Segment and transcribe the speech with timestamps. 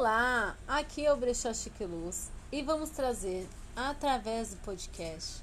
[0.00, 5.42] Olá, aqui é o Brechó Chique Luz e vamos trazer, através do podcast,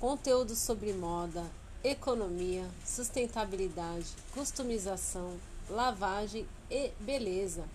[0.00, 1.44] conteúdo sobre moda,
[1.84, 5.36] economia, sustentabilidade, customização,
[5.68, 7.66] lavagem e beleza.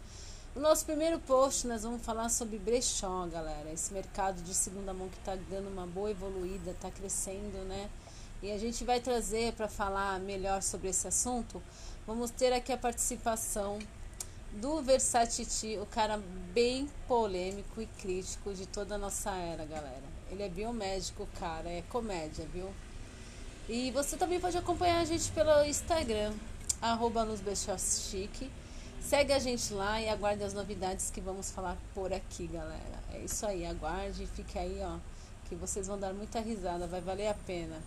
[0.56, 3.72] No nosso primeiro post, nós vamos falar sobre brechó, galera.
[3.72, 7.92] Esse mercado de segunda mão que está dando uma boa evoluída, está crescendo, né?
[8.42, 11.62] E a gente vai trazer para falar melhor sobre esse assunto.
[12.08, 13.78] Vamos ter aqui a participação
[14.60, 16.20] do Versatiti, o cara
[16.54, 20.04] bem polêmico e crítico de toda a nossa era, galera.
[20.32, 22.70] Ele é biomédico, cara, é comédia, viu?
[23.70, 26.34] E você também pode acompanhar a gente pelo Instagram,
[26.82, 27.28] arroba.
[29.00, 33.00] Segue a gente lá e aguarde as novidades que vamos falar por aqui, galera.
[33.14, 34.98] É isso aí, aguarde e fique aí, ó,
[35.48, 37.80] que vocês vão dar muita risada, vai valer a pena.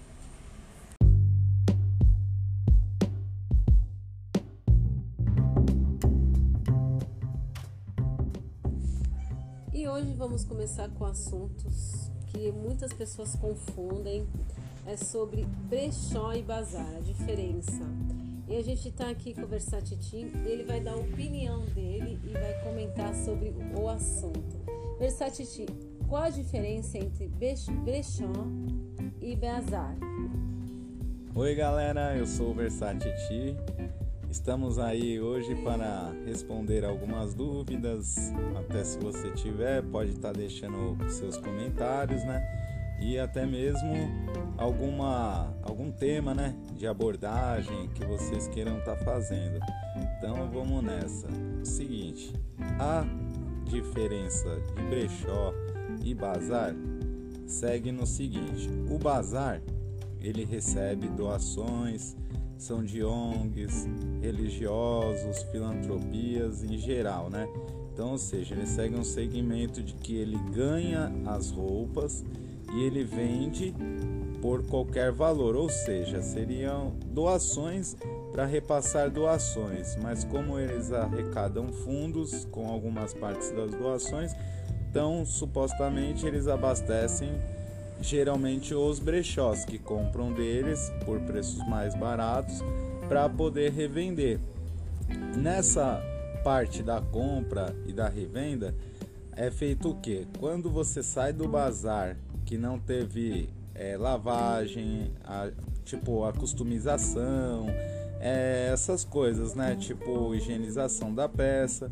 [9.91, 14.27] Hoje vamos começar com assuntos que muitas pessoas confundem.
[14.87, 17.83] É sobre brechó e bazar, a diferença.
[18.49, 22.33] E a gente está aqui com o Versatiti, ele vai dar a opinião dele e
[22.33, 24.57] vai comentar sobre o assunto.
[24.99, 25.67] Versatiti,
[26.09, 28.33] qual a diferença entre brechó
[29.21, 29.97] e bazar?
[31.35, 33.57] Oi galera, eu sou o Versatiti.
[34.31, 38.33] Estamos aí hoje para responder algumas dúvidas.
[38.57, 42.61] Até se você tiver, pode estar tá deixando seus comentários, né?
[43.01, 43.93] e até mesmo
[44.59, 49.59] alguma algum tema, né, de abordagem que vocês queiram estar tá fazendo.
[49.97, 51.29] Então vamos nessa.
[51.65, 52.33] Seguinte,
[52.79, 53.05] a
[53.65, 55.53] diferença de brechó
[56.05, 56.75] e bazar
[57.47, 59.63] segue no seguinte: o bazar
[60.21, 62.15] ele recebe doações,
[62.61, 63.89] são de ONGs,
[64.21, 67.49] religiosos, filantropias em geral, né?
[67.93, 72.25] Então, ou seja, ele segue um segmento de que ele ganha as roupas
[72.73, 73.75] e ele vende
[74.41, 77.97] por qualquer valor, ou seja, seriam doações
[78.31, 84.33] para repassar doações, mas como eles arrecadam fundos com algumas partes das doações,
[84.91, 87.31] então supostamente eles abastecem
[88.01, 92.61] geralmente os brechós que compram deles por preços mais baratos
[93.09, 94.39] para poder revender.
[95.37, 96.01] Nessa
[96.45, 98.75] parte da compra e da revenda
[99.37, 100.27] é feito o que?
[100.39, 105.51] Quando você sai do bazar que não teve é, lavagem, a,
[105.85, 107.67] tipo a customização,
[108.21, 109.77] é, essas coisas, né?
[109.77, 111.91] Tipo higienização da peça.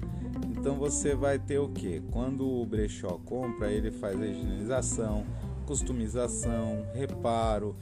[0.51, 2.01] Então você vai ter o que?
[2.11, 5.25] Quando o brechó compra, ele faz a higienização,
[5.69, 7.77] customização, reparo,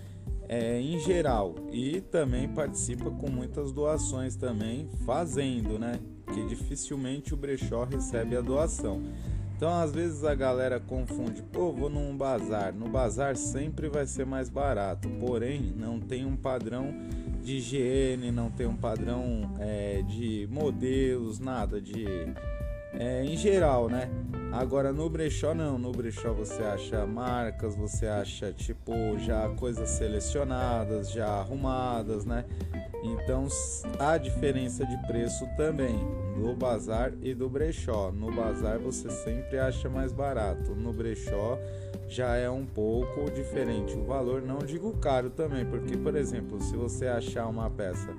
[0.49, 6.01] é, em geral e também participa com muitas doações também fazendo, né?
[6.35, 9.03] Que dificilmente o brechó recebe a doação.
[9.57, 12.75] Então, às vezes a galera confunde, pô, vou num bazar.
[12.75, 16.93] No bazar sempre vai ser mais barato, porém não tem um padrão
[17.41, 22.05] de higiene, não tem um padrão é, de modelos, nada de.
[22.99, 24.11] É, em geral, né?
[24.53, 31.11] Agora no brechó não, no brechó você acha marcas, você acha tipo já coisas selecionadas,
[31.11, 32.45] já arrumadas, né?
[33.03, 33.49] Então
[33.99, 35.99] há diferença de preço também
[36.37, 38.11] do bazar e do brechó.
[38.11, 41.59] No bazar você sempre acha mais barato, no brechó
[42.09, 44.41] já é um pouco diferente o valor.
[44.41, 48.15] Não digo caro também, porque por exemplo, se você achar uma peça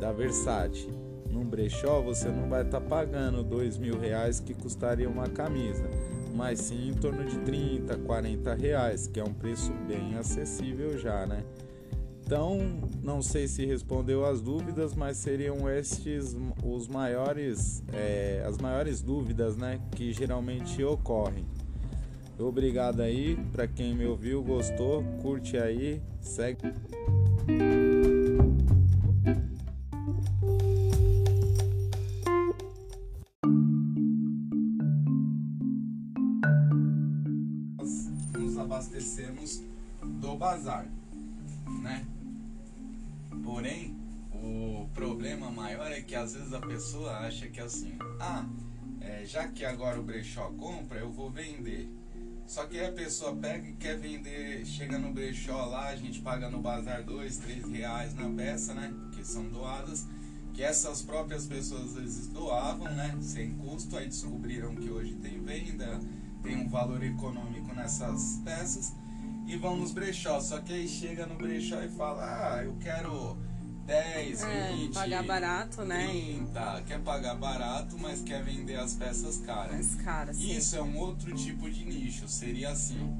[0.00, 5.08] da Versace num brechó, você não vai estar tá pagando dois mil reais que custaria
[5.08, 5.84] uma camisa,
[6.34, 11.26] mas sim em torno de 30, 40 reais, que é um preço bem acessível já,
[11.26, 11.44] né?
[12.28, 12.58] Então,
[13.02, 19.56] não sei se respondeu as dúvidas, mas seriam estes os maiores, é, as maiores dúvidas,
[19.56, 21.46] né, que geralmente ocorrem.
[22.38, 26.70] Obrigado aí para quem me ouviu, gostou, curte aí, segue.
[47.28, 48.46] Acha que assim, ah,
[49.02, 51.88] é, já que agora o brechó compra, eu vou vender.
[52.46, 56.20] Só que aí a pessoa pega e quer vender, chega no brechó lá, a gente
[56.20, 58.92] paga no bazar dois, três reais na peça, né?
[59.12, 60.06] Que são doadas.
[60.54, 63.14] Que essas próprias pessoas às vezes doavam, né?
[63.20, 66.00] Sem custo, aí descobriram que hoje tem venda,
[66.42, 68.94] tem um valor econômico nessas peças
[69.46, 70.40] e vão nos brechó.
[70.40, 73.36] Só que aí chega no brechó e fala: Ah, eu quero
[73.88, 76.06] 10, É, 20, pagar barato, né?
[76.06, 79.72] 30, quer pagar barato, mas quer vender as peças caras.
[79.72, 80.54] Mais cara, sim.
[80.54, 83.16] Isso é um outro tipo de nicho, seria assim.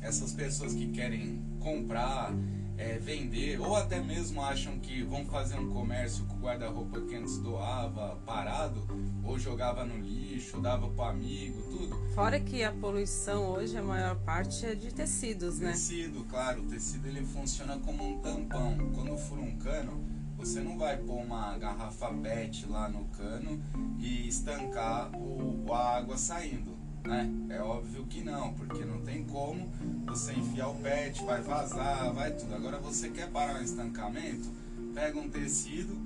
[0.00, 2.32] Essas pessoas que querem comprar,
[2.80, 7.14] é, vender, ou até mesmo acham que vão fazer um comércio com o guarda-roupa que
[7.14, 8.82] antes doava parado,
[9.22, 11.94] ou jogava no lixo, dava pro amigo, tudo.
[12.14, 15.72] Fora que a poluição hoje, a maior parte é de tecidos, né?
[15.72, 18.78] Tecido, claro, o tecido ele funciona como um tampão.
[18.94, 20.02] Quando fura um cano,
[20.38, 23.62] você não vai pôr uma garrafa PET lá no cano
[23.98, 26.74] e estancar o, a água saindo,
[27.04, 27.30] né?
[27.50, 29.68] É óbvio que não, porque não tem como
[30.06, 32.54] você enfiar o PET, vai vazar, vai tudo.
[32.54, 34.48] Agora você quer parar o estancamento,
[34.94, 35.96] pega um tecido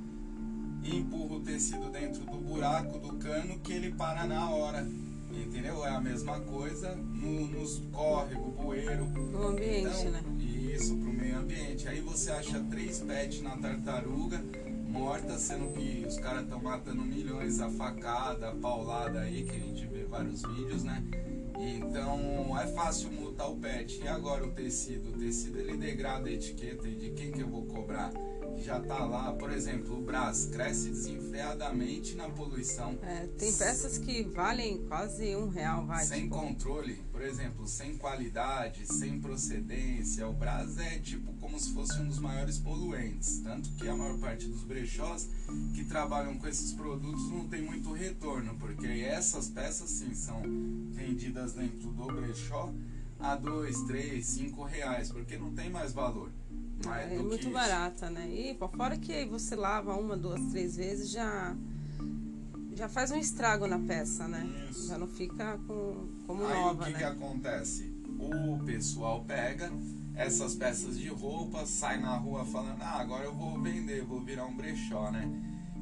[0.82, 4.86] e empurra o tecido dentro do buraco do cano que ele para na hora.
[5.32, 5.84] Entendeu?
[5.84, 9.04] É a mesma coisa no, nos córregos, bueiro.
[9.06, 10.22] No ambiente, Então, né?
[10.40, 11.88] Isso, pro meio ambiente.
[11.88, 14.40] Aí você acha três pets na tartaruga
[14.94, 19.58] morta, sendo que os caras estão matando milhões a facada, a paulada aí, que a
[19.58, 21.04] gente vê vários vídeos, né?
[21.58, 24.00] Então é fácil multar o pet.
[24.02, 25.10] E agora o tecido?
[25.10, 28.12] O tecido ele degrada a etiqueta e de quem que eu vou cobrar?
[28.58, 32.96] Já tá lá, por exemplo, o Brás cresce desenfreadamente na poluição.
[33.02, 36.04] É, tem peças que valem quase um real, vai.
[36.04, 40.28] sem tipo, controle, exemplo, sem qualidade, sem procedência.
[40.28, 43.40] O Brás é tipo como se fosse um dos maiores poluentes.
[43.40, 45.28] Tanto que a maior parte dos brechós
[45.74, 50.42] que trabalham com esses produtos não tem muito retorno, porque essas peças sim são
[50.90, 52.72] vendidas dentro do brechó
[53.18, 56.30] a dois, três, cinco reais, porque não tem mais valor.
[56.84, 58.28] Mais É do muito barata, né?
[58.28, 61.56] E fora que aí você lava uma, duas, três vezes, já
[62.74, 64.46] já faz um estrago na peça, né?
[64.70, 64.88] Isso.
[64.88, 66.98] Já não fica com, como Aí nova, o que, né?
[66.98, 67.94] que acontece?
[68.18, 69.70] O pessoal pega
[70.14, 74.46] essas peças de roupa, sai na rua falando, ah, agora eu vou vender, vou virar
[74.46, 75.28] um brechó, né?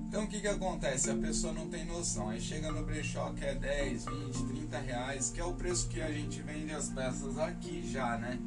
[0.09, 1.11] Então o que, que acontece?
[1.11, 2.29] A pessoa não tem noção.
[2.29, 6.03] Aí chega no brechó que é 10, 20, 30 reais, que é o preço que
[6.03, 8.39] a gente vende as peças aqui já, né?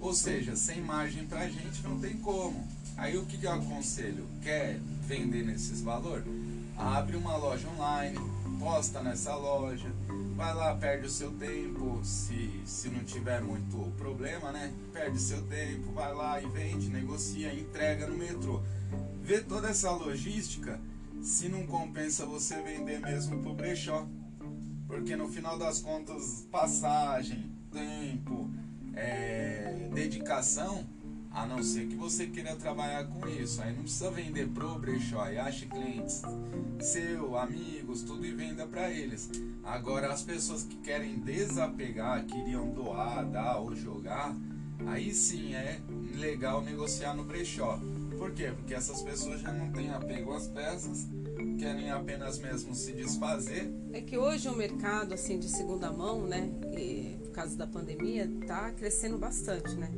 [0.00, 2.64] Ou seja, sem margem pra gente não tem como.
[2.96, 4.28] Aí o que, que eu aconselho?
[4.42, 6.24] Quer vender nesses valores?
[6.76, 8.18] Abre uma loja online,
[8.58, 9.90] posta nessa loja,
[10.36, 14.72] vai lá, perde o seu tempo, se, se não tiver muito problema, né?
[14.92, 18.62] Perde seu tempo, vai lá e vende, negocia, entrega no metrô.
[19.22, 20.80] Vê toda essa logística,
[21.22, 24.06] se não compensa você vender mesmo pro brechó.
[24.86, 28.50] Porque no final das contas, passagem, tempo,
[28.94, 30.86] é, dedicação,
[31.32, 33.62] a não ser que você queira trabalhar com isso.
[33.62, 36.22] Aí não precisa vender pro brechó e ache clientes
[36.82, 39.30] seu, amigos, tudo e venda para eles.
[39.62, 44.36] Agora as pessoas que querem desapegar, queriam doar, dar ou jogar,
[44.86, 45.80] aí sim é
[46.18, 47.78] legal negociar no brechó.
[48.18, 48.52] Por quê?
[48.54, 51.08] Porque essas pessoas já não têm apego às peças,
[51.58, 53.72] querem apenas mesmo se desfazer.
[53.92, 58.30] É que hoje o mercado assim de segunda mão, né, e, por causa da pandemia,
[58.46, 59.90] tá crescendo bastante, né?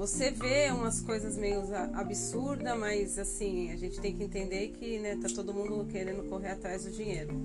[0.00, 1.62] Você vê umas coisas meio
[1.92, 6.52] absurdas, mas assim, a gente tem que entender que, né, tá todo mundo querendo correr
[6.52, 7.38] atrás do dinheiro.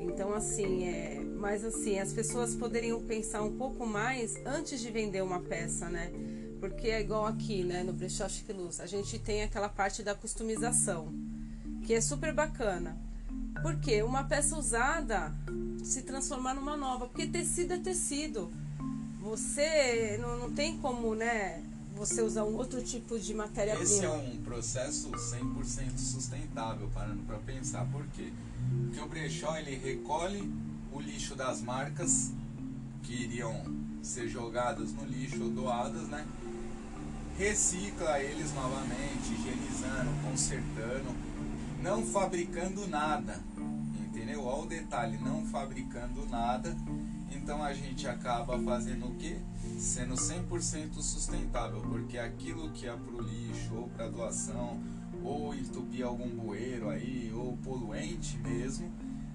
[0.00, 5.22] Então, assim, é, mas assim, as pessoas poderiam pensar um pouco mais antes de vender
[5.22, 6.10] uma peça, né?
[6.58, 10.12] Porque é igual aqui, né, no Brechó Chique Luz, a gente tem aquela parte da
[10.12, 11.14] customização,
[11.86, 12.98] que é super bacana.
[13.62, 15.32] Porque uma peça usada
[15.84, 18.50] se transformar numa nova, porque tecido é tecido.
[19.20, 21.62] Você não, não tem como, né,
[21.94, 24.14] você usar um outro tipo de Esse é matéria-prima.
[24.14, 27.84] um processo 100% sustentável, parando para pensar.
[27.92, 28.32] Por quê?
[28.84, 30.50] Porque o brechó ele recolhe
[30.92, 32.30] o lixo das marcas
[33.02, 33.62] que iriam
[34.02, 36.26] ser jogadas no lixo ou doadas, né?
[37.36, 41.14] Recicla eles novamente, higienizando, consertando,
[41.82, 43.40] não fabricando nada.
[44.06, 44.44] Entendeu?
[44.44, 46.76] Olha o detalhe, não fabricando nada.
[47.30, 49.38] Então a gente acaba fazendo o quê?
[49.78, 54.78] Sendo 100% sustentável, porque aquilo que é pro lixo ou para doação,
[55.22, 58.90] ou entupir algum bueiro aí, ou poluente mesmo,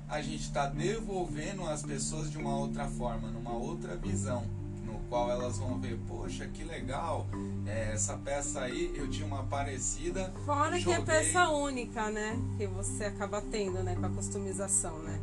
[0.07, 4.43] a gente está devolvendo às pessoas de uma outra forma, numa outra visão,
[4.85, 7.25] no qual elas vão ver, poxa, que legal,
[7.65, 10.31] é, essa peça aí eu tinha uma parecida.
[10.45, 12.37] Fora que é joguei- peça única, né?
[12.57, 13.95] Que você acaba tendo, né?
[13.95, 15.19] Com a customização, né?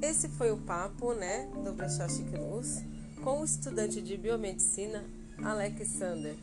[0.00, 1.48] Esse foi o papo, né?
[1.64, 2.82] Do Brechó Chique Luz
[3.22, 5.04] com o estudante de biomedicina
[5.42, 6.34] Alexander.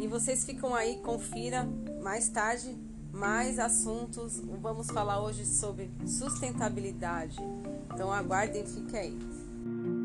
[0.00, 1.68] E vocês ficam aí, confira
[2.02, 2.76] mais tarde
[3.12, 4.40] mais assuntos.
[4.60, 7.36] Vamos falar hoje sobre sustentabilidade.
[7.92, 9.97] Então aguardem, fiquem aí.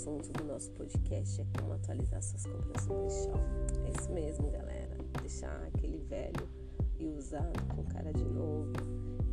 [0.00, 3.34] Assunto do nosso podcast é como atualizar suas compras no brechó.
[3.84, 4.96] É isso mesmo, galera.
[5.20, 6.48] Deixar aquele velho
[6.98, 8.72] e usado com cara de novo.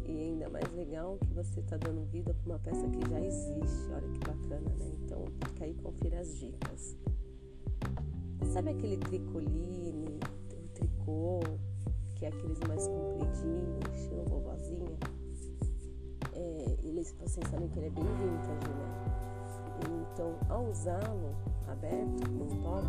[0.05, 3.93] E ainda mais legal que você está dando vida para uma peça que já existe.
[3.93, 4.91] Olha que bacana, né?
[5.05, 6.97] Então fica aí confira as dicas.
[8.51, 10.19] Sabe aquele tricoline,
[10.51, 11.39] o tricô,
[12.15, 14.97] que é aqueles mais compridinhos, estilo vovozinha?
[16.33, 19.16] É, eles, vocês sabem que ele é bem vintage, né?
[19.85, 21.35] Então, ao usá-lo
[21.67, 22.87] aberto, num top,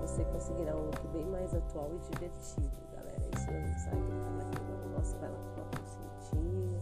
[0.00, 3.28] você conseguirá um look bem mais atual e divertido, galera.
[3.34, 6.80] Isso não sai que tá naquele negócio, vai lá com uma cintinho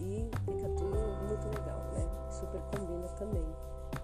[0.00, 2.30] e fica tudo muito legal, né?
[2.30, 3.46] Super combina também.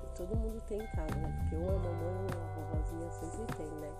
[0.02, 1.36] E todo mundo tem em casa, né?
[1.40, 3.92] Porque ou a mamãe ou a vovozinha sempre tem, né?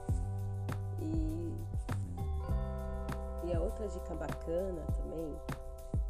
[1.00, 1.54] E,
[3.44, 5.36] e a outra dica bacana também,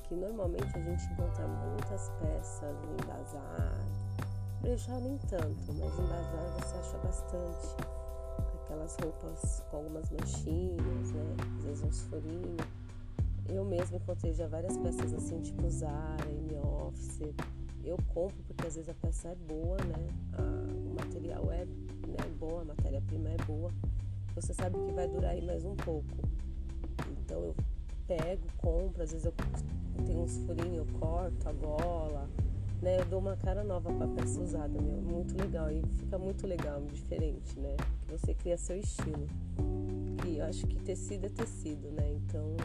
[0.05, 3.75] que normalmente a gente encontra muitas peças em bazar,
[4.65, 7.77] brechó nem tanto, mas em bazar você acha bastante
[8.65, 11.37] aquelas roupas com algumas manchinhas, né?
[11.59, 12.67] Às vezes uns furinhos.
[13.47, 17.21] Eu mesma encontrei já várias peças assim, tipo Zara, M-Office.
[17.85, 20.09] Eu compro porque às vezes a peça é boa, né?
[20.33, 23.71] A, o material é né, bom, a matéria-prima é boa.
[24.35, 26.09] Você sabe que vai durar aí mais um pouco.
[27.21, 27.55] Então eu
[28.09, 29.35] pego, compro, às vezes eu
[30.07, 32.31] tenho uns furinhos, eu corto a gola,
[32.83, 33.01] né?
[33.01, 35.01] Eu dou uma cara nova pra peça usada, meu.
[35.01, 35.71] Muito legal.
[35.71, 37.77] E fica muito legal, diferente, né?
[38.09, 39.27] Você cria seu estilo.
[40.27, 42.13] E eu acho que tecido é tecido, né?
[42.13, 42.57] Então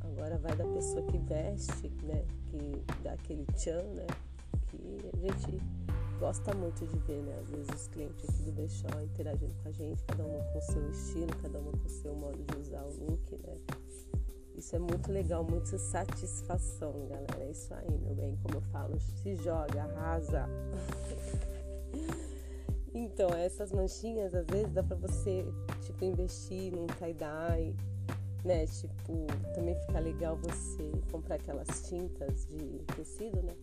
[0.00, 2.24] agora vai da pessoa que veste, né?
[2.50, 4.06] Que dá aquele tchan, né?
[4.68, 5.60] Que a gente
[6.18, 7.36] gosta muito de ver, né?
[7.40, 10.90] Às vezes os clientes aqui do Brechó interagindo com a gente, cada uma com seu
[10.90, 13.58] estilo, cada uma com seu modo de usar o look, né?
[14.64, 17.44] Isso é muito legal, muita satisfação, galera.
[17.44, 18.34] É isso aí, meu bem.
[18.42, 20.48] Como eu falo, se joga, arrasa.
[22.94, 25.44] então, essas manchinhas, às vezes, dá pra você,
[25.82, 27.76] tipo, investir num tie-dye,
[28.42, 28.66] né?
[28.66, 33.54] Tipo, também fica legal você comprar aquelas tintas de tecido, né?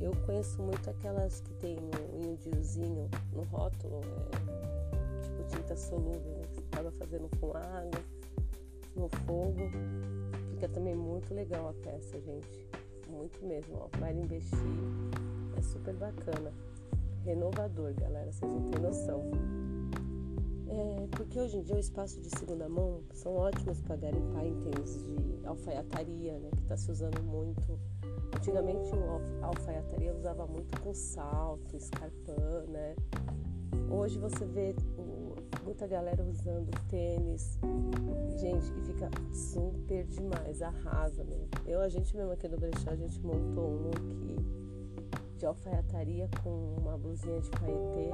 [0.00, 1.76] Eu conheço muito aquelas que tem
[2.14, 6.44] um indiozinho no rótulo, é, tipo tinta solúvel, né?
[6.48, 8.17] Que você acaba fazendo com água
[8.98, 9.60] no fogo.
[10.50, 12.68] Fica também muito legal a peça, gente.
[13.08, 13.98] Muito mesmo, ó.
[13.98, 14.58] Vale investir.
[15.56, 16.52] É super bacana.
[17.24, 18.30] Renovador, galera.
[18.30, 19.30] Vocês não têm noção.
[20.68, 25.02] É, porque hoje em dia o espaço de segunda mão são ótimos para garimpar itens
[25.04, 26.50] de alfaiataria, né?
[26.54, 27.78] Que está se usando muito.
[28.36, 32.94] Antigamente o alfaiataria usava muito com salto, escarpão, né?
[33.90, 34.74] Hoje você vê
[35.64, 37.58] muita galera usando tênis.
[38.36, 41.48] Gente, e fica super demais, arrasa mesmo.
[41.66, 44.18] Eu, a gente mesmo aqui do Brechó, a gente montou um look
[45.38, 48.10] de alfaiataria com uma blusinha de paetê.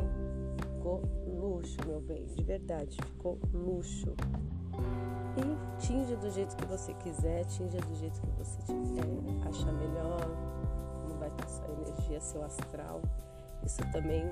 [0.75, 4.15] Ficou luxo, meu bem, de verdade, ficou luxo.
[5.37, 10.21] E tinge do jeito que você quiser, tinja do jeito que você tiver, achar melhor,
[11.09, 13.01] não vai ter sua energia, seu astral.
[13.65, 14.25] Isso também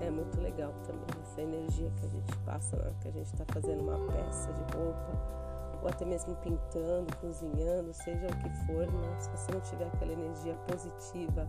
[0.00, 2.92] é muito legal também, essa energia que a gente passa, né?
[3.00, 5.34] que a gente está fazendo uma peça de roupa,
[5.82, 9.16] ou até mesmo pintando, cozinhando, seja o que for, né?
[9.18, 11.48] Se você não tiver aquela energia positiva,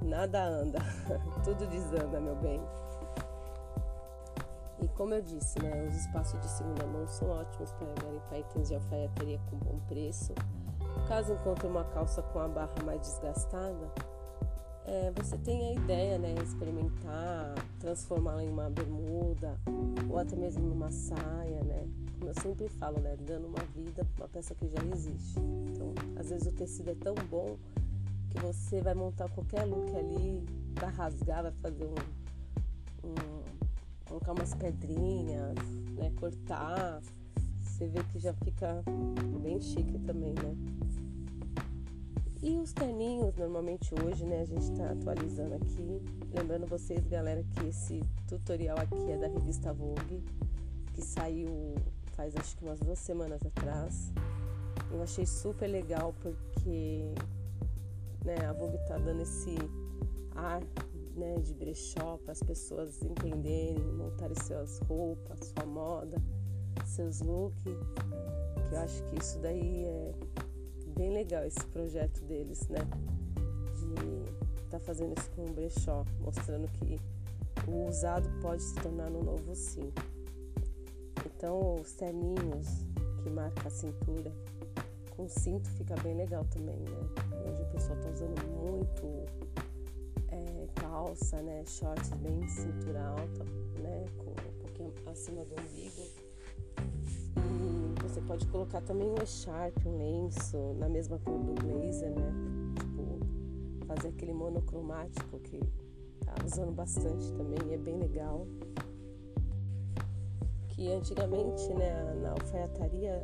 [0.00, 0.78] nada anda,
[1.44, 2.60] tudo desanda, meu bem.
[4.80, 8.68] E como eu disse, né, os espaços de segunda mão são ótimos para garimpar itens
[8.68, 10.34] de alfaiataria com bom preço.
[11.06, 13.92] Caso encontre uma calça com a barra mais desgastada,
[14.86, 19.58] é, você tem a ideia, né, experimentar, transformá-la em uma bermuda
[20.08, 21.86] ou até mesmo numa saia, né?
[22.18, 25.38] Como eu sempre falo, né, dando uma vida para uma peça que já existe.
[25.70, 27.56] Então, às vezes o tecido é tão bom
[28.30, 30.44] que você vai montar qualquer look ali,
[30.80, 33.42] vai rasgar, vai fazer um, um
[34.12, 35.56] colocar umas pedrinhas,
[35.96, 37.00] né, cortar.
[37.60, 38.82] Você vê que já fica
[39.42, 40.54] bem chique também, né?
[42.42, 46.02] E os terninhos, normalmente hoje, né, a gente está atualizando aqui.
[46.34, 50.24] Lembrando vocês, galera, que esse tutorial aqui é da revista Vogue,
[50.92, 51.76] que saiu
[52.16, 54.12] faz acho que umas duas semanas atrás.
[54.90, 57.14] Eu achei super legal porque
[58.24, 59.56] né, a Vogue tá dando esse
[60.34, 60.64] ar
[61.14, 66.20] né, de brechó para as pessoas entenderem, montarem suas roupas, sua moda,
[66.86, 67.62] seus looks.
[67.62, 70.12] Que eu acho que isso daí é
[70.92, 72.80] bem legal esse projeto deles, né?
[73.76, 77.00] De estar tá fazendo isso com o brechó, mostrando que
[77.68, 79.92] o usado pode se tornar no novo sim.
[81.26, 82.68] Então os terninhos
[83.22, 84.32] que marca a cintura,
[85.16, 87.08] com cinto fica bem legal também, né?
[87.46, 89.26] Hoje o pessoal tá usando muito
[90.28, 93.44] é, calça, né, shorts bem cintura alta,
[93.80, 96.21] né, com um pouquinho acima do umbigo.
[98.32, 102.32] Pode colocar também um echarpe, um lenço na mesma cor do blazer, né,
[102.80, 105.60] tipo fazer aquele monocromático que
[106.24, 108.46] tá usando bastante também, é bem legal.
[110.68, 113.22] Que antigamente, né, na alfaiataria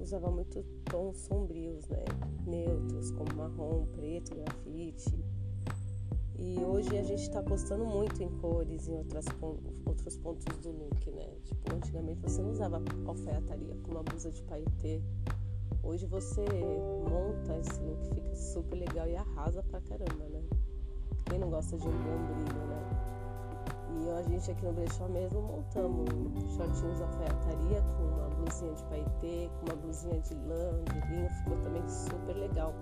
[0.00, 2.04] usava muito tons sombrios, né?
[2.44, 5.24] Neutros, como marrom, preto, grafite.
[6.44, 9.24] E hoje a gente está apostando muito em cores, em outras,
[9.86, 11.28] outros pontos do look, né?
[11.44, 15.00] Tipo, antigamente você não usava alfaiataria com uma blusa de paetê.
[15.84, 16.44] Hoje você
[17.08, 20.42] monta esse look, fica super legal e arrasa pra caramba, né?
[21.26, 22.82] Quem não gosta de um bom brilho, né?
[24.00, 26.08] E a gente aqui no Brechó mesmo montamos
[26.56, 31.56] shortinhos alfaiataria com uma blusinha de paetê, com uma blusinha de lã, de linho, ficou
[31.58, 32.74] também super legal.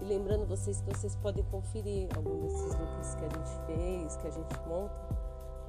[0.00, 4.26] E lembrando vocês que vocês podem conferir algum desses looks que a gente fez, que
[4.26, 4.94] a gente monta,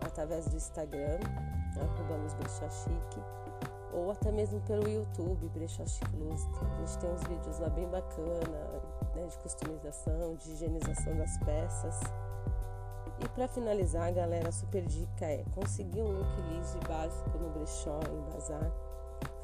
[0.02, 1.20] através do Instagram,
[1.80, 3.22] arroba Luz Brechó Chique,
[3.94, 6.46] ou até mesmo pelo YouTube, Brechó Chique Luz.
[6.62, 8.82] A gente tem uns vídeos lá bem bacana,
[9.16, 12.00] né, de customização, de higienização das peças.
[13.20, 17.50] E para finalizar, galera, a super dica é conseguir um look liso e básico no
[17.50, 18.72] brechó, em bazar.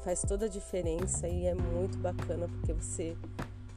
[0.00, 3.16] Faz toda a diferença e é muito bacana porque você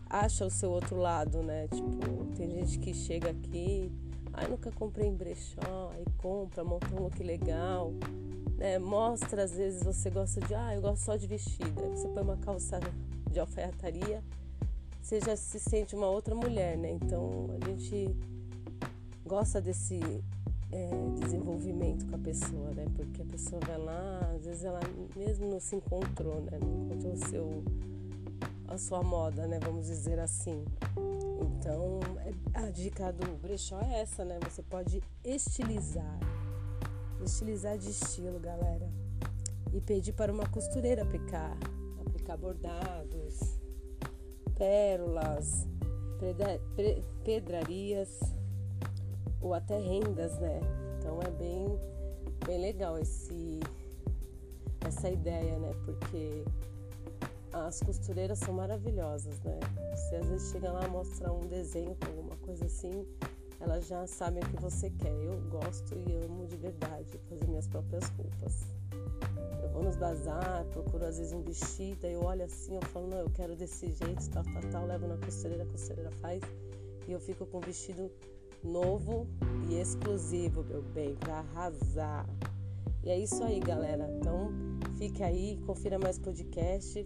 [0.09, 1.67] acha o seu outro lado, né?
[1.67, 3.91] Tipo, tem gente que chega aqui,
[4.33, 7.93] ai, nunca comprei em brechó, aí compra, monta um look legal,
[8.57, 8.79] né?
[8.79, 11.81] Mostra, às vezes você gosta de, ah, eu gosto só de vestida.
[11.81, 12.79] Aí você põe uma calça
[13.31, 14.23] de alfaiataria,
[15.01, 16.91] você já se sente uma outra mulher, né?
[16.91, 18.15] Então a gente
[19.25, 19.99] gosta desse
[20.71, 22.85] é, desenvolvimento com a pessoa, né?
[22.95, 24.79] Porque a pessoa vai lá, às vezes ela
[25.15, 26.57] mesmo não se encontrou, né?
[26.59, 27.63] Não encontrou o seu,
[28.67, 29.59] a sua moda, né?
[29.63, 30.65] Vamos dizer assim.
[31.41, 34.39] Então, é, a dica do brechó é essa, né?
[34.43, 36.19] Você pode estilizar,
[37.23, 38.89] estilizar de estilo, galera,
[39.73, 41.57] e pedir para uma costureira aplicar,
[42.05, 43.59] aplicar bordados,
[44.57, 45.67] pérolas,
[47.23, 48.19] pedrarias
[49.41, 50.59] ou até rendas, né?
[50.97, 51.79] Então é bem,
[52.45, 53.59] bem legal esse,
[54.85, 55.71] essa ideia, né?
[55.85, 56.43] Porque
[57.53, 59.59] as costureiras são maravilhosas, né?
[59.95, 63.05] Você às vezes chega lá mostra um desenho alguma coisa assim,
[63.59, 65.13] elas já sabem o que você quer.
[65.13, 68.65] Eu gosto e amo de verdade fazer minhas próprias roupas.
[69.61, 73.19] Eu vou nos bazar, procuro às vezes um vestido, eu olho assim, eu falo, não,
[73.19, 76.41] eu quero desse jeito, tal, tal, tal, levo na costureira, a costureira faz
[77.07, 78.11] e eu fico com o vestido
[78.63, 79.27] novo
[79.69, 82.27] e exclusivo, meu bem, para arrasar.
[83.03, 84.09] E é isso aí, galera.
[84.19, 84.51] Então,
[84.97, 87.05] fique aí, confira mais podcast.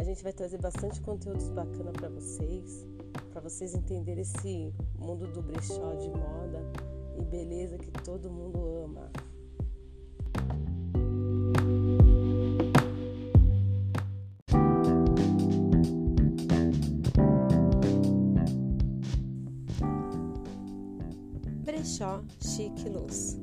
[0.00, 2.86] A gente vai trazer bastante conteúdos bacana para vocês,
[3.30, 6.72] para vocês entenderem esse mundo do brechó de moda
[7.18, 9.10] e beleza que todo mundo ama.
[21.62, 23.38] Brechó Chique Luz.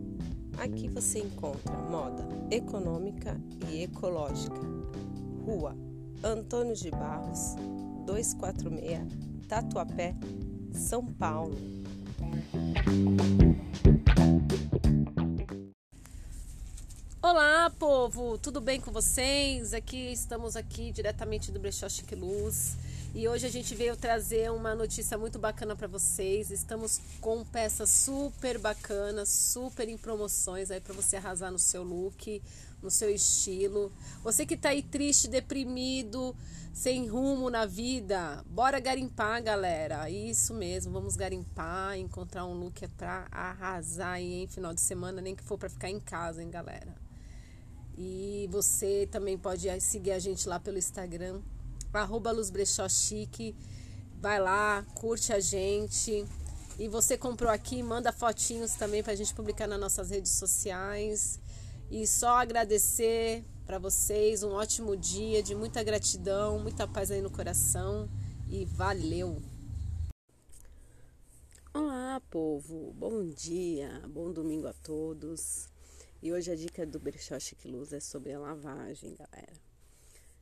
[0.58, 3.40] Aqui você encontra moda econômica
[3.70, 4.60] e ecológica.
[5.46, 5.87] Rua
[6.24, 7.56] Antônio de Barros,
[8.06, 10.16] 246, Tatuapé,
[10.74, 11.56] São Paulo.
[17.22, 19.74] Olá, povo, tudo bem com vocês?
[19.74, 22.76] Aqui estamos aqui diretamente do Brechó Chique Luz.
[23.14, 26.52] E hoje a gente veio trazer uma notícia muito bacana para vocês.
[26.52, 32.42] Estamos com peças super bacanas, super em promoções aí para você arrasar no seu look,
[32.82, 33.92] no seu estilo.
[34.24, 36.36] Você que tá aí triste, deprimido,
[36.74, 40.10] sem rumo na vida, bora garimpar, galera.
[40.10, 45.22] Isso mesmo, vamos garimpar, encontrar um look é para arrasar aí em final de semana,
[45.22, 46.96] nem que for para ficar em casa, hein, galera.
[47.98, 51.42] E você também pode seguir a gente lá pelo Instagram,
[51.92, 53.56] arroba Luz Brechó Chique.
[54.20, 56.26] Vai lá, curte a gente.
[56.78, 61.40] E você comprou aqui, manda fotinhos também para a gente publicar nas nossas redes sociais.
[61.90, 67.32] E só agradecer para vocês, um ótimo dia, de muita gratidão, muita paz aí no
[67.32, 68.10] coração
[68.50, 69.42] e valeu!
[71.74, 72.92] Olá, povo!
[72.92, 75.70] Bom dia, bom domingo a todos.
[76.22, 79.54] E hoje a dica do Brechó Chique Luz é sobre a lavagem, galera.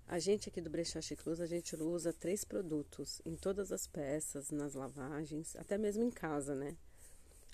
[0.08, 4.50] A gente aqui do Brechó Chicluz, a gente usa três produtos em todas as peças,
[4.50, 6.76] nas lavagens, até mesmo em casa, né?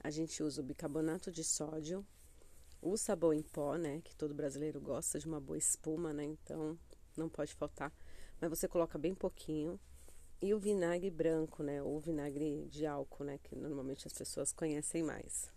[0.01, 2.05] A gente usa o bicarbonato de sódio,
[2.81, 4.01] o sabão em pó, né?
[4.03, 6.23] Que todo brasileiro gosta de uma boa espuma, né?
[6.23, 6.77] Então,
[7.15, 7.93] não pode faltar.
[8.39, 9.79] Mas você coloca bem pouquinho.
[10.41, 11.83] E o vinagre branco, né?
[11.83, 13.39] Ou vinagre de álcool, né?
[13.43, 15.51] Que normalmente as pessoas conhecem mais.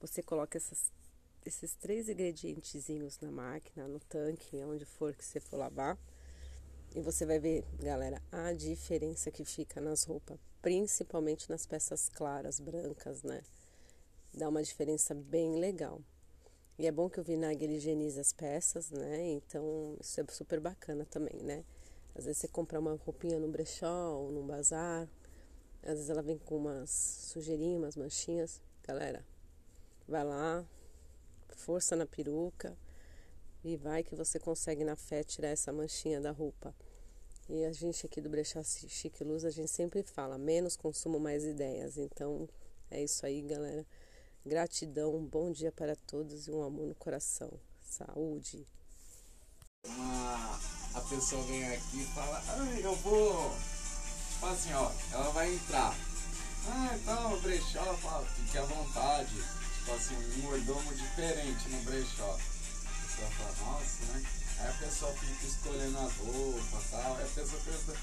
[0.00, 0.92] Você coloca essas,
[1.44, 5.98] esses três ingredientezinhos na máquina, no tanque, onde for que você for lavar.
[6.94, 12.60] E você vai ver, galera, a diferença que fica nas roupas, principalmente nas peças claras,
[12.60, 13.42] brancas, né?
[14.32, 16.00] Dá uma diferença bem legal.
[16.80, 19.32] E é bom que o vinagre higieniza as peças, né?
[19.32, 21.62] Então, isso é super bacana também, né?
[22.14, 25.06] Às vezes você compra uma roupinha no brechó ou num bazar,
[25.82, 28.62] às vezes ela vem com umas sujeirinhas, umas manchinhas.
[28.82, 29.22] Galera,
[30.08, 30.64] vai lá,
[31.54, 32.74] força na peruca,
[33.62, 36.74] e vai que você consegue na fé tirar essa manchinha da roupa.
[37.46, 41.44] E a gente aqui do Brechó Chique Luz, a gente sempre fala, menos consumo, mais
[41.44, 41.98] ideias.
[41.98, 42.48] Então,
[42.90, 43.86] é isso aí, galera.
[44.44, 47.52] Gratidão, um bom dia para todos e um amor no coração.
[47.82, 48.66] Saúde.
[49.86, 50.60] Uma,
[50.94, 53.54] a pessoa vem aqui e fala, ah, eu vou.
[54.32, 55.94] Tipo assim, ó, ela vai entrar.
[56.68, 59.34] Ah, então, o brechó, fala, fique à vontade.
[59.78, 62.38] Tipo assim, um mordomo diferente no brechó
[63.20, 64.22] pessoa fala, nossa, né?
[64.58, 67.96] Aí a pessoa fica escolhendo as roupas e tal, aí a pessoa pensa,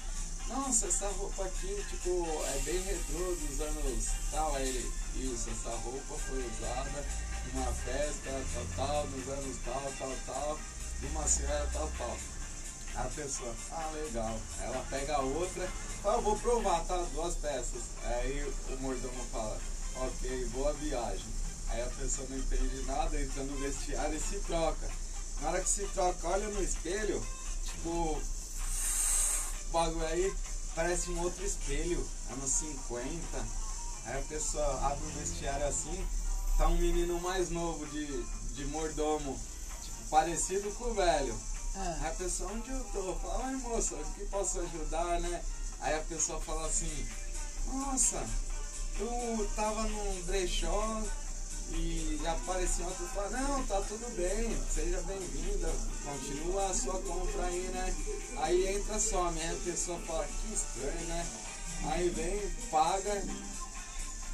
[0.48, 5.70] nossa, essa roupa aqui, tipo, é bem retrô dos anos tal, aí ele, isso, essa
[5.76, 7.04] roupa foi usada
[7.52, 10.58] numa festa, tal, tal, nos anos tal, tal, tal,
[11.00, 12.16] de uma senhora tal, tal.
[12.94, 14.36] A pessoa, ah, legal.
[14.60, 15.68] Ela pega a outra,
[16.02, 16.96] fala, vou provar, tá?
[17.12, 17.82] Duas peças.
[18.02, 19.60] Aí o mordomo fala,
[19.96, 21.26] ok, boa viagem.
[21.68, 24.88] Aí a pessoa não entende nada, entra no vestiário e se troca.
[25.40, 27.24] Na hora que se troca, olha no espelho,
[27.62, 28.20] tipo,
[29.72, 30.34] bagulho aí
[30.74, 33.18] parece um outro espelho, anos 50.
[34.06, 36.06] Aí a pessoa abre o vestiário assim,
[36.56, 38.06] tá um menino mais novo de,
[38.54, 39.38] de mordomo,
[39.82, 41.34] tipo, parecido com o velho.
[41.74, 41.80] É.
[41.80, 43.14] Aí a pessoa, onde eu tô?
[43.16, 45.42] Fala, ai moça, o que posso ajudar, né?
[45.80, 47.06] Aí a pessoa fala assim,
[47.66, 48.24] nossa,
[48.98, 51.02] eu tava num brechó,
[51.72, 55.70] e apareceu outro e falou, não, tá tudo bem, seja bem-vinda,
[56.04, 57.94] continua a sua compra aí, né?
[58.38, 59.52] Aí entra só, né?
[59.52, 61.26] A pessoa fala, que estranho, né?
[61.84, 63.22] Aí vem, paga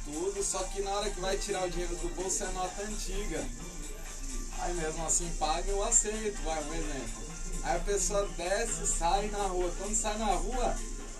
[0.05, 3.45] tudo, só que na hora que vai tirar o dinheiro do bolso é nota antiga.
[4.59, 7.25] Aí mesmo assim paga, eu aceito, vai, um exemplo.
[7.63, 9.71] Aí a pessoa desce, sai na rua.
[9.77, 10.75] Quando sai na rua,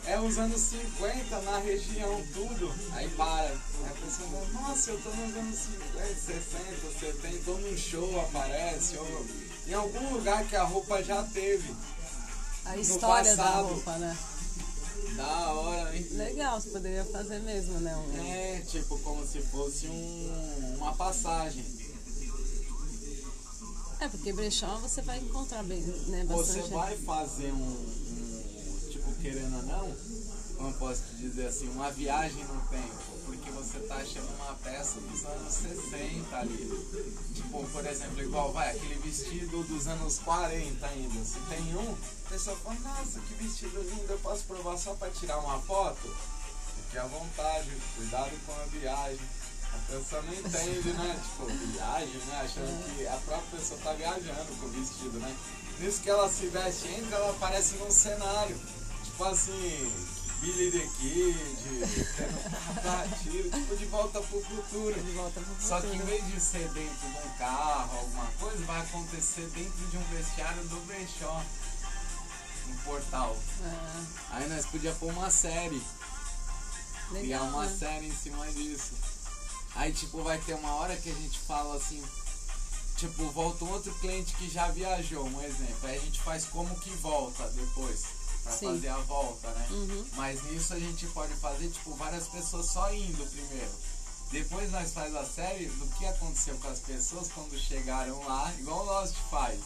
[0.07, 2.71] é os anos 50 na região, tudo.
[2.93, 3.49] Aí para.
[3.49, 8.21] Aí a pessoa fala, nossa, eu tô nos anos 50, 60, 70, ou num show
[8.21, 9.25] aparece, ou
[9.67, 11.73] em algum lugar que a roupa já teve.
[12.65, 14.17] A história da roupa, né?
[15.15, 16.07] Da hora, hein?
[16.11, 17.95] Legal, você poderia fazer mesmo, né?
[17.95, 18.25] Um...
[18.25, 21.63] É, tipo, como se fosse um, uma passagem.
[23.99, 26.25] É, porque brechó você vai encontrar bem, né?
[26.25, 26.61] Bastante...
[26.61, 28.04] Você vai fazer um,
[29.25, 29.95] querendo ou não,
[30.55, 34.99] como posso te dizer assim, uma viagem no tempo, porque você tá achando uma peça
[34.99, 37.11] dos anos 60 ali.
[37.33, 41.25] Tipo, por exemplo, igual vai aquele vestido dos anos 40 ainda.
[41.25, 45.09] Se tem um, a pessoa fala, nossa, que vestido lindo, eu posso provar só para
[45.09, 46.15] tirar uma foto?
[46.75, 49.25] Fique à vontade, cuidado com a viagem.
[49.73, 51.21] A pessoa não entende, né?
[51.23, 52.41] Tipo, viagem, né?
[52.41, 55.35] Achando que a própria pessoa tá viajando com o vestido, né?
[55.79, 58.57] Nisso que ela se veste, entra, ela aparece num cenário
[59.15, 59.93] tipo assim,
[60.41, 61.37] Billy the Kid,
[63.23, 64.93] tiro, tipo de volta pro futuro.
[64.93, 65.67] De volta pro futuro.
[65.67, 69.87] Só que em vez de ser dentro de um carro, alguma coisa, vai acontecer dentro
[69.87, 71.41] de um vestiário do brechó.
[72.67, 73.37] Um portal.
[73.63, 74.05] É.
[74.31, 75.81] Aí nós podíamos pôr uma série.
[77.11, 77.77] Legal, criar uma né?
[77.77, 78.95] série em cima disso.
[79.75, 82.03] Aí tipo vai ter uma hora que a gente fala assim,
[82.97, 85.87] tipo, volta um outro cliente que já viajou, um exemplo.
[85.87, 88.14] Aí a gente faz como que volta depois
[88.45, 89.67] para fazer a volta, né?
[89.71, 90.05] Uhum.
[90.13, 93.71] Mas nisso a gente pode fazer, tipo, várias pessoas só indo primeiro.
[94.31, 98.81] Depois nós faz a série do que aconteceu com as pessoas quando chegaram lá, igual
[98.81, 99.59] o Lost faz.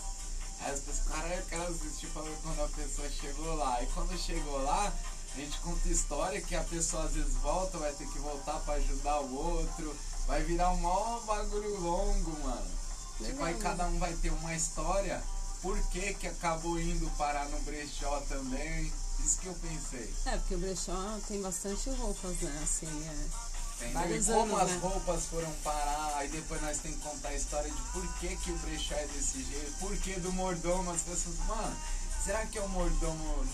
[0.61, 3.83] Aí as pessoas, cara, eu quero assistir quando a pessoa chegou lá.
[3.83, 4.93] E quando chegou lá,
[5.33, 8.75] a gente conta história que a pessoa às vezes volta, vai ter que voltar para
[8.75, 9.95] ajudar o outro.
[10.27, 12.79] Vai virar um maior bagulho longo, mano.
[13.17, 15.21] Tipo, aí cada um vai ter uma história
[15.61, 18.91] por que, que acabou indo parar no brechó também.
[19.23, 20.13] Isso que eu pensei.
[20.25, 22.59] É, porque o brechó tem bastante roupas, né?
[22.63, 23.49] Assim, é.
[23.93, 24.79] Vários e como anos, as né?
[24.81, 28.51] roupas foram parar, aí depois nós temos que contar a história de por que, que
[28.51, 31.77] o brechó é desse jeito, por que do mordomo, as pessoas, mano,
[32.23, 33.45] será que é o mordomo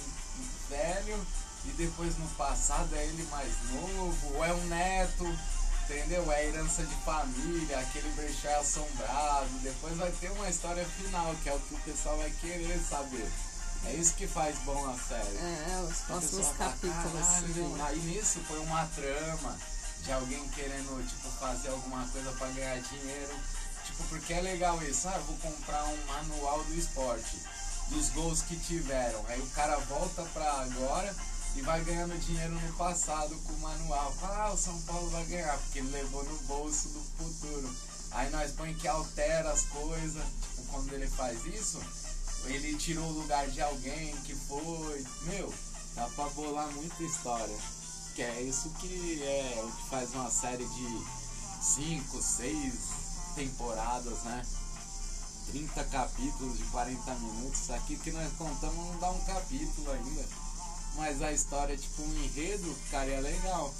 [0.67, 1.27] velho
[1.65, 5.25] e depois no passado é ele mais novo, ou é um neto?
[5.85, 6.31] Entendeu?
[6.31, 9.49] É herança de família, aquele brechó assombrado.
[9.61, 13.29] Depois vai ter uma história final, que é o que o pessoal vai querer saber.
[13.85, 15.37] É isso que faz bom a série.
[15.37, 17.27] É, os próximos capítulos.
[17.27, 19.55] Fala, aí nisso foi uma trama
[20.01, 23.35] de alguém querendo, tipo, fazer alguma coisa para ganhar dinheiro.
[23.85, 25.07] Tipo, porque é legal isso.
[25.07, 27.37] Ah, eu vou comprar um manual do esporte,
[27.89, 29.23] dos gols que tiveram.
[29.27, 31.15] Aí o cara volta pra agora
[31.55, 34.13] e vai ganhando dinheiro no passado com o manual.
[34.23, 37.73] Ah, o São Paulo vai ganhar, porque ele levou no bolso do futuro.
[38.11, 40.23] Aí nós põe que altera as coisas.
[40.41, 41.81] Tipo, quando ele faz isso,
[42.45, 45.05] ele tirou o lugar de alguém que foi.
[45.23, 45.53] Meu,
[45.95, 47.57] dá pra bolar muita história.
[48.13, 51.05] Que é isso que é o que faz uma série de
[51.61, 52.73] 5, 6
[53.35, 54.45] temporadas, né?
[55.51, 57.69] 30 capítulos de 40 minutos.
[57.71, 60.44] Aqui que nós contamos não dá um capítulo ainda.
[60.95, 63.73] Mas a história, tipo, um enredo, cara, é legal.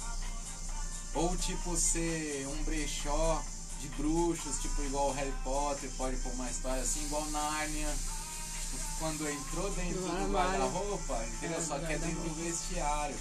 [1.14, 3.42] Ou tipo ser um brechó
[3.80, 7.94] de bruxos, tipo igual Harry Potter, pode pôr uma história assim, igual Nárnia
[8.98, 11.58] quando entrou dentro do, do guarda-roupa, entendeu?
[11.58, 13.16] É, Só que é dentro do vestiário.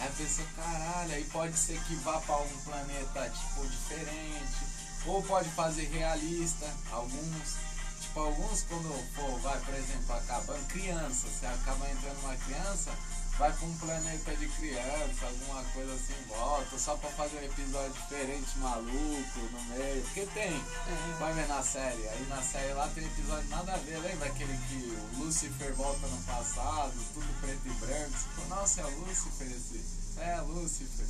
[0.00, 4.66] Aí a pessoa, caralho, aí pode ser que vá para um planeta tipo diferente,
[5.06, 7.56] ou pode fazer realista, alguns.
[8.00, 12.90] Tipo, alguns quando pô, vai, por exemplo, acabando criança, você acaba entrando uma criança,
[13.38, 17.92] vai pra um planeta de criança, alguma coisa assim, volta, só pra fazer um episódio
[17.92, 20.02] diferente, maluco, no meio.
[20.02, 21.16] Porque tem, é.
[21.18, 22.08] vai ver na série.
[22.08, 26.06] Aí na série lá tem episódio nada a ver, lembra aquele que o Lucifer volta
[26.06, 28.12] no passado, tudo preto e branco?
[28.12, 29.80] Você nossa, é o Lucifer esse.
[30.18, 31.06] É, Lucifer.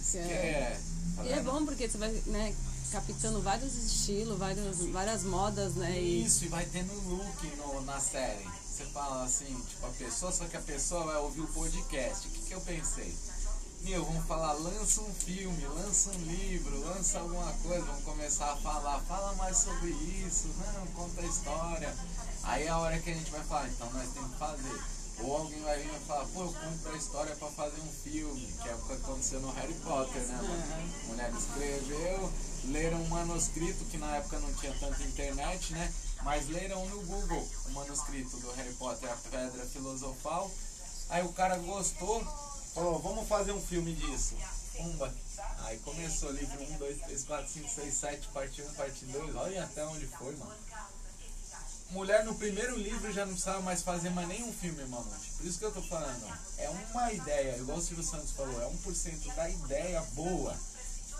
[0.00, 0.20] Isso é.
[0.20, 0.80] é.
[1.16, 2.54] Tá e é bom porque você vai, né,
[2.90, 5.98] captando vários estilos, várias, várias modas, né?
[6.00, 10.32] Isso, e, e vai tendo look no, na série você fala assim, tipo, a pessoa,
[10.32, 12.26] só que a pessoa vai ouvir o podcast.
[12.26, 13.14] O que, que eu pensei?
[13.82, 18.56] Meu, vamos falar, lança um filme, lança um livro, lança alguma coisa, vamos começar a
[18.56, 21.94] falar, fala mais sobre isso, não, conta a história.
[22.42, 24.82] Aí é a hora que a gente vai falar, então nós temos que fazer.
[25.20, 28.52] Ou alguém vai vir e falar, pô, eu compro a história pra fazer um filme,
[28.60, 30.40] que é o que aconteceu no Harry Potter, né?
[30.42, 30.90] Uhum.
[31.04, 32.32] A mulher escreveu,
[32.64, 35.92] leram um manuscrito que na época não tinha tanta internet, né?
[36.24, 40.50] Mas leram no Google o manuscrito do Harry Potter, a Pedra Filosofal.
[41.10, 42.24] Aí o cara gostou,
[42.74, 44.34] falou, vamos fazer um filme disso.
[44.74, 45.14] Pumba.
[45.58, 49.36] Aí começou livro 1, 2, 3, 4, 5, 6, 7, parte 1, parte 2.
[49.36, 50.54] Olha até onde foi, mano.
[51.90, 55.08] Mulher no primeiro livro já não precisava mais fazer mais nenhum filme, mano.
[55.36, 56.26] Por isso que eu tô falando.
[56.56, 60.56] É uma ideia, igual o Silvio Santos falou, é 1% da ideia boa.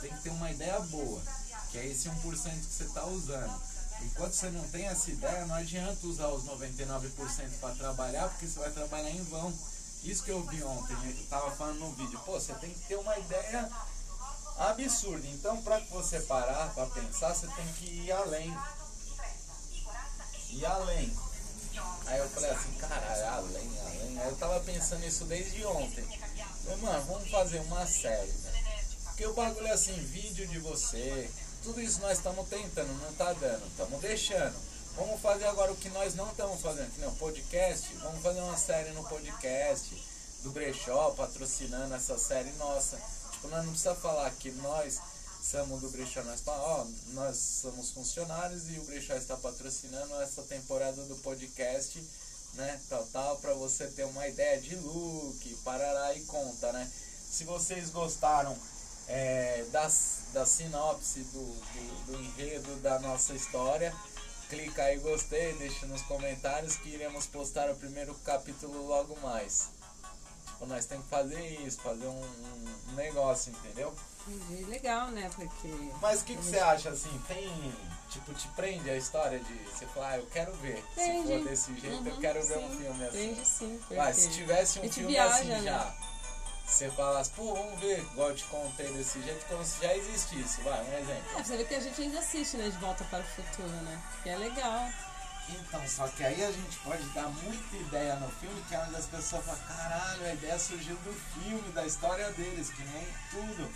[0.01, 1.23] Tem que ter uma ideia boa.
[1.71, 3.73] Que é esse 1% que você tá usando.
[4.02, 8.59] Enquanto você não tem essa ideia, não adianta usar os 99% para trabalhar, porque você
[8.59, 9.52] vai trabalhar em vão.
[10.02, 12.20] Isso que eu vi ontem, eu tava falando no vídeo.
[12.26, 13.70] Pô, você tem que ter uma ideia
[14.59, 15.26] absurda.
[15.28, 18.57] Então, para você parar para pensar, você tem que ir além.
[20.50, 21.16] Ir além.
[22.07, 24.18] Aí eu falei assim, caralho, além, além.
[24.20, 26.04] Aí eu tava pensando isso desde ontem.
[26.64, 28.85] Falei, mano, vamos fazer uma série, né?
[29.07, 31.30] Porque o bagulho é assim, vídeo de você,
[31.64, 34.55] tudo isso nós estamos tentando, não está dando, estamos deixando.
[34.96, 37.92] Vamos fazer agora o que nós não estamos fazendo, que não, podcast.
[38.03, 39.96] Vamos fazer uma série no podcast
[40.42, 43.00] do Brechó, patrocinando essa série nossa.
[43.33, 45.00] Tipo, nós não precisa falar que nós
[45.42, 51.03] somos do Brechó, nós ó, nós somos funcionários e o Brechó está patrocinando essa temporada
[51.05, 51.98] do podcast,
[52.53, 56.90] né, tal, tal, para você ter uma ideia de look, parará e conta, né.
[57.31, 58.57] Se vocês gostaram
[59.09, 63.94] é, das, da sinopse do, do, do, enredo da nossa história.
[64.51, 69.70] Clica aí gostei, deixa nos comentários que iremos postar o primeiro capítulo logo mais.
[70.47, 72.25] Tipo, nós temos que fazer isso, fazer um,
[72.88, 73.94] um negócio, entendeu?
[74.68, 75.31] Legal, né?
[75.35, 75.68] Porque.
[76.03, 77.23] Mas o que, que você acha assim?
[77.29, 77.75] Tem.
[78.11, 80.83] Tipo, te prende a história de você falar, ah, eu quero ver.
[80.94, 82.49] Se for desse jeito, uhum, eu quero sim.
[82.49, 83.18] ver um filme assim.
[83.18, 83.81] Prende sim.
[83.90, 85.62] Mas se tivesse um filme viaja, assim né?
[85.62, 86.13] já
[86.64, 90.61] você falasse, pô, vamos ver, igual eu te contei desse jeito, como se já existisse,
[90.62, 91.38] vai, um exemplo.
[91.38, 94.03] É, você vê que a gente ainda assiste, né, De Volta para o Futuro, né?
[94.22, 94.88] Que é legal.
[95.48, 98.96] Então, só que aí a gente pode dar muita ideia no filme, que é onde
[98.96, 103.70] as pessoas falam, caralho, a ideia surgiu do filme, da história deles, que nem tudo.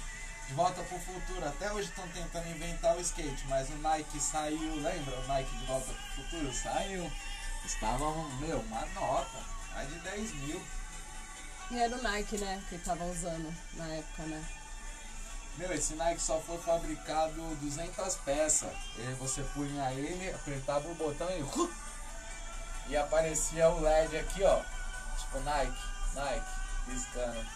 [0.49, 4.19] De volta para o futuro, até hoje estão tentando inventar o skate, mas o Nike
[4.19, 5.21] saiu, lembra?
[5.21, 7.13] O Nike de volta para o futuro saiu.
[7.67, 9.39] Estava, meu, uma nota,
[9.75, 10.63] mais de 10 mil.
[11.71, 12.63] E era o Nike, né?
[12.69, 14.45] Que tava usando na época, né?
[15.59, 18.71] Meu, esse Nike só foi fabricado 200 peças.
[18.97, 21.79] E você punha ele, apertava o botão e.
[22.91, 24.63] E aparecia o LED aqui, ó.
[25.19, 25.83] Tipo Nike,
[26.15, 26.47] Nike,
[26.87, 27.47] piscando.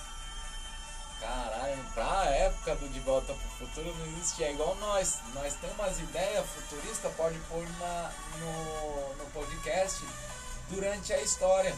[1.20, 4.48] Caralho, pra época do De Volta pro Futuro não existia.
[4.48, 5.20] É igual nós.
[5.33, 10.05] Nós temos umas ideias futuristas, pode pôr na, no, no podcast
[10.68, 11.75] durante a história.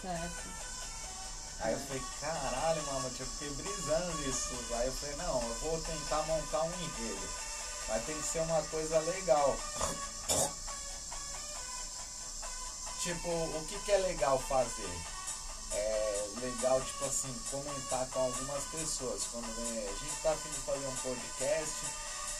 [0.00, 0.65] Certo.
[1.60, 4.54] Aí eu falei, caralho, mano, eu fiquei brisando nisso.
[4.72, 7.28] Aí eu falei, não, eu vou tentar montar um enredo.
[7.88, 9.56] Mas tem que ser uma coisa legal.
[13.02, 14.90] Tipo, o que, que é legal fazer?
[15.72, 19.22] É legal, tipo assim, comentar com algumas pessoas.
[19.30, 21.86] Quando vem, a gente tá afim de fazer um podcast,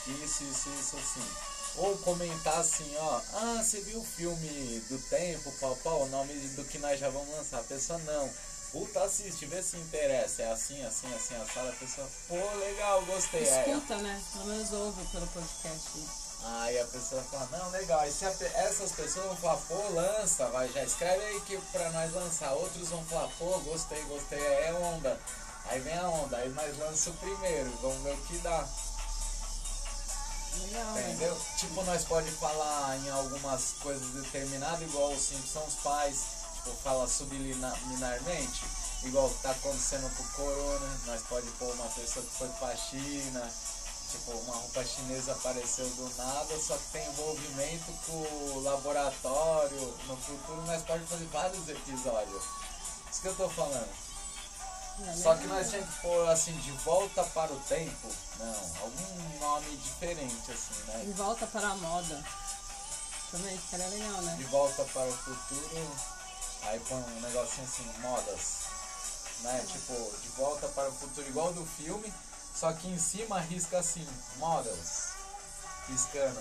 [0.07, 1.27] isso, isso, isso, assim.
[1.77, 6.33] Ou comentar assim, ó, ah, você viu o filme do tempo, pau, pau, o nome
[6.33, 7.59] do que nós já vamos lançar.
[7.59, 8.29] A pessoa não.
[8.71, 10.41] Puta, assiste, vê se interessa.
[10.43, 13.43] É assim, assim, assim, a sala, a pessoa, pô, legal, gostei.
[13.43, 13.97] Escuta, é.
[13.97, 14.23] né?
[14.33, 15.97] Pelo menos ouve pelo podcast.
[15.97, 16.05] Né?
[16.43, 18.07] Aí a pessoa fala, não, legal.
[18.07, 21.89] E se a, essas pessoas vão falar, pô, lança, vai, já escreve aí que pra
[21.91, 22.51] nós lançar.
[22.53, 25.19] Outros vão falar, pô, gostei, gostei, é onda.
[25.69, 28.65] Aí vem a onda, aí nós lança o primeiro, vamos ver o que dá.
[30.61, 31.01] Legal, né?
[31.01, 31.35] Entendeu?
[31.35, 31.41] Né?
[31.57, 36.23] Tipo, nós pode falar em algumas coisas determinadas, igual os Simpsons pais,
[36.75, 38.65] fala subliminarmente,
[39.03, 42.75] igual que tá acontecendo com o Corona, nós pode pôr uma pessoa que foi pra
[42.75, 43.51] China,
[44.11, 50.17] tipo, uma roupa chinesa apareceu do nada, só que tem envolvimento com o laboratório, no
[50.17, 52.43] futuro nós pode fazer vários episódios.
[53.11, 54.07] Isso que eu tô falando.
[55.21, 58.07] Só que nós temos que pôr assim, de volta para o tempo.
[58.39, 61.03] Não, algum nome diferente, assim, né?
[61.05, 62.23] De volta para a moda.
[63.31, 64.35] Também ficaria legal, né?
[64.37, 66.16] De volta para o futuro.
[66.67, 68.39] Aí põe um negocinho assim, modas.
[69.41, 69.65] Né?
[69.67, 72.11] Tipo, de volta para o futuro, igual do filme,
[72.55, 75.09] só que em cima risca assim, models.
[75.87, 76.39] Riscando.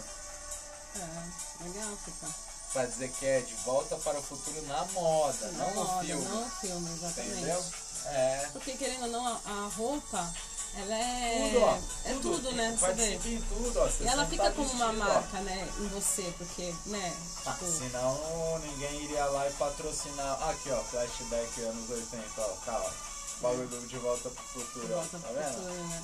[0.97, 2.27] É, legal fica.
[2.73, 6.05] Pra dizer que é de volta para o futuro na moda, na não moda, no
[6.05, 6.25] filme.
[6.25, 7.33] Não no filme, exatamente.
[7.35, 7.65] Entendeu?
[8.07, 8.49] É.
[8.53, 10.35] Porque querendo ou não, a roupa,
[10.77, 11.51] ela é.
[11.51, 11.79] Tudo, ó.
[12.05, 12.77] É tudo, tudo né?
[12.79, 13.89] Participa em tudo, ó.
[14.01, 15.41] e ela fica como uma marca, ó.
[15.41, 15.69] né?
[15.81, 17.17] Em você, porque, né?
[17.47, 17.71] Ah, tipo...
[17.71, 20.49] senão ninguém iria lá e patrocinar.
[20.51, 22.93] Aqui, ó, flashback anos 80, ó, cara.
[23.41, 23.87] Bagulho é.
[23.87, 25.55] de volta pro futuro, de volta tá vendo?
[25.55, 26.03] Futuro, né?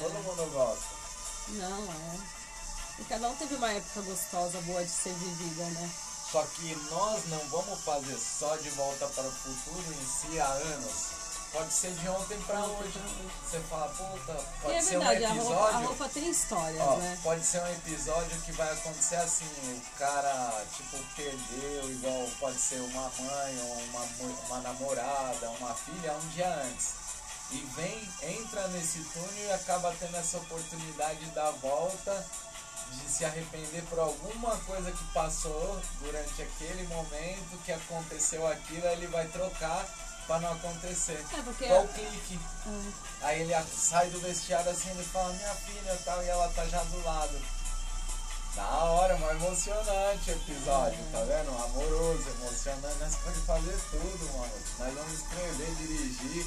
[0.00, 0.20] Todo é.
[0.20, 0.84] mundo gosta.
[1.48, 2.42] Não, é.
[2.98, 5.90] E cada um teve uma época gostosa, boa de ser vivida, né?
[6.30, 10.46] Só que nós não vamos fazer só de volta para o futuro em si há
[10.46, 11.21] anos.
[11.52, 12.98] Pode ser de ontem para hoje.
[13.44, 15.52] Você fala, puta, pode é ser verdade, um episódio.
[15.52, 17.18] A roupa, a roupa tem histórias, ó, né?
[17.22, 22.80] Pode ser um episódio que vai acontecer assim, o cara, tipo, perdeu, igual pode ser
[22.80, 24.08] uma mãe, ou uma,
[24.46, 26.94] uma namorada, uma filha, um dia antes.
[27.50, 32.26] E vem, entra nesse túnel e acaba tendo essa oportunidade de dar volta
[32.92, 39.06] de se arrepender por alguma coisa que passou durante aquele momento que aconteceu aquilo, ele
[39.06, 39.86] vai trocar
[40.26, 41.24] para não acontecer.
[41.36, 42.38] É porque Qual clique?
[42.66, 43.26] É.
[43.26, 46.82] Aí ele sai do vestiário assim, ele fala, minha filha tal, e ela tá já
[46.82, 47.40] do lado.
[48.54, 51.12] Da hora, mas emocionante o episódio, é.
[51.12, 51.64] tá vendo?
[51.64, 52.98] Amoroso, emocionante.
[53.00, 54.52] Nós podemos fazer tudo, mano.
[54.78, 56.46] Nós vamos escrever, dirigir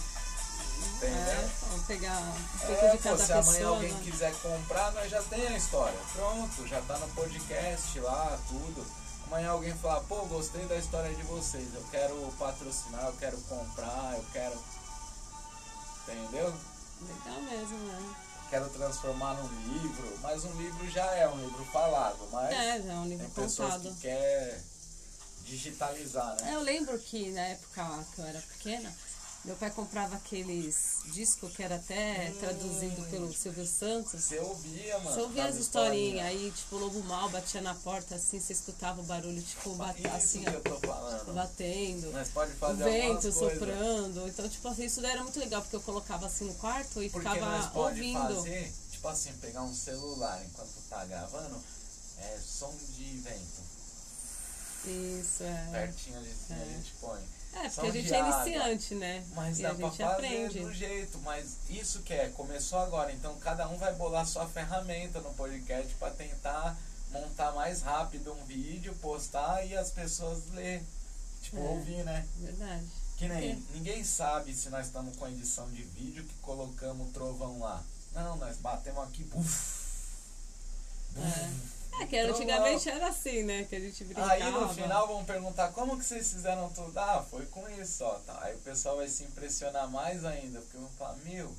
[0.98, 1.18] Entendeu?
[1.18, 3.40] É, vamos pegar um pouco é, de cada pô, se pessoa.
[3.40, 4.02] amanhã alguém né?
[4.04, 6.00] quiser comprar, nós já tem a história.
[6.14, 8.86] Pronto, já tá no podcast lá, tudo.
[9.28, 14.14] Amanhã alguém falar, pô, gostei da história de vocês, eu quero patrocinar, eu quero comprar,
[14.16, 14.64] eu quero.
[16.04, 16.54] Entendeu?
[17.02, 18.16] Legal mesmo, né?
[18.50, 22.54] Quero transformar num livro, mas um livro já é um livro falado, mas.
[22.54, 23.96] É, já é um livro tem pessoas contado.
[23.96, 24.62] que quer
[25.46, 26.52] digitalizar, né?
[26.52, 28.94] É, eu lembro que na época que eu era pequena,
[29.46, 34.24] meu pai comprava aqueles discos que era até hum, traduzido pelo Silvio Santos.
[34.24, 35.12] Você ouvia, mano.
[35.12, 39.02] Você ouvia as historinhas, aí, tipo, o lobo mal batia na porta assim, você escutava
[39.02, 41.34] o barulho, tipo, bater assim, que eu tô falando.
[41.36, 42.12] batendo.
[42.12, 44.14] Mas pode fazer o vento soprando.
[44.16, 44.30] Coisas.
[44.30, 47.10] Então, tipo assim, isso daí era muito legal, porque eu colocava assim no quarto e
[47.10, 48.36] porque ficava pode ouvindo.
[48.36, 51.62] fazer, tipo assim, pegar um celular enquanto tá gravando,
[52.18, 53.76] é som de vento.
[54.86, 55.70] Isso, é.
[55.72, 56.62] Pertinho ali, assim, é.
[56.64, 57.35] a gente põe.
[57.56, 59.26] É, porque a gente é iniciante, né?
[59.34, 60.60] Mas e dá a gente pra fazer aprende.
[60.60, 65.22] do jeito, mas isso que é, começou agora, então cada um vai bolar sua ferramenta
[65.22, 66.78] no podcast para tentar
[67.12, 70.84] montar mais rápido um vídeo, postar e as pessoas ler,
[71.42, 71.62] tipo, É.
[71.62, 72.28] ouvir, né?
[72.40, 72.86] Verdade.
[73.18, 73.58] Que nem, É.
[73.74, 77.82] ninguém sabe se nós estamos com edição de vídeo que colocamos o trovão lá.
[78.14, 79.86] Não, nós batemos aqui, buf,
[81.18, 81.75] É.
[82.02, 83.64] É, que era, Então, antigamente era assim, né?
[83.64, 84.32] Que a gente brincava.
[84.32, 86.98] Aí no final vão perguntar como que vocês fizeram tudo.
[87.00, 88.16] Ah, foi com isso, ó.
[88.20, 88.38] Tá.
[88.44, 91.54] Aí o pessoal vai se impressionar mais ainda, porque vão falar, meu,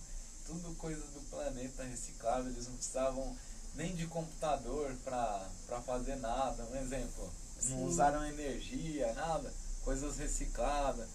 [0.46, 3.36] tudo coisa do planeta reciclável, eles não precisavam
[3.74, 6.64] nem de computador pra, pra fazer nada.
[6.64, 7.32] Um exemplo,
[7.64, 7.84] não Sim.
[7.84, 9.52] usaram energia, nada,
[9.84, 11.08] coisas recicladas,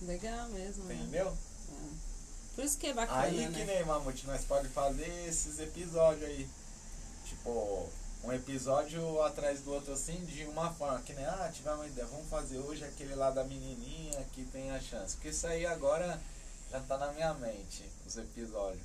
[0.00, 0.84] Legal mesmo.
[0.84, 0.94] né?
[0.94, 1.36] entendeu?
[2.54, 3.58] Por isso que é bacana, Aí né?
[3.58, 6.48] que nem Mamute, nós pode fazer esses episódios aí.
[7.24, 7.88] Tipo,
[8.24, 12.06] um episódio atrás do outro assim, de uma forma, que nem, ah, tiver uma ideia,
[12.06, 15.14] vamos fazer hoje aquele lá da menininha que tem a chance.
[15.14, 16.20] Porque isso aí agora
[16.70, 18.82] já tá na minha mente, os episódios.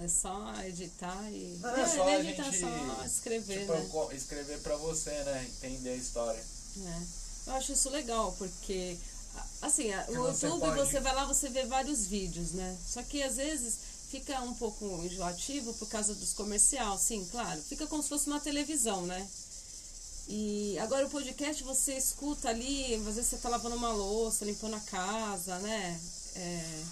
[0.00, 1.58] É só editar e.
[1.60, 3.72] Não, é só a gente só escrever, tipo,
[4.08, 4.16] né?
[4.16, 5.44] escrever pra você, né?
[5.56, 6.42] Entender a história.
[6.78, 7.02] É.
[7.46, 8.96] Eu acho isso legal, porque
[9.60, 12.76] assim, o você YouTube pode- você vai lá, você vê vários vídeos, né?
[12.86, 13.78] Só que às vezes
[14.12, 17.60] fica um pouco enjoativo por causa dos comercial, sim, claro.
[17.62, 19.26] Fica como se fosse uma televisão, né?
[20.28, 24.76] E agora o podcast você escuta ali, às vezes você tá lavando uma louça, limpando
[24.76, 25.98] a casa, né?
[26.36, 26.82] É,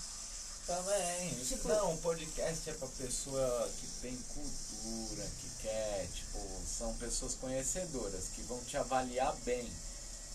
[0.66, 1.34] Também.
[1.46, 6.38] Tipo- Não, o podcast é pra pessoa que tem cultura, que quer, tipo,
[6.78, 9.70] são pessoas conhecedoras, que vão te avaliar bem.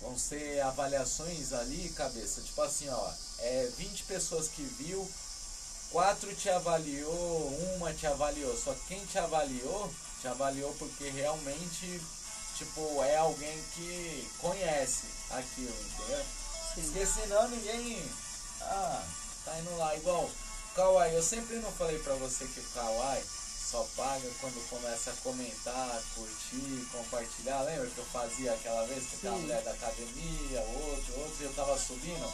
[0.02, 5.08] Vão ser avaliações ali, cabeça, tipo assim, ó, é 20 pessoas que viu,
[5.96, 8.54] quatro te avaliou, uma te avaliou.
[8.58, 9.90] Só que quem te avaliou,
[10.20, 12.02] te avaliou porque realmente,
[12.58, 16.26] tipo, é alguém que conhece aquilo, entendeu?
[16.76, 16.82] sim.
[16.82, 18.04] Porque senão ninguém.
[18.60, 19.04] Ah,
[19.46, 19.96] tá indo lá.
[19.96, 20.32] Igual o
[20.76, 23.24] Kawaii, eu sempre não falei pra você que o Kawaii
[23.72, 27.62] só paga quando começa a comentar, curtir, compartilhar.
[27.62, 29.30] Lembra que eu fazia aquela vez que Sim.
[29.30, 32.34] mulher da academia, outro, outro, e eu tava subindo?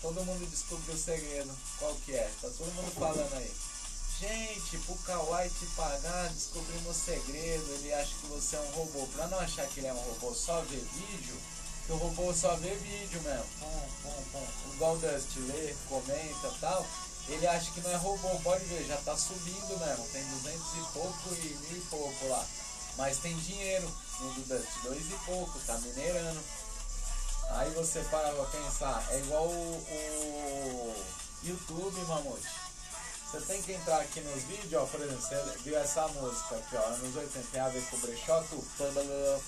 [0.00, 1.50] Todo mundo descobriu o segredo.
[1.78, 2.30] Qual que é?
[2.40, 3.52] Tá todo mundo falando aí.
[4.20, 7.64] Gente, pro Kawaii te pagar, descobrimos o segredo.
[7.74, 9.06] Ele acha que você é um robô.
[9.08, 11.36] Pra não achar que ele é um robô só ver vídeo,
[11.86, 13.46] que o robô só vê vídeo mesmo.
[13.58, 14.46] Pum, pum, pum.
[14.74, 16.86] Igual o Dust lê, comenta tal.
[17.28, 20.06] Ele acha que não é robô, pode ver, já tá subindo mesmo.
[20.08, 22.46] Tem 200 e pouco e mil e pouco lá.
[22.96, 23.90] Mas tem dinheiro
[24.20, 26.40] no do Dust, dois e pouco, tá minerando.
[27.50, 31.04] Aí você para pra pensar, é igual o, o
[31.42, 32.48] YouTube, Mamute.
[33.30, 36.76] Você tem que entrar aqui nos vídeos, ó, por exemplo, você viu essa música aqui,
[36.76, 38.64] ó, anos 80, tem a ver com o brechó, tu,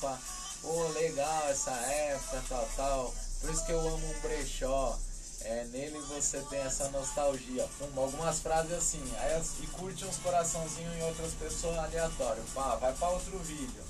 [0.00, 0.18] pá.
[0.62, 3.14] Ô, legal essa época, tal, tal.
[3.40, 4.96] Por isso que eu amo um brechó.
[5.40, 7.68] É, nele você tem essa nostalgia.
[7.78, 12.42] Pum, algumas frases assim, aí, e curte uns coraçãozinhos em outras pessoas aleatório.
[12.54, 13.82] Pá, vai pra outro vídeo.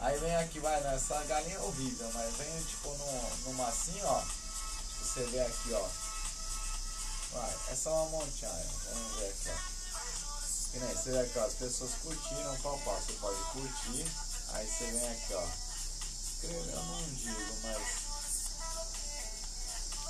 [0.00, 4.22] Aí vem aqui, vai, nessa galinha é horrível, mas vem tipo num, numa assim, ó.
[5.00, 5.88] Você vê aqui, ó.
[7.32, 8.66] Vai, essa é uma montanha.
[8.92, 9.76] Vamos ver aqui, ó.
[10.70, 11.44] Que nem você vê aqui, ó.
[11.46, 13.00] As pessoas curtiram, pau, pau.
[13.00, 14.06] Você pode curtir.
[14.52, 15.46] Aí você vem aqui, ó.
[16.32, 18.06] Escrever eu não digo, mas.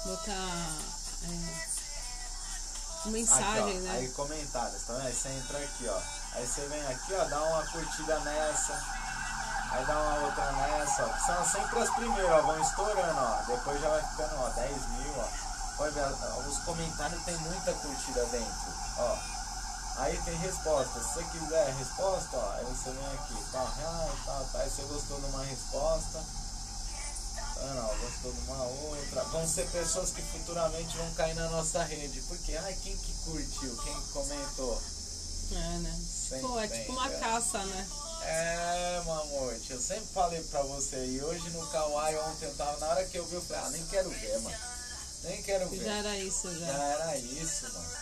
[0.04, 1.76] Botar é,
[3.00, 3.90] Aqui, mensagem, ó, né?
[3.92, 5.06] Aí comentários, tá vendo?
[5.06, 6.02] Aí você entra aqui, ó.
[6.32, 9.05] Aí você vem aqui, ó, dá uma curtida nessa.
[9.70, 11.26] Aí dá uma outra nessa, ó.
[11.26, 12.42] São sempre as primeiras, ó.
[12.42, 13.42] Vão estourando, ó.
[13.46, 15.28] Depois já vai ficando, ó, 10 mil, ó.
[15.76, 19.18] Pode ver, ó, os comentários tem muita curtida dentro, ó.
[19.98, 21.00] Aí tem resposta.
[21.00, 24.60] Se você quiser resposta, ó, aí você vem aqui, tal, ah, tal, tal.
[24.60, 26.24] Aí você gostou de uma resposta.
[27.58, 29.22] Ah, não, gostou de uma outra.
[29.24, 32.20] Vão ser pessoas que futuramente vão cair na nossa rede.
[32.22, 33.76] Porque, ai, quem que curtiu?
[33.82, 34.82] Quem que comentou?
[35.52, 36.00] É, né?
[36.28, 37.18] Tipo, é Sempre tipo uma é.
[37.18, 37.88] caça, né?
[38.28, 40.96] É, mamute, eu sempre falei pra você.
[41.06, 43.70] E hoje no Kawaii, ontem eu tava, na hora que eu vi, eu falei, ah,
[43.70, 44.56] nem quero ver, mano.
[45.24, 45.84] Nem quero ver.
[45.84, 46.66] Já era isso, já.
[46.66, 47.96] Já era isso, mano.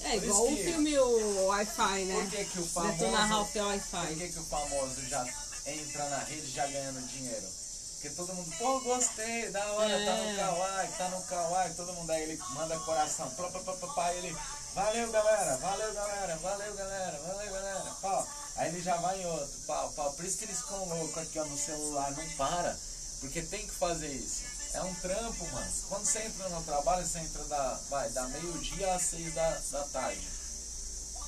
[0.00, 2.14] É, é Por igual isso o que- filme o Wi-Fi, né?
[2.14, 2.98] Por que que o famoso...
[2.98, 4.14] Detona Ralph Por Wi-Fi.
[4.16, 5.26] que, que o famoso já
[5.66, 7.46] entra na rede já ganhando dinheiro?
[7.94, 10.36] Porque todo mundo, pô, gostei, da hora, tá no É.
[10.36, 14.36] Kawaii, tá no Kawaii, todo mundo aí ele manda coração, plá, plá, plá, plá, ele,
[14.74, 18.28] valeu galera, valeu galera, valeu galera, valeu galera, pau.
[18.56, 20.12] Aí ele já vai em outro, pau, pau.
[20.12, 22.76] Por isso que eles ficam loucos aqui ó, no celular, não para,
[23.20, 24.42] porque tem que fazer isso.
[24.74, 25.72] É um trampo, mano.
[25.88, 29.82] Quando você entra no trabalho, você entra da, vai, da meio-dia às seis da, da
[29.84, 30.34] tarde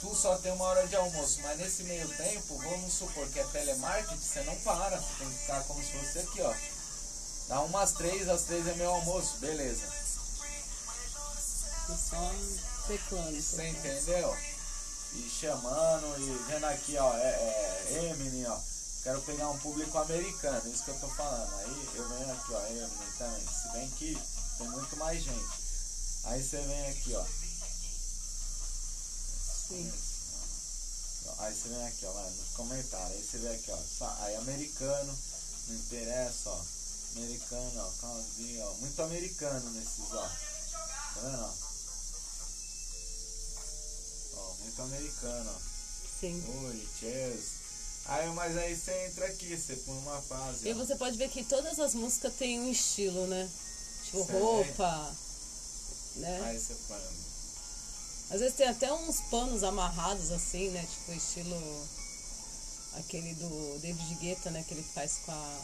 [0.01, 3.45] tu só tem uma hora de almoço, mas nesse meio tempo, vamos supor que é
[3.45, 6.55] telemarketing, você não para, tem que ficar como se fosse aqui, ó.
[7.49, 9.87] Dá umas três, às três é meu almoço, beleza.
[12.87, 13.41] Teclando.
[13.41, 14.37] Você entendeu?
[15.15, 17.29] E chamando e vendo aqui, ó, é,
[17.91, 18.59] é Eminem, ó.
[19.03, 21.55] Quero pegar um público americano, isso que eu tô falando.
[21.55, 23.47] Aí eu venho aqui, ó, Eminem também.
[23.47, 24.19] Se bem que
[24.59, 25.67] tem muito mais gente.
[26.25, 27.25] Aí você vem aqui, ó.
[29.69, 29.93] Sim.
[31.39, 33.17] Aí você vem aqui, ó, lá nos comentários.
[33.17, 34.15] Aí você vê aqui, ó.
[34.21, 35.19] Aí americano,
[35.69, 36.63] não interessa, ó.
[37.17, 38.75] Americano, ó, calmazinho, ó.
[38.75, 40.29] Muito americano nesses, ó.
[40.29, 41.66] Tá vendo, ó?
[44.37, 45.59] Ó, muito americano, ó.
[46.21, 46.43] Sim.
[46.65, 47.57] Oi, cheers.
[48.07, 50.69] Aí, mas aí você entra aqui, você põe uma frase.
[50.69, 50.77] E ó.
[50.77, 53.49] você pode ver que todas as músicas têm um estilo, né?
[54.05, 54.41] Tipo Sério?
[54.41, 55.17] roupa,
[56.17, 56.41] né?
[56.45, 57.27] Aí você põe.
[58.31, 60.87] Às vezes tem até uns panos amarrados assim, né?
[60.89, 61.89] Tipo estilo.
[62.95, 64.65] aquele do David Guetta, né?
[64.67, 65.61] Que ele faz com a.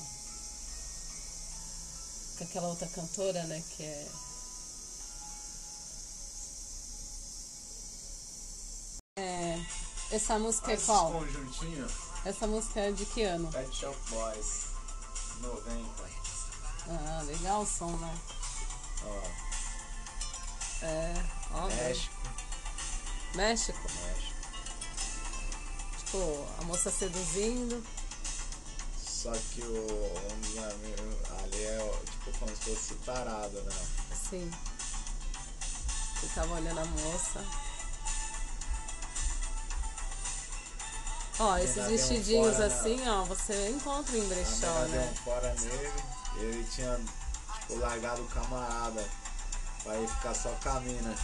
[2.38, 3.62] com aquela outra cantora, né?
[3.76, 3.86] Que é.
[3.86, 4.31] É,
[10.12, 11.10] essa música é qual?
[11.12, 11.86] conjuntinho,
[12.24, 13.48] Essa música é de que ano?
[13.50, 14.66] Pet Shop Boys,
[15.40, 16.02] 90.
[16.88, 18.14] Ah, legal o som, né?
[19.04, 19.22] Ó,
[20.84, 21.14] É,
[21.52, 22.14] ó, México,
[23.34, 23.78] México.
[23.80, 24.32] México.
[25.98, 27.82] Tipo, a moça seduzindo.
[28.98, 30.12] Só que o
[30.58, 33.74] amigos ali é tipo como se fosse tarado, né?
[34.28, 34.50] Sim.
[36.20, 37.61] Ficava olhando a moça.
[41.38, 45.12] Ó, esses deu um vestidinhos fora, assim, ó, você encontra em brechó, né?
[45.12, 45.92] um fora nele
[46.36, 46.98] ele tinha
[47.60, 49.04] tipo, largado o camarada
[49.82, 51.14] pra ir ficar só com a mina.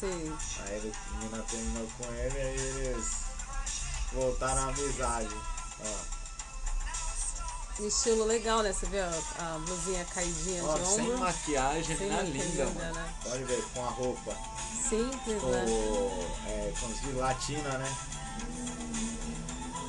[0.00, 0.36] Sim.
[0.64, 3.06] Aí ele, a mina terminou com ele e eles
[4.12, 5.34] voltaram à amizade.
[5.80, 6.16] Ó.
[7.86, 8.72] Estilo legal, né?
[8.72, 11.18] Você vê a, a blusinha caidinha Ó, de sem ombro.
[11.18, 12.94] maquiagem, Sem tá maquiagem linda, mano.
[12.94, 13.14] né?
[13.22, 14.34] Pode ver, com a roupa.
[14.88, 15.64] Simples, Tipo, né?
[16.46, 17.96] é, como se diz, latina, né?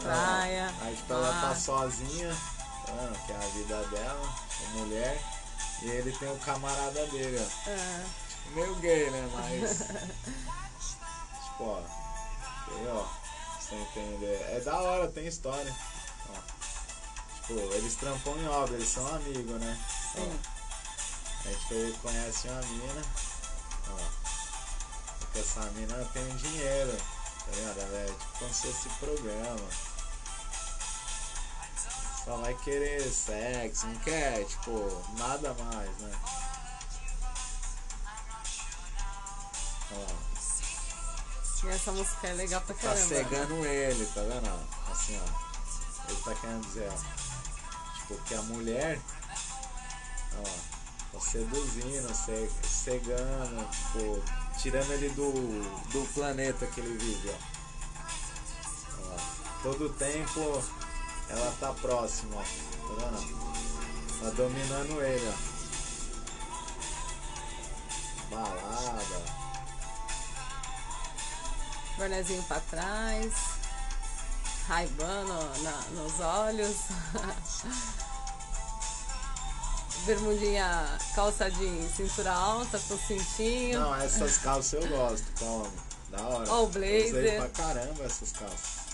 [0.07, 0.73] Praia.
[0.81, 2.29] Aí tipo, ela tá sozinha,
[2.87, 3.25] vendo?
[3.25, 4.35] que é a vida dela,
[4.65, 5.21] a mulher.
[5.81, 7.69] E ele tem o camarada dele, ó.
[7.69, 8.05] É,
[8.47, 9.29] Tipo, meio gay, né?
[9.33, 9.79] Mas.
[11.43, 11.81] tipo, ó.
[12.67, 13.05] Aí, ó.
[13.59, 14.41] Você entender.
[14.49, 15.75] É da hora, tem história.
[16.29, 17.45] Ó.
[17.45, 19.79] Tipo, eles trampam em obra, eles são amigos, né?
[20.13, 20.39] sim.
[20.43, 21.47] Ó.
[21.47, 23.01] Aí tipo, ele conhece uma mina.
[23.91, 23.97] Ó.
[25.19, 26.97] Porque essa mina tem um dinheiro.
[27.45, 27.79] Tá ligado?
[27.79, 29.69] Ela é tipo como se fosse programa.
[32.27, 34.71] Só vai querer sexo, não quer, tipo,
[35.17, 36.11] nada mais, né?
[39.93, 40.27] Ó.
[41.65, 43.07] E essa música é legal pra Tá caramba.
[43.07, 44.67] cegando ele, tá vendo?
[44.91, 46.09] Assim, ó.
[46.09, 47.97] Ele tá querendo dizer, ó.
[47.97, 48.99] Tipo, que a mulher,
[50.37, 50.43] ó,
[51.13, 54.21] tá seduzindo, ce- cegando, tipo,
[54.61, 55.31] tirando ele do,
[55.91, 57.37] do planeta que ele vive, ó.
[59.13, 59.17] Ó.
[59.63, 60.63] Todo tempo
[61.29, 62.41] ela tá próxima, ó.
[62.41, 63.37] Tá vendo?
[64.21, 65.33] Tá dominando ele, ó.
[68.35, 69.21] Balada.
[71.97, 73.33] Bonezinho pra trás.
[74.97, 76.75] No- na- nos olhos.
[80.05, 83.79] Bermudinha, calça jeans, cintura alta com cintinho.
[83.79, 85.71] Não, essas calças eu gosto, como?
[86.09, 86.49] Da hora.
[86.49, 87.07] Ó, o blazer.
[87.07, 88.86] Usei pra caramba essas calças.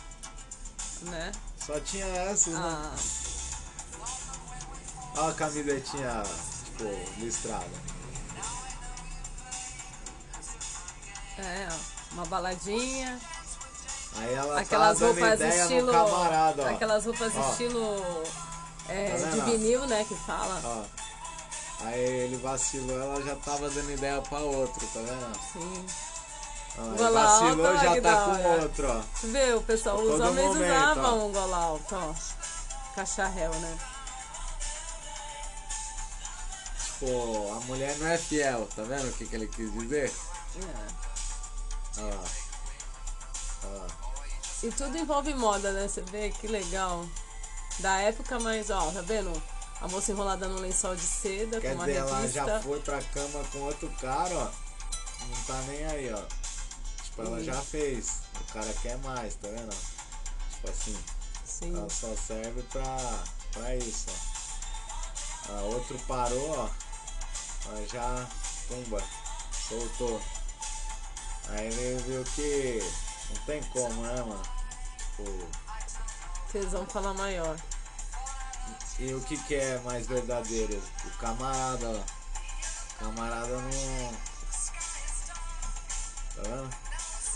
[1.03, 1.31] Né?
[1.65, 2.59] Só tinha essas, né?
[2.61, 2.95] Ah,
[5.17, 6.23] Ó a camisetinha,
[6.65, 6.83] tipo,
[7.19, 7.65] listrada.
[11.37, 12.13] é, ó.
[12.13, 13.19] Uma baladinha.
[14.15, 15.91] Aí ela Aquelas tá roupas estilo.
[15.91, 16.69] camarada.
[16.69, 17.49] Aquelas roupas Ó.
[17.51, 18.23] estilo.
[18.87, 20.05] é, Tá de vinil, né?
[20.07, 20.61] Que fala.
[20.63, 20.83] Ó.
[21.85, 25.39] Aí ele vacilou, ela já tava dando ideia pra outro, tá vendo?
[25.51, 25.85] Sim.
[26.75, 29.57] Ele Gola vacilou, alta, já tá com outro, ó.
[29.57, 31.29] O pessoal, os homens momento, usavam ó.
[31.29, 32.13] gola alto, ó.
[32.95, 33.77] Cacharel, né?
[36.83, 40.11] Tipo, a mulher não é fiel, tá vendo o que, que ele quis dizer?
[40.57, 42.01] É.
[42.01, 43.67] Ó.
[43.67, 43.87] Ó.
[44.63, 45.87] E tudo envolve moda, né?
[45.87, 47.05] Você vê que legal.
[47.79, 49.31] Da época, mas ó, tá vendo?
[49.81, 52.45] A moça enrolada num lençol de seda Quer com uma dizer, ela revista.
[52.45, 54.49] já foi pra cama com outro cara, ó.
[55.25, 56.42] Não tá nem aí, ó.
[57.13, 58.21] Tipo, ela já fez.
[58.41, 59.69] O cara quer mais, tá vendo?
[60.49, 60.97] Tipo assim,
[61.45, 61.77] Sim.
[61.77, 65.51] ela só serve pra, pra isso, ó.
[65.51, 66.69] Ah, outro parou, ó.
[67.67, 68.27] Ela já,
[68.67, 69.03] pumba,
[69.69, 70.19] soltou.
[71.49, 72.79] Aí ele viu que
[73.29, 74.43] não tem como, né, mano?
[74.97, 75.47] Tipo,
[76.51, 77.55] Tesão fala maior.
[78.97, 80.81] E o que, que é mais verdadeiro?
[81.05, 81.99] O camarada, ó.
[81.99, 84.13] O camarada não.
[86.35, 86.82] Tá vendo?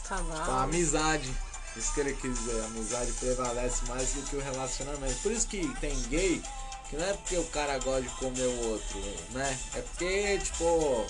[0.07, 0.59] Então, a Cavalo.
[0.63, 1.31] amizade.
[1.75, 2.61] Isso que ele quis dizer.
[2.61, 5.15] A amizade prevalece mais do que o relacionamento.
[5.21, 6.41] Por isso que tem gay,
[6.89, 8.99] que não é porque o cara gosta de comer o outro,
[9.31, 9.57] né?
[9.75, 11.05] É porque, tipo,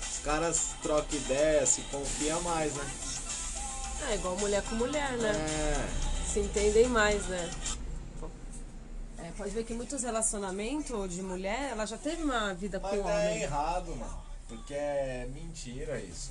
[0.00, 2.90] os caras trocam ideia, se confiam mais, né?
[4.10, 5.30] É igual mulher com mulher, né?
[5.30, 6.32] É.
[6.32, 7.50] Se entendem mais, né?
[9.18, 12.98] É, pode ver que muitos relacionamentos de mulher, ela já teve uma vida com Mas
[12.98, 13.42] é homem.
[13.42, 14.24] errado, mano.
[14.48, 16.30] Porque é mentira isso.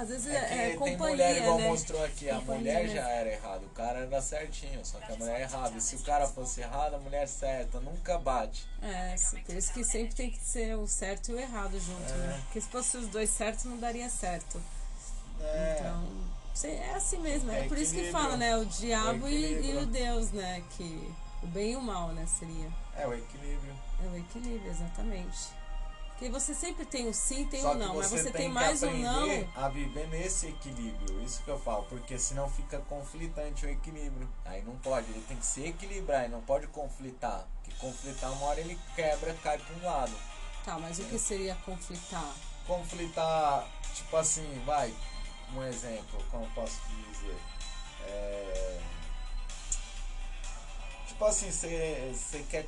[0.00, 1.68] Às vezes É é, é tem companhia, mulher igual né?
[1.68, 2.94] mostrou aqui, a Companhia, mulher né?
[2.94, 5.76] já era errado, o cara era certinho, só que a mulher é errada.
[5.76, 8.66] E se o cara fosse errado, a mulher é certa, nunca bate.
[8.80, 12.16] É, por isso que sempre tem que ser o certo e o errado junto, É.
[12.16, 12.40] né?
[12.44, 14.60] Porque se fosse os dois certos, não daria certo.
[15.40, 15.76] É.
[15.80, 16.30] Então,
[16.64, 18.56] É assim mesmo, é, É por isso que fala, né?
[18.56, 19.80] O diabo e, e equilíbrio.
[19.82, 20.62] o Deus, né?
[20.76, 22.26] Que o bem e o mal, né?
[22.26, 22.68] Seria.
[22.96, 23.74] É o equilíbrio.
[24.04, 25.48] É o equilíbrio, exatamente.
[26.20, 28.48] Porque você sempre tem o sim, tem Só o que não, mas você tem, tem
[28.48, 29.64] que mais um aprender não.
[29.64, 31.22] a viver nesse equilíbrio.
[31.24, 34.28] Isso que eu falo, porque senão fica conflitante o equilíbrio.
[34.44, 37.46] Aí não pode, ele tem que se equilibrar, ele não pode conflitar.
[37.54, 40.12] Porque conflitar uma hora ele quebra, cai para um lado.
[40.62, 42.34] Tá, mas o que seria conflitar?
[42.66, 44.94] Conflitar, tipo assim, vai,
[45.54, 47.38] um exemplo, como eu posso te dizer?
[48.04, 48.80] É...
[51.08, 52.66] Tipo assim, você quer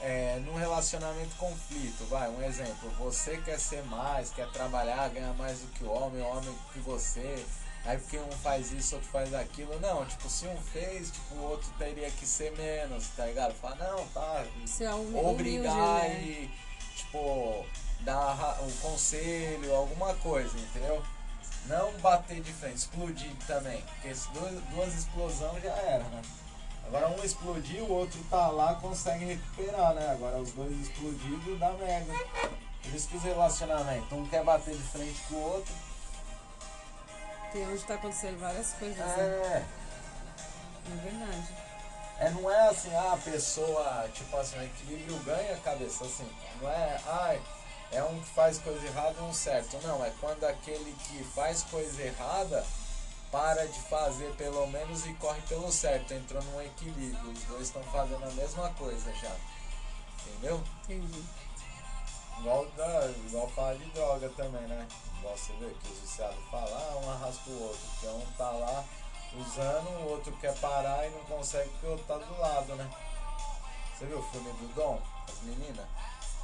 [0.00, 5.60] é, num relacionamento conflito, vai, um exemplo, você quer ser mais, quer trabalhar, ganhar mais
[5.60, 7.44] do que o homem, o homem que você,
[7.84, 11.42] aí porque um faz isso, outro faz aquilo, não, tipo, se um fez, tipo, o
[11.44, 13.54] outro teria que ser menos, tá ligado?
[13.54, 14.44] Fala, não, tá,
[14.80, 16.22] é um obrigar humilde, né?
[16.22, 16.50] e,
[16.96, 17.64] tipo,
[18.00, 21.02] dar um conselho, alguma coisa, entendeu?
[21.66, 26.22] Não bater de frente, explodir também, porque duas, duas explosões já era, né?
[26.86, 30.10] Agora um explodiu, o outro tá lá, consegue recuperar, né?
[30.12, 32.12] Agora os dois explodidos dá merda.
[32.82, 35.74] Por isso que os relacionamentos, um quer bater de frente com o outro.
[37.52, 39.14] Tem onde tá acontecendo várias coisas, né?
[39.18, 39.64] É,
[40.92, 41.48] É verdade.
[42.20, 46.28] é, não é assim, ah, a pessoa, tipo assim, o equilíbrio ganha a cabeça, assim.
[46.60, 47.42] Não é, ai,
[47.90, 49.78] é um que faz coisa errada e um certo.
[49.82, 52.64] Não, é quando aquele que faz coisa errada
[53.30, 56.12] para de fazer pelo menos e corre pelo certo.
[56.14, 57.30] Entrou num equilíbrio.
[57.30, 59.34] Os dois estão fazendo a mesma coisa já.
[60.26, 60.62] Entendeu?
[60.84, 61.24] Entendi.
[62.38, 64.86] Igual, da, igual falar de droga também, né?
[65.18, 67.80] Igual você vê que os viciados falam, ah, um arrasta o outro.
[67.92, 68.84] Porque um tá lá
[69.34, 72.90] usando, o outro quer parar e não consegue porque o outro tá do lado, né?
[73.96, 75.00] Você viu o filme do Dom?
[75.26, 75.86] As meninas?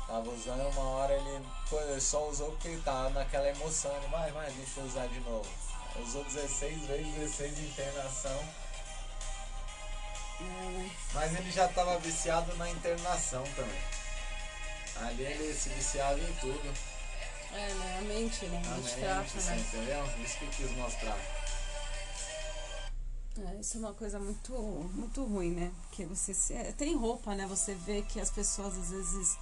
[0.06, 3.94] Tava usando uma hora ele, só usou porque ele tava naquela emoção.
[3.96, 5.48] Ele, vai, vai, deixa eu usar de novo.
[6.00, 8.44] Usou 16 vezes, 16 de internação.
[11.14, 13.82] Mas ele já tava viciado na internação também.
[14.96, 16.74] Ali ele se viciava em tudo.
[17.52, 17.98] É, né?
[17.98, 18.62] A mente, né?
[18.66, 19.58] A mente trata, né?
[19.58, 20.04] entendeu?
[20.24, 21.18] Isso que eu quis mostrar.
[23.38, 25.72] É, isso é uma coisa muito, muito ruim, né?
[25.82, 27.46] Porque você se, é, tem roupa, né?
[27.46, 29.38] Você vê que as pessoas às vezes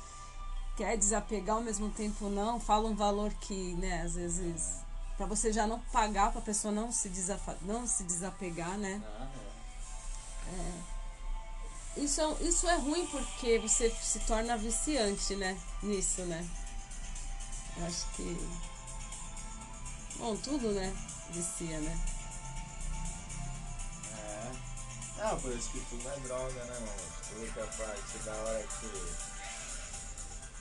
[0.77, 4.80] quer desapegar ao mesmo tempo não, fala um valor que, né, às vezes
[5.21, 9.03] para você já não pagar para a pessoa não se desafa, não se desapegar, né?
[9.05, 9.29] Ah,
[11.95, 15.61] Isso é, isso é ruim porque você se torna viciante, né?
[15.83, 16.49] Nisso, né?
[17.77, 18.49] Eu acho que
[20.17, 20.91] bom, tudo, né?
[21.29, 22.01] Vicia, né?
[24.17, 24.53] é.
[25.21, 27.13] Ah, por isso que tudo é droga, né, mano?
[27.29, 28.89] Tudo que é a partir da hora que,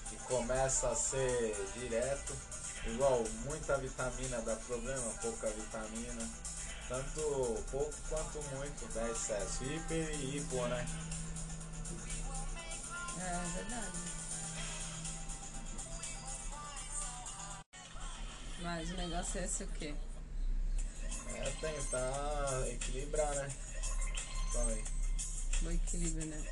[0.09, 2.48] que começa a ser direto.
[2.85, 6.29] Igual, muita vitamina dá problema, pouca vitamina.
[6.87, 9.63] Tanto pouco quanto muito dá excesso.
[9.63, 10.87] Hiper e hipo, né?
[13.19, 13.99] É verdade.
[18.61, 19.93] Mas o negócio é esse o quê?
[21.35, 23.49] É tentar equilibrar, né?
[24.51, 24.83] Também.
[25.61, 26.43] O equilíbrio, né?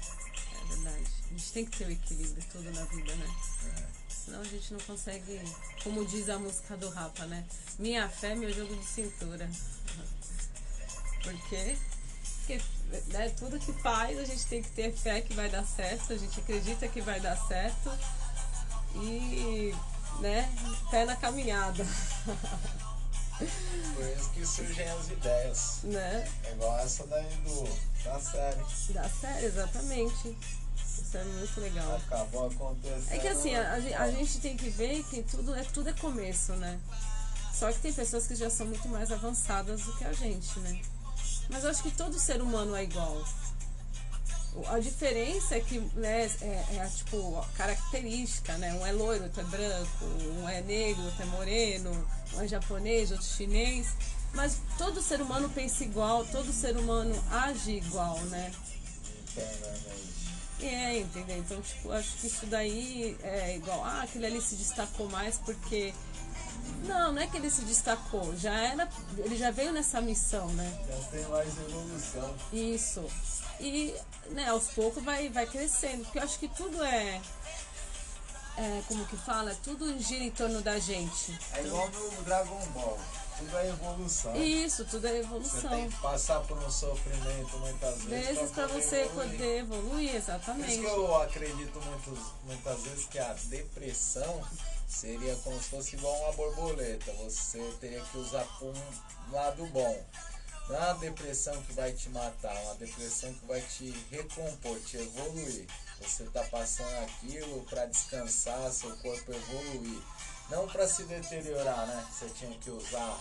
[0.61, 1.07] É verdade.
[1.25, 3.96] A gente tem que ter o equilíbrio tudo na vida, né?
[4.27, 5.41] Senão a gente não consegue,
[5.81, 7.45] como diz a música do Rapa, né?
[7.79, 9.49] Minha fé é meu jogo de cintura.
[11.23, 11.77] Por quê?
[12.39, 12.61] Porque
[13.07, 16.17] né, tudo que faz a gente tem que ter fé que vai dar certo, a
[16.17, 17.89] gente acredita que vai dar certo
[18.95, 19.73] e,
[20.19, 20.53] né,
[20.91, 21.85] pé na caminhada,
[23.37, 25.79] Por isso que surgem as ideias.
[25.83, 26.29] né?
[26.43, 27.63] É igual essa daí do,
[28.03, 28.61] da série.
[28.89, 30.37] Dá certo, exatamente.
[31.01, 31.95] Isso é muito legal.
[31.95, 33.11] Acabou acontecendo.
[33.11, 35.89] É que assim, a, a gen- a gente tem que ver que tudo é, tudo
[35.89, 36.79] é começo, né?
[37.53, 40.79] Só que tem pessoas que já são muito mais avançadas do que a gente, né?
[41.49, 43.23] Mas eu acho que todo ser humano é igual.
[44.69, 48.73] A diferença é que, né, é, é a, tipo, característica, né?
[48.73, 50.05] Um é loiro, outro é branco,
[50.39, 53.87] um é negro, outro é moreno, um é japonês, outro chinês.
[54.33, 58.51] Mas todo ser humano pensa igual, todo ser humano age igual, né?
[59.31, 60.26] Internamente.
[60.59, 61.37] É, entendeu?
[61.37, 65.93] Então, tipo, acho que isso daí é igual, ah, aquele ali se destacou mais porque.
[66.85, 68.89] Não, não é que ele se destacou, já era.
[69.17, 70.85] Ele já veio nessa missão, né?
[70.89, 72.35] Já tem mais evolução.
[72.51, 73.05] Isso.
[73.59, 73.95] E,
[74.31, 77.21] né, aos poucos vai, vai crescendo, porque eu acho que tudo é.
[78.57, 79.55] É, como que fala?
[79.63, 81.39] Tudo gira em torno da gente.
[81.53, 82.99] É igual no Dragon Ball.
[83.37, 84.35] Tudo é evolução.
[84.35, 85.69] Isso, tudo é Você evolução.
[85.69, 88.37] tem que passar por um sofrimento muitas vezes.
[88.37, 89.31] Vezes poder você evoluir.
[89.31, 90.77] poder evoluir, Por isso exatamente.
[90.79, 94.43] que eu acredito muitos, muitas vezes que a depressão
[94.87, 97.11] seria como se fosse igual uma borboleta.
[97.23, 100.05] Você teria que usar por um lado bom.
[100.69, 104.77] Não é uma depressão que vai te matar, é uma depressão que vai te recompor,
[104.81, 105.65] te evoluir.
[106.01, 110.01] Você está passando aquilo para descansar, seu corpo evoluir.
[110.49, 112.07] Não para se deteriorar, né?
[112.11, 113.19] Você tinha que usar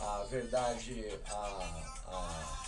[0.00, 2.58] a verdade, a, a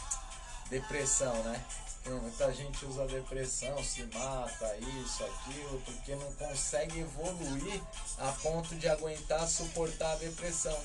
[0.71, 1.65] depressão, né?
[2.07, 7.81] Muita gente usa depressão, se mata, isso, aquilo, porque não consegue evoluir
[8.19, 10.77] a ponto de aguentar suportar a depressão.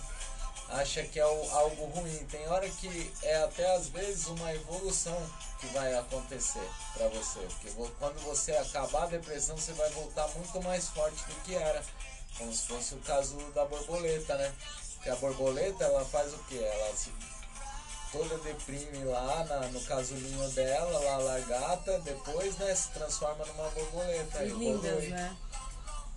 [0.68, 2.26] Acha que é algo ruim.
[2.30, 5.18] Tem hora que é até às vezes uma evolução
[5.60, 7.40] que vai acontecer para você.
[7.40, 11.82] Porque quando você acabar a depressão, você vai voltar muito mais forte do que era.
[12.38, 14.54] Como se fosse o caso da borboleta, né?
[15.02, 16.58] Que a borboleta ela faz o que?
[16.58, 17.12] Ela se
[18.12, 24.44] toda deprime lá na, no casulinho dela, lá largata, depois né, se transforma numa borboleta.
[24.44, 25.36] E lindas, né?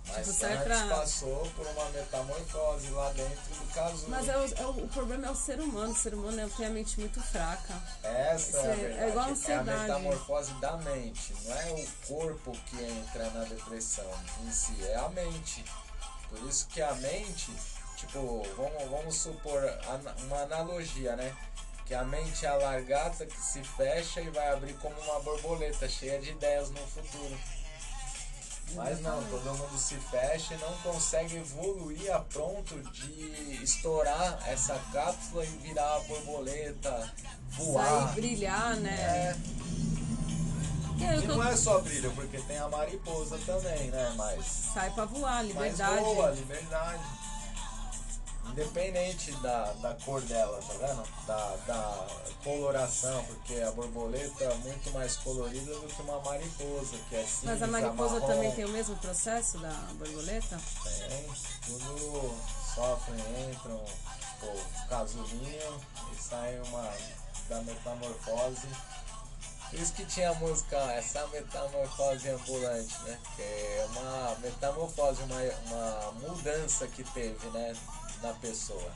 [0.07, 0.87] Mas tipo, antes pra...
[0.87, 4.09] passou por uma metamorfose lá dentro do casulo.
[4.09, 5.91] Mas é o, é o, o, problema é o ser humano.
[5.91, 7.75] O ser humano é, tem a mente muito fraca.
[8.01, 9.03] Essa é, a verdade.
[9.03, 9.69] é igual a ansiedade.
[9.69, 11.35] É a metamorfose da mente.
[11.45, 14.09] Não é o corpo que entra na depressão
[14.43, 15.63] em si, é a mente.
[16.29, 17.51] Por isso que a mente,
[17.97, 19.61] tipo, vamos, vamos supor
[20.25, 21.35] uma analogia, né?
[21.85, 25.89] Que a mente é a largata que se fecha e vai abrir como uma borboleta
[25.89, 27.37] cheia de ideias no futuro.
[28.75, 34.79] Mas não, todo mundo se fecha e não consegue evoluir a ponto de estourar essa
[34.93, 37.11] cápsula e virar a borboleta,
[37.49, 37.85] voar.
[37.85, 38.91] Sair brilhar, né?
[38.91, 39.35] É.
[40.99, 44.13] E não é só brilho, porque tem a mariposa também, né?
[44.15, 44.45] Mas.
[44.73, 45.95] Sai pra voar, liberdade.
[45.95, 47.03] Mas voa, liberdade.
[48.51, 51.03] Independente da, da cor dela, tá vendo?
[51.27, 52.07] Da, da
[52.43, 57.45] coloração, porque a borboleta é muito mais colorida do que uma mariposa, que é cinza,
[57.45, 58.27] Mas a mariposa marrom.
[58.27, 60.59] também tem o mesmo processo da borboleta?
[60.83, 61.27] Tem,
[61.65, 62.35] tudo
[62.73, 63.19] sofrem,
[63.51, 63.85] entram,
[64.41, 65.81] o casulinho
[66.11, 66.91] e sai uma
[67.47, 68.67] da metamorfose.
[69.69, 73.19] Por isso que tinha a música, essa metamorfose ambulante, né?
[73.35, 77.75] Que é uma metamorfose, uma, uma mudança que teve, né?
[78.21, 78.91] da pessoa.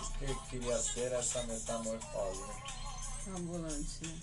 [0.00, 2.40] Isso que queria ser essa metamorfose.
[2.40, 3.34] Né?
[3.36, 4.20] Ambulante, né?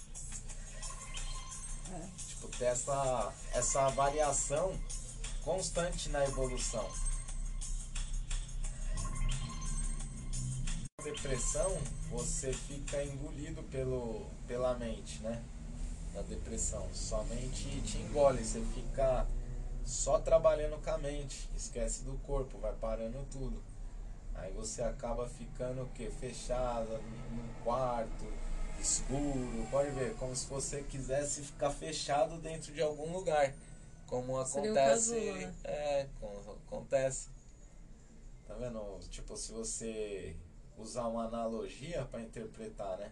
[1.94, 2.28] É.
[2.28, 4.78] Tipo, ter essa, essa variação
[5.44, 6.90] constante na evolução.
[11.24, 11.78] Depressão,
[12.12, 15.42] você fica engolido pelo, pela mente, né?
[16.14, 16.86] Da depressão.
[16.94, 19.26] Sua mente te engole, você fica
[19.86, 23.64] só trabalhando com a mente, esquece do corpo, vai parando tudo.
[24.36, 26.10] Aí você acaba ficando o que?
[26.10, 26.98] Fechada
[27.32, 28.26] num quarto,
[28.80, 33.54] escuro, pode ver, como se você quisesse ficar fechado dentro de algum lugar.
[34.08, 35.16] Como acontece.
[35.16, 35.56] Um né?
[35.64, 37.30] É, como acontece.
[38.46, 39.00] Tá vendo?
[39.10, 40.36] Tipo, se você
[40.78, 43.12] usar uma analogia para interpretar, né?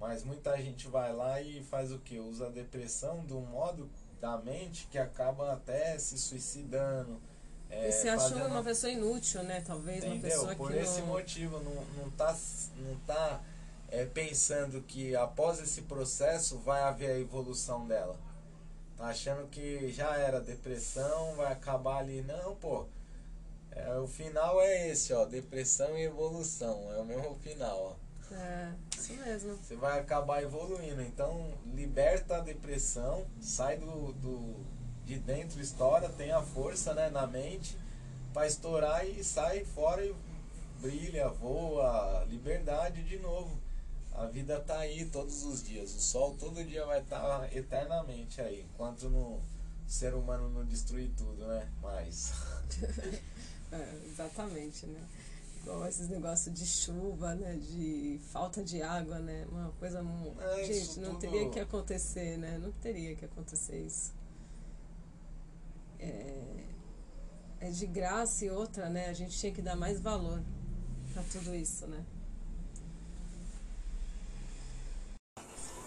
[0.00, 2.18] Mas muita gente vai lá e faz o que?
[2.18, 3.88] Usa a depressão de um modo
[4.20, 7.20] da mente que acabam até se suicidando.
[7.70, 9.60] É, e se achando uma pessoa inútil, né?
[9.60, 10.14] Talvez Entendeu?
[10.14, 11.08] uma pessoa Por que esse não...
[11.08, 12.36] motivo, não, não tá,
[12.76, 13.40] não tá
[13.90, 18.16] é, pensando que após esse processo vai haver a evolução dela.
[18.96, 22.22] Tá achando que já era depressão, vai acabar ali.
[22.22, 22.86] Não, pô.
[23.72, 25.24] É, o final é esse, ó.
[25.24, 26.92] Depressão e evolução.
[26.92, 28.34] É o mesmo final, ó.
[28.34, 29.56] É, isso mesmo.
[29.56, 31.02] Você vai acabar evoluindo.
[31.02, 34.66] Então, liberta a depressão, sai do, do
[35.04, 37.78] de dentro, estoura, tem a força né, na mente
[38.34, 40.14] para estourar e sai fora e
[40.82, 43.58] brilha, voa, liberdade de novo.
[44.12, 45.94] A vida tá aí todos os dias.
[45.94, 49.42] O sol todo dia vai estar tá eternamente aí, enquanto no, o
[49.86, 51.68] ser humano não destruir tudo, né?
[51.80, 52.32] Mas.
[53.72, 55.00] é, exatamente, né?
[55.68, 57.56] igual esses negócios de chuva, né?
[57.56, 59.46] De falta de água, né?
[59.50, 60.02] Uma coisa.
[60.40, 61.20] É, gente, não tudo...
[61.20, 62.58] teria que acontecer, né?
[62.58, 64.12] Não teria que acontecer isso.
[66.00, 66.64] É,
[67.60, 69.08] é de graça e outra, né?
[69.08, 70.42] A gente tinha que dar mais valor
[71.12, 72.04] para tudo isso, né?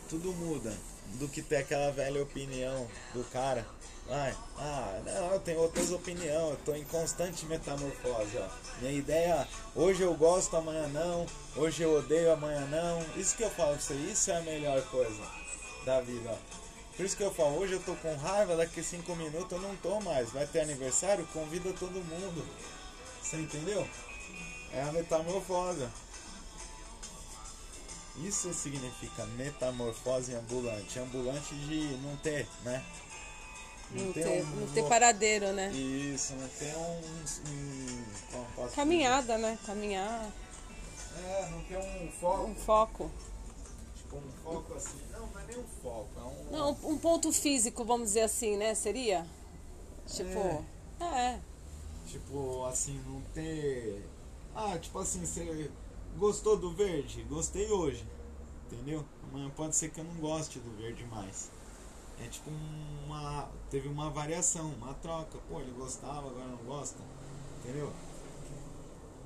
[0.10, 3.66] Tudo muda do que ter aquela velha opinião do cara
[4.14, 8.48] Ai, ah, não, eu tenho outras opiniões, eu tô em constante metamorfose, ó.
[8.82, 13.02] Minha ideia, hoje eu gosto, amanhã não, hoje eu odeio, amanhã não.
[13.16, 15.22] Isso que eu falo pra você, isso é a melhor coisa
[15.86, 16.38] da vida, ó.
[16.98, 19.76] Por isso que eu falo, hoje eu tô com raiva, daqui cinco minutos eu não
[19.78, 20.30] tô mais.
[20.32, 22.46] Vai ter aniversário, convida todo mundo.
[23.24, 23.88] Você entendeu?
[24.74, 25.88] É a metamorfose.
[28.24, 31.00] Isso significa metamorfose ambulante.
[31.00, 32.84] Ambulante de não ter, né?
[33.92, 35.70] Não, ter, um, não ter paradeiro, né?
[35.72, 38.64] Isso, não ter um.
[38.64, 39.48] um Caminhada, dizer?
[39.48, 39.60] né?
[39.66, 40.32] Caminhar.
[41.18, 42.44] É, não ter um foco.
[42.44, 43.12] Um foco.
[43.96, 45.02] Tipo, um foco assim.
[45.12, 46.52] Não, não é nem um foco, é um.
[46.52, 48.74] Não, um ponto físico, vamos dizer assim, né?
[48.76, 49.26] Seria?
[50.08, 50.64] Tipo.
[51.00, 51.04] É.
[51.04, 51.40] é.
[52.08, 54.06] Tipo, assim, não ter.
[54.56, 55.70] Ah, tipo assim, você
[56.18, 57.24] gostou do verde?
[57.24, 58.06] Gostei hoje.
[58.68, 59.06] Entendeu?
[59.30, 61.50] Amanhã pode ser que eu não goste do verde mais.
[62.24, 62.50] É tipo
[63.06, 63.50] uma.
[63.70, 65.38] Teve uma variação, uma troca.
[65.50, 67.00] Pô, ele gostava, agora não gosta.
[67.60, 67.92] Entendeu?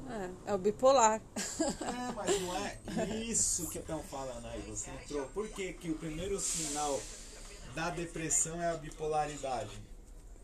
[0.09, 1.21] É, é o bipolar.
[1.37, 4.61] É, mas não é isso que estão falando aí.
[4.61, 5.25] Você entrou.
[5.27, 6.99] Por que, que o primeiro sinal
[7.73, 9.81] da depressão é a bipolaridade?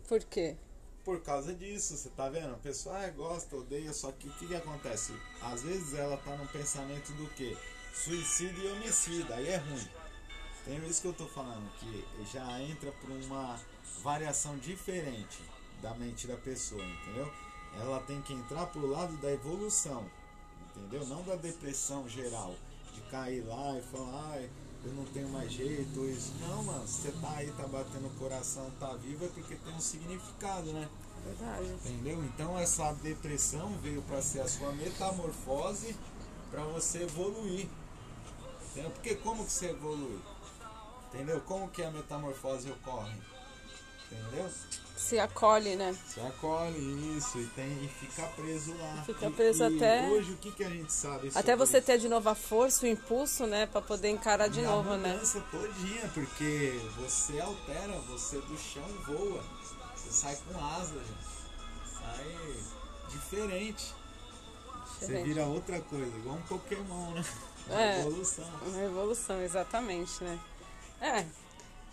[0.07, 0.57] Por quê?
[1.03, 2.53] Por causa disso, você tá vendo?
[2.53, 5.13] A pessoa ah, gosta, odeia, só que o que, que acontece?
[5.41, 7.57] Às vezes ela tá num pensamento do que?
[7.93, 9.87] Suicídio e homicídio, aí é ruim.
[10.63, 13.59] Tem isso que eu tô falando, que já entra por uma
[14.03, 15.41] variação diferente
[15.81, 17.31] da mente da pessoa, entendeu?
[17.79, 20.05] Ela tem que entrar pro lado da evolução,
[20.69, 21.05] entendeu?
[21.07, 22.55] Não da depressão geral,
[22.93, 24.49] de cair lá e falar, ai,
[24.83, 26.33] eu não tenho mais jeito, isso.
[26.39, 29.79] Não, mano, você tá aí, tá batendo o coração, tá vivo, é porque tem um
[29.79, 30.89] significado, né?
[31.23, 31.67] Verdade.
[31.85, 32.23] Entendeu?
[32.25, 35.95] Então essa depressão veio para ser a sua metamorfose
[36.49, 37.67] para você evoluir.
[38.71, 38.91] Entendeu?
[38.91, 40.19] Porque como que você evolui?
[41.07, 41.41] Entendeu?
[41.41, 43.13] Como que a metamorfose ocorre?
[44.11, 44.49] Entendeu?
[44.95, 45.97] Se acolhe, né?
[46.07, 49.03] Se acolhe, isso, e, tem, e fica preso lá.
[49.03, 50.07] Fica preso e, até.
[50.07, 51.31] E hoje o que, que a gente sabe?
[51.33, 51.87] Até você isso?
[51.87, 53.65] ter de novo a força, o impulso, né?
[53.65, 55.19] Pra poder encarar de e novo, a né?
[55.49, 59.43] todinha, porque você altera, você do chão voa.
[59.95, 61.97] Você sai com asas, gente.
[61.97, 62.57] Sai
[63.09, 63.93] diferente.
[64.99, 67.25] Você vira outra coisa, igual um Pokémon, né?
[67.67, 68.49] Uma é, evolução.
[68.67, 70.39] Uma evolução, exatamente, né?
[71.01, 71.25] É,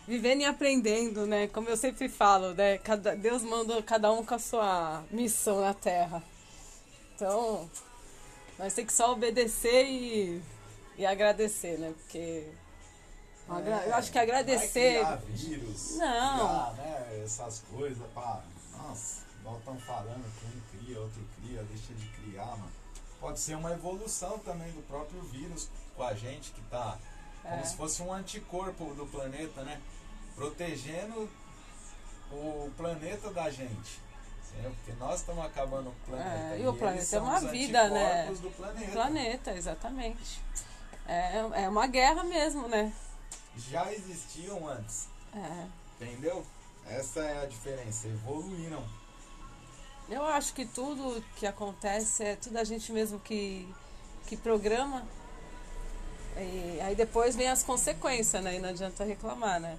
[0.08, 1.48] vivendo e aprendendo, né?
[1.48, 2.78] Como eu sempre falo, né?
[2.78, 6.22] Cada, Deus manda cada um com a sua missão na Terra.
[7.14, 7.68] Então,
[8.58, 10.42] nós temos que só obedecer e,
[10.96, 11.92] e agradecer, né?
[11.98, 12.48] Porque
[13.50, 15.04] é, eu acho que agradecer.
[15.04, 16.38] Vai vírus, não.
[16.38, 18.42] Criar, né, essas coisas, pá.
[18.78, 22.72] Nossa, igual estão falando que um cria, outro cria, deixa de criar, mano.
[23.20, 26.96] Pode ser uma evolução também do próprio vírus com a gente que tá
[27.42, 27.64] como é.
[27.64, 29.80] se fosse um anticorpo do planeta, né?
[30.38, 31.28] Protegendo
[32.32, 34.00] o planeta da gente.
[34.50, 34.70] Entendeu?
[34.70, 36.54] Porque nós estamos acabando o planeta.
[36.54, 38.32] É, e, e o planeta é uma vida, né?
[38.40, 38.92] Do planeta.
[38.92, 40.40] planeta, exatamente.
[41.06, 42.92] É, é uma guerra mesmo, né?
[43.56, 45.08] Já existiam antes.
[45.34, 45.66] É.
[46.00, 46.46] Entendeu?
[46.86, 48.08] Essa é a diferença.
[48.08, 48.82] Evoluíram.
[50.08, 53.68] Eu acho que tudo que acontece é tudo a gente mesmo que,
[54.26, 55.06] que programa
[56.40, 58.56] e aí depois vem as consequências, né?
[58.56, 59.76] E não adianta reclamar, né?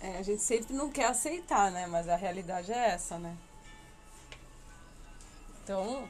[0.00, 1.86] É, a gente sempre não quer aceitar, né?
[1.86, 3.36] Mas a realidade é essa, né?
[5.62, 6.06] Então,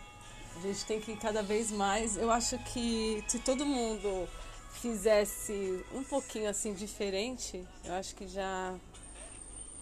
[0.57, 2.17] a gente tem que cada vez mais.
[2.17, 4.29] Eu acho que se todo mundo
[4.73, 8.75] fizesse um pouquinho assim diferente, eu acho que já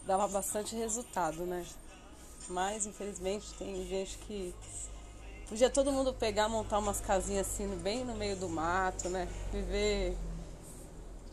[0.07, 1.65] dava bastante resultado, né?
[2.49, 4.55] Mas infelizmente tem gente que
[5.49, 9.29] Podia todo mundo pegar, montar umas casinhas assim, bem no meio do mato, né?
[9.53, 10.17] Viver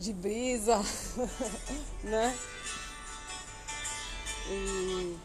[0.02, 0.78] de brisa,
[2.02, 2.36] né?
[4.48, 5.16] E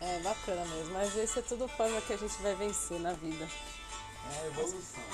[0.00, 3.48] é bacana mesmo, mas esse é tudo forma que a gente vai vencer na vida.
[4.32, 5.04] É a evolução.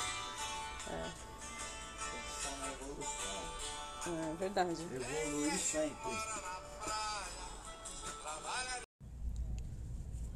[0.88, 1.12] É.
[2.72, 3.30] evolução.
[4.07, 4.82] É verdade.
[4.82, 6.11] Evoluir sempre.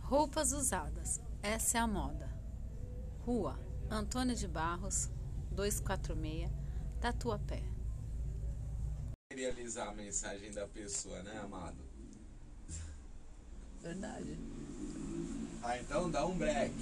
[0.02, 1.18] Roupas usadas.
[1.42, 2.30] Essa é a moda.
[3.24, 3.58] Rua
[3.90, 5.10] Antônio de Barros,
[5.50, 6.63] 246,
[7.04, 7.62] Tatuapé.
[9.30, 11.76] Realizar a mensagem da pessoa, né, amado?
[13.82, 14.38] Verdade.
[15.62, 16.72] Ah, então dá um break,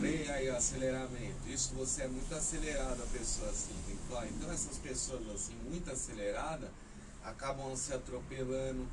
[0.00, 1.48] freia aí o aceleramento.
[1.48, 4.26] Isso você é muito acelerado a pessoa assim, tem que falar.
[4.26, 6.70] Então essas pessoas assim, muito aceleradas,
[7.22, 8.84] acabam se atropelando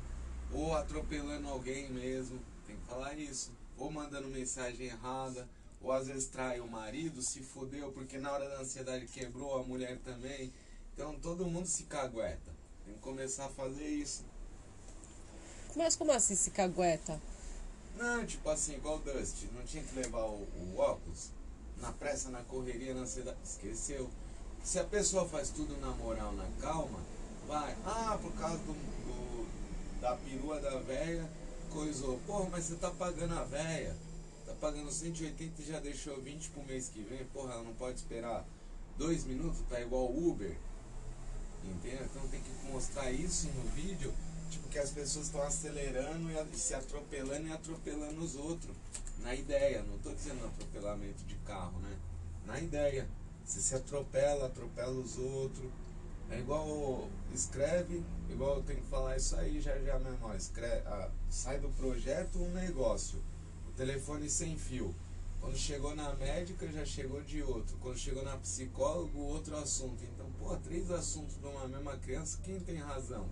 [0.52, 2.38] ou atropelando alguém mesmo.
[2.64, 5.48] Tem que falar isso ou mandando mensagem errada,
[5.80, 9.64] ou às vezes trai o marido, se fodeu porque na hora da ansiedade quebrou a
[9.64, 10.52] mulher também.
[10.96, 12.50] Então todo mundo se cagueta.
[12.86, 14.24] Tem que começar a fazer isso.
[15.76, 17.20] Mas como assim se cagueta?
[17.98, 21.30] Não, tipo assim, igual o Dust, não tinha que levar o, o óculos
[21.82, 23.36] na pressa, na correria, na ansiedade.
[23.44, 24.08] Esqueceu.
[24.64, 26.98] Se a pessoa faz tudo na moral, na calma,
[27.46, 27.76] vai.
[27.84, 31.28] Ah, por causa do, do da perua da velha,
[31.70, 33.94] coisou, porra, mas você tá pagando a véia,
[34.46, 37.98] tá pagando 180 e já deixou 20 pro mês que vem, porra, ela não pode
[37.98, 38.46] esperar
[38.96, 40.56] dois minutos, tá igual Uber.
[41.70, 42.04] Entendeu?
[42.04, 44.12] Então tem que mostrar isso no vídeo
[44.50, 48.74] Tipo, que as pessoas estão acelerando e se atropelando e atropelando os outros.
[49.22, 51.96] Na ideia, não tô dizendo atropelamento de carro, né?
[52.44, 53.08] Na ideia.
[53.44, 55.70] Você se atropela, atropela os outros.
[56.30, 60.34] É igual escreve, igual eu tenho que falar isso aí já já mesmo.
[60.34, 63.22] Escreve, ah, sai do projeto um negócio.
[63.68, 64.94] O telefone sem fio.
[65.46, 67.76] Quando chegou na médica, já chegou de outro.
[67.78, 70.02] Quando chegou na psicólogo, outro assunto.
[70.02, 73.28] Então, pô, três assuntos de uma mesma criança, quem tem razão?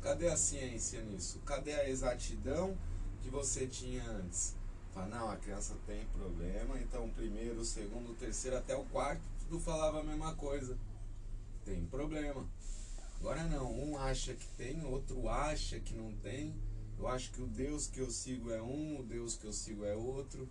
[0.00, 1.40] Cadê a ciência nisso?
[1.40, 2.74] Cadê a exatidão
[3.20, 4.56] que você tinha antes?
[4.94, 10.00] Fala, não, a criança tem problema, então primeiro, segundo, terceiro, até o quarto, tudo falava
[10.00, 10.78] a mesma coisa.
[11.62, 12.48] Tem problema.
[13.20, 16.54] Agora não, um acha que tem, outro acha que não tem.
[16.98, 19.84] Eu acho que o Deus que eu sigo é um, o Deus que eu sigo
[19.84, 20.48] é outro.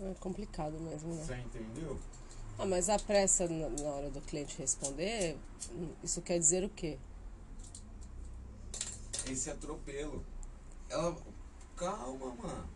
[0.00, 1.24] É complicado mesmo, né?
[1.24, 1.98] Você entendeu?
[2.58, 5.36] Ah, mas a pressa na hora do cliente responder,
[6.02, 6.98] isso quer dizer o quê?
[9.28, 10.24] Esse atropelo.
[10.88, 11.16] Ela.
[11.76, 12.68] Calma, mano.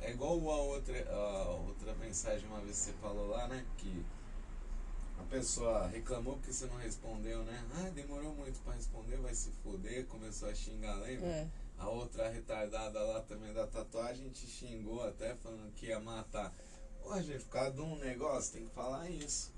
[0.00, 3.64] É igual a outra, a outra mensagem uma vez que você falou lá, né?
[3.78, 4.04] Que
[5.18, 7.64] a pessoa reclamou porque você não respondeu, né?
[7.76, 11.26] Ah, demorou muito pra responder, vai se foder, começou a xingar, lembra?
[11.26, 11.48] É.
[11.84, 16.50] A outra retardada lá também da tatuagem te xingou até falando que ia matar.
[17.02, 19.52] Pô, gente, por causa de um negócio, tem que falar isso.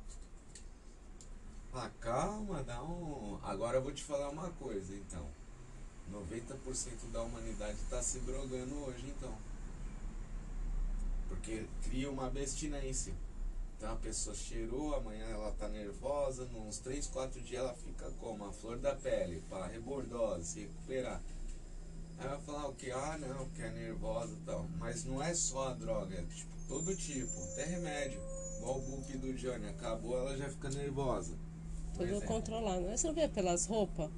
[1.73, 3.39] Ah, calma, dá um.
[3.45, 5.25] Agora eu vou te falar uma coisa então.
[6.11, 9.33] 90% da humanidade tá se drogando hoje então.
[11.29, 13.15] Porque cria uma abstinência.
[13.77, 18.45] Então a pessoa cheirou, amanhã ela tá nervosa, uns 3, 4 dias ela fica como?
[18.47, 21.23] A flor da pele, para rebordose, se recuperar.
[22.19, 22.91] Aí vai falar o que?
[22.91, 24.67] Ah, não, que é nervosa e tal.
[24.79, 28.21] Mas não é só a droga, é tipo todo tipo, até remédio.
[28.59, 31.37] Igual o book do Johnny, acabou, ela já fica nervosa.
[31.93, 32.27] Tudo exemplo.
[32.27, 32.83] controlado.
[32.83, 34.11] Mas Você não vê pelas roupas?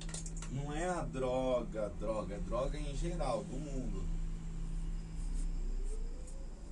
[0.50, 4.06] Não é a droga, droga, é droga em geral, do mundo.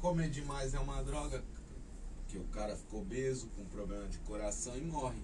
[0.00, 1.44] Comer demais é uma droga,
[2.28, 5.20] que o cara ficou obeso, com problema de coração e morre.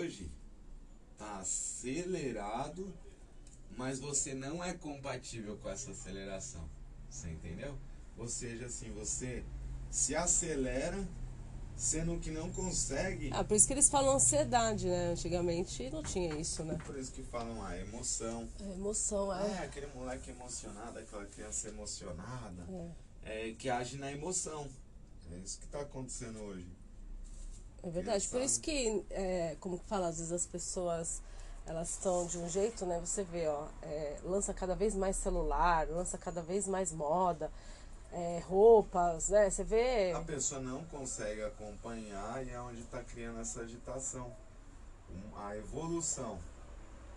[0.00, 0.30] Hoje
[1.20, 2.92] tá acelerado,
[3.76, 6.66] mas você não é compatível com essa aceleração.
[7.10, 7.76] Você entendeu?
[8.16, 9.44] Ou seja, assim, você
[9.90, 11.06] se acelera,
[11.76, 13.30] sendo que não consegue.
[13.34, 15.10] Ah, por isso que eles falam ansiedade, né?
[15.10, 16.78] Antigamente não tinha isso, né?
[16.86, 18.48] Por isso que falam a emoção.
[18.58, 22.66] É emoção, Ah, é aquele moleque emocionado, aquela criança emocionada,
[23.22, 24.66] é, que age na emoção.
[25.30, 26.66] É isso que está acontecendo hoje.
[27.82, 28.28] É verdade.
[28.28, 31.22] Por isso que, é, como fala, às vezes as pessoas
[31.66, 32.98] elas estão de um jeito, né?
[32.98, 37.50] Você vê, ó, é, lança cada vez mais celular, lança cada vez mais moda,
[38.12, 39.48] é, roupas, né?
[39.48, 40.12] Você vê.
[40.12, 44.32] A pessoa não consegue acompanhar e é onde está criando essa agitação.
[45.36, 46.38] A evolução.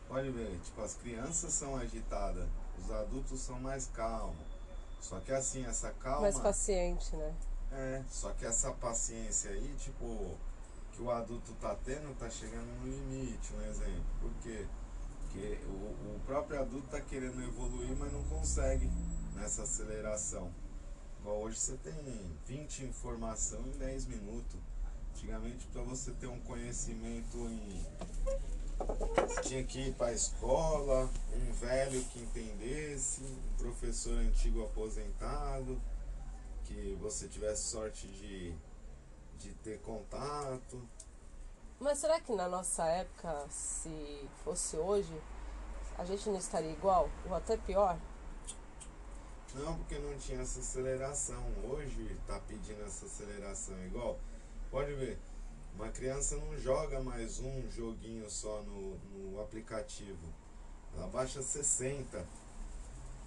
[0.08, 2.48] Pode ver, tipo, as crianças são agitadas,
[2.78, 4.36] os adultos são mais calmos.
[5.02, 6.22] Só que assim, essa calma.
[6.22, 7.34] mais paciente, né?
[7.72, 10.38] É, só que essa paciência aí, tipo,
[10.94, 14.04] que o adulto tá tendo, tá chegando no limite, um exemplo.
[14.22, 14.66] Por quê?
[15.22, 18.90] Porque o, o próprio adulto tá querendo evoluir, mas não consegue
[19.36, 20.54] nessa aceleração.
[21.20, 21.94] Igual hoje você tem
[22.46, 24.60] 20 informação em 10 minutos.
[25.12, 27.86] Antigamente, para você ter um conhecimento em.
[29.18, 35.80] Você tinha que ir para a escola, um velho que entendesse, um professor antigo aposentado
[36.66, 38.54] que você tivesse sorte de,
[39.44, 40.82] de ter contato.
[41.80, 45.14] Mas será que na nossa época, se fosse hoje,
[45.98, 47.10] a gente não estaria igual?
[47.26, 48.00] Ou até pior?
[49.54, 51.44] Não, porque não tinha essa aceleração.
[51.70, 54.18] Hoje tá pedindo essa aceleração igual.
[54.72, 55.20] Pode ver,
[55.76, 60.34] uma criança não joga mais um joguinho só no, no aplicativo.
[60.96, 62.26] Ela baixa 60.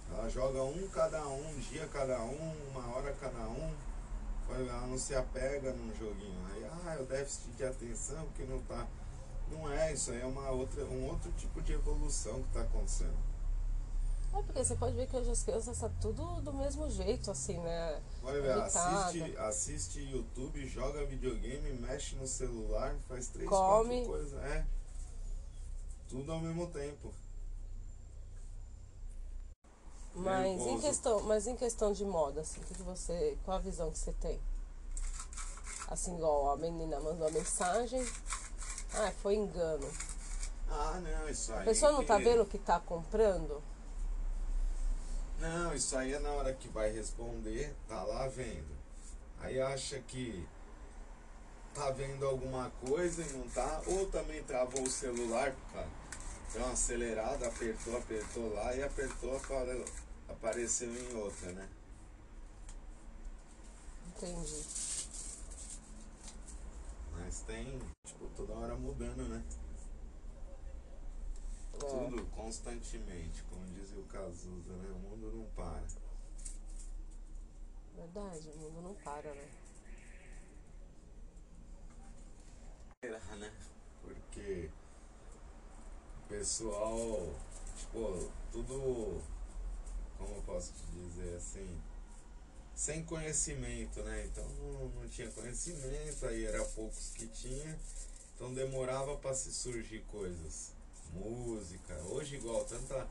[0.09, 3.73] Ela joga um cada um, um dia cada um, uma hora cada um.
[4.49, 6.45] Ela não se apega num joguinho.
[6.53, 8.87] Aí, ah, é o déficit de atenção porque não tá.
[9.49, 13.17] Não é, isso aí é uma outra, um outro tipo de evolução que está acontecendo.
[14.33, 17.57] É porque você pode ver que hoje as crianças estão tudo do mesmo jeito, assim,
[17.59, 18.01] né?
[18.21, 23.95] Olha, velho, assiste, assiste YouTube, joga videogame, mexe no celular, faz três, Come.
[23.95, 24.43] quatro coisas.
[24.43, 24.65] É.
[26.09, 27.11] Tudo ao mesmo tempo.
[30.17, 33.59] Mas em questão, mas em questão de moda, assim, o que que você, qual a
[33.59, 34.39] visão que você tem?
[35.87, 38.05] Assim, igual a menina mandou a mensagem,
[38.93, 39.89] ah, foi engano.
[40.69, 41.61] Ah, não, isso aí.
[41.61, 43.61] A pessoa não tá vendo o que tá comprando?
[45.39, 48.75] Não, isso aí é na hora que vai responder, tá lá vendo.
[49.39, 50.47] Aí acha que
[51.73, 55.87] tá vendo alguma coisa e não tá, ou também travou o celular, cara.
[56.51, 59.39] Deu uma acelerada, apertou, apertou lá e apertou,
[60.27, 61.69] apareceu em outra, né?
[64.07, 64.65] Entendi.
[67.11, 69.43] Mas tem, tipo, toda hora mudando, né?
[71.73, 71.77] É.
[71.77, 74.89] Tudo constantemente, como dizia o Cazuza, né?
[74.91, 75.87] O mundo não para.
[77.95, 79.49] Verdade, o mundo não para, né?
[83.37, 83.53] né?
[84.01, 84.69] Porque
[86.23, 87.35] o pessoal,
[87.77, 89.21] tipo, tudo,
[90.17, 91.81] como eu posso te dizer assim,
[92.75, 94.25] sem conhecimento, né?
[94.25, 97.79] Então não, não tinha conhecimento, aí era poucos que tinha,
[98.35, 100.75] então demorava para se surgir coisas.
[101.13, 103.07] Música, hoje igual, tanta,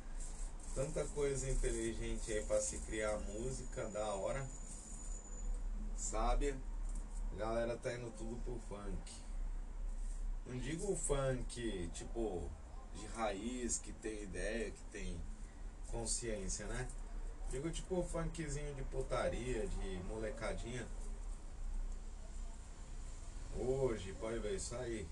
[0.75, 4.47] tanta coisa inteligente aí para se criar música da hora,
[5.97, 6.55] sabe?
[7.33, 9.13] A galera tá indo tudo pro funk.
[10.47, 12.49] Não digo funk, tipo,
[12.95, 15.21] de raiz, que tem ideia, que tem
[15.91, 16.89] consciência, né?
[17.51, 20.87] Digo tipo funkzinho de putaria, de molecadinha.
[23.59, 25.07] Hoje, pode ver isso aí.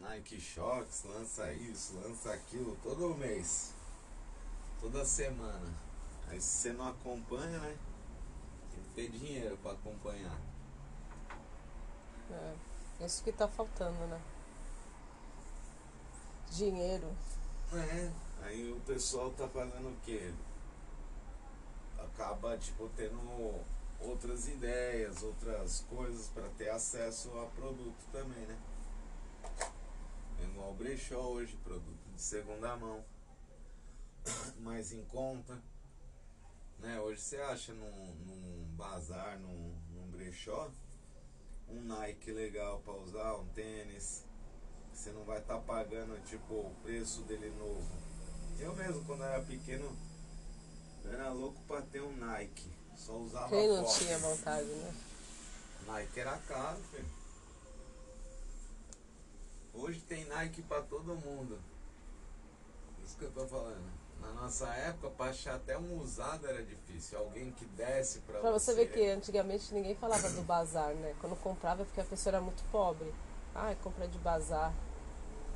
[0.00, 3.72] Nike Shocks lança isso, lança aquilo todo mês.
[4.80, 5.72] Toda semana.
[6.28, 7.78] Aí se você não acompanha, né?
[8.70, 10.38] Tem que ter dinheiro para acompanhar.
[12.30, 14.20] É, isso que tá faltando, né?
[16.52, 17.10] Dinheiro.
[17.72, 20.30] É, aí o pessoal tá fazendo o quê?
[21.98, 23.64] Acaba, tipo, tendo
[23.98, 28.58] outras ideias, outras coisas para ter acesso a produto também, né?
[30.40, 33.02] É igual o brechó hoje, produto de segunda mão,
[34.60, 35.58] mais em conta.
[36.80, 37.00] Né?
[37.00, 40.70] Hoje você acha num, num bazar, num, num brechó,
[41.66, 44.30] um Nike legal para usar, um tênis.
[44.92, 47.90] Você não vai estar tá pagando tipo o preço dele novo.
[48.58, 49.96] Eu mesmo quando era pequeno
[51.10, 52.70] era louco para ter um Nike.
[52.96, 53.98] Só usava Quem não foto.
[53.98, 54.94] tinha vontade, né?
[55.86, 57.22] Nike era caro, filho.
[59.74, 61.58] Hoje tem Nike para todo mundo.
[63.04, 64.02] Isso que eu tô falando.
[64.20, 67.18] Na nossa época, para achar até um usado era difícil.
[67.18, 68.40] Alguém que desse para você.
[68.40, 71.16] Pra você ver que antigamente ninguém falava do bazar, né?
[71.20, 73.12] Quando comprava é porque a pessoa era muito pobre.
[73.54, 74.72] Ah, compra de bazar.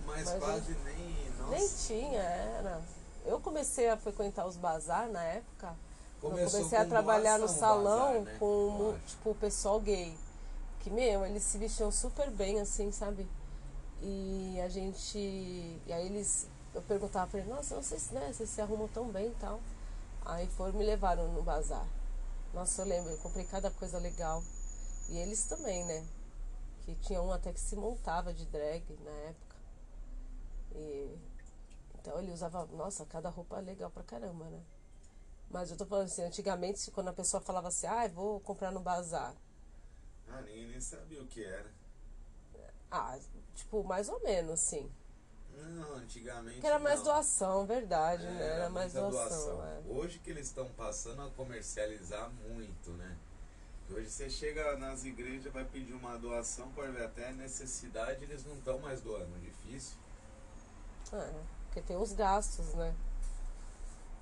[0.07, 0.85] Mas, Mas quase eu...
[0.85, 1.31] nem.
[1.39, 1.51] Nossa.
[1.51, 2.81] Nem tinha, era.
[3.25, 5.75] Eu comecei a frequentar os bazar na época.
[6.21, 8.37] Começou eu comecei a trabalhar no salão bazar, né?
[8.39, 10.17] com tipo, o pessoal gay.
[10.81, 13.27] Que, meu, eles se vestiam super bem, assim, sabe?
[14.01, 15.19] E a gente.
[15.19, 19.29] E aí eles eu perguntava pra ele, nossa, se, né, vocês se arrumam tão bem
[19.29, 19.59] e tal.
[20.27, 21.87] Aí foram me levaram no bazar.
[22.53, 24.43] Nossa, eu lembro, eu comprei cada coisa legal.
[25.09, 26.05] E eles também, né?
[26.87, 29.57] Que tinha um até que se montava de drag na época.
[30.75, 31.19] E
[32.07, 34.63] então ele usava, nossa, cada roupa legal pra caramba, né?
[35.51, 38.79] Mas eu tô falando assim, antigamente quando a pessoa falava assim, ah, vou comprar no
[38.79, 39.35] bazar.
[40.29, 41.69] Ah, ninguém nem sabia o que era.
[42.91, 43.19] Ah,
[43.57, 44.89] tipo, mais ou menos, sim.
[45.53, 46.61] Não, antigamente.
[46.61, 47.07] Que era mais não.
[47.07, 48.45] doação, verdade, é, né?
[48.45, 49.11] Era, era mais doação.
[49.11, 49.67] doação.
[49.67, 49.81] É.
[49.89, 53.17] Hoje que eles estão passando a comercializar muito, né?
[53.89, 58.57] Hoje você chega nas igrejas, vai pedir uma doação, pode ver até necessidade, eles não
[58.59, 59.97] estão mais doando, difícil.
[61.13, 61.33] É,
[61.67, 62.95] porque tem os gastos, né?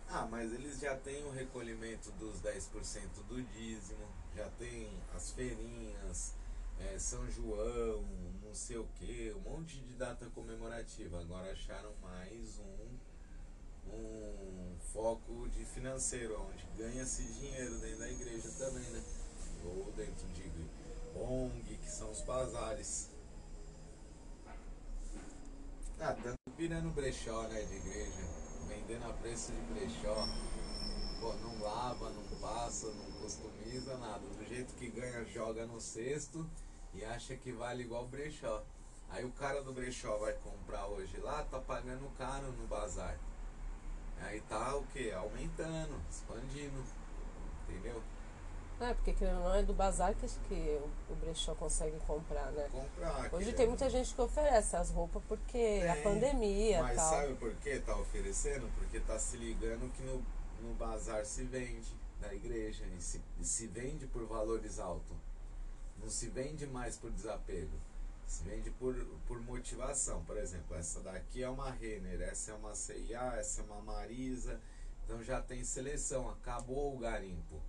[0.09, 6.35] Ah, mas eles já têm o recolhimento dos 10% do dízimo, já tem as feirinhas,
[6.79, 8.05] é, São João,
[8.43, 11.21] não sei o que, um monte de data comemorativa.
[11.21, 18.89] Agora acharam mais um, um foco de financeiro, onde ganha-se dinheiro dentro da igreja também,
[18.91, 19.03] né?
[19.65, 20.45] Ou dentro de
[21.17, 23.11] ONG, que são os bazares.
[26.01, 28.29] Ah, tanto virando brechó, né, de igreja,
[28.69, 30.27] vendendo a preço de brechó.
[31.21, 34.21] Pô, não lava, não passa, não customiza nada.
[34.21, 36.49] Do jeito que ganha, joga no cesto
[36.93, 38.63] e acha que vale igual brechó.
[39.09, 43.19] Aí o cara do brechó vai comprar hoje lá, tá pagando caro no bazar.
[44.21, 45.13] Aí tá o que?
[45.13, 46.85] Aumentando, expandindo.
[47.69, 48.03] Entendeu?
[48.81, 52.69] É, porque não é do bazar que, que o brechó consegue comprar, né?
[52.73, 53.33] Comprar.
[53.33, 57.11] Hoje tem muita gente que oferece as roupas porque tem, a pandemia Mas tal.
[57.11, 58.69] sabe por que tá oferecendo?
[58.77, 60.25] Porque tá se ligando que no,
[60.61, 65.17] no bazar se vende da igreja e se, e se vende por valores altos.
[66.01, 67.79] Não se vende mais por desapego.
[68.27, 68.95] Se vende por,
[69.27, 70.25] por motivação.
[70.25, 74.61] Por exemplo, essa daqui é uma Renner, essa é uma CIA, essa é uma Marisa.
[75.05, 77.61] Então já tem seleção, acabou o garimpo.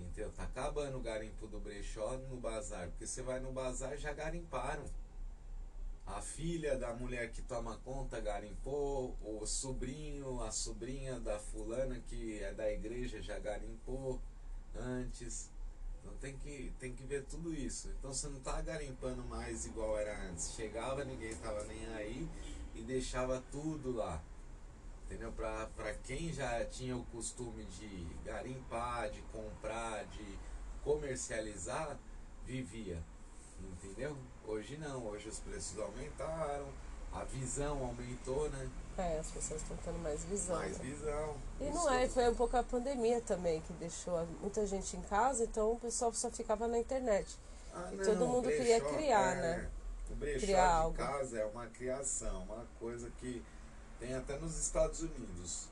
[0.00, 0.30] Entendeu?
[0.32, 4.84] Tá acabando o garimpo do brechó no bazar, porque você vai no bazar já garimparam.
[6.06, 12.42] A filha da mulher que toma conta garimpou, o sobrinho, a sobrinha da fulana que
[12.42, 14.18] é da igreja já garimpou
[14.74, 15.50] antes.
[16.00, 17.90] Então tem que, tem que ver tudo isso.
[17.98, 20.52] Então você não tá garimpando mais igual era antes.
[20.52, 22.26] Chegava, ninguém tava nem aí
[22.74, 24.22] e deixava tudo lá.
[25.08, 25.32] Entendeu?
[25.32, 30.38] Pra quem já tinha o costume de garimpar, de comprar, de
[30.84, 31.96] comercializar,
[32.44, 33.02] vivia.
[33.58, 34.14] Entendeu?
[34.46, 36.66] Hoje não, hoje os preços aumentaram,
[37.10, 38.68] a visão aumentou, né?
[38.98, 40.56] É, as pessoas estão tendo mais visão.
[40.56, 40.84] Mais né?
[40.84, 41.36] visão.
[41.58, 45.02] E Isso não é, foi um pouco a pandemia também que deixou muita gente em
[45.02, 47.34] casa, então o pessoal só ficava na internet.
[47.74, 49.70] Ah, E não, todo mundo brechó, queria criar, é, né?
[50.10, 50.96] O brechó Criar de algo.
[50.98, 53.42] casa é uma criação, uma coisa que
[53.98, 55.68] tem até nos Estados Unidos.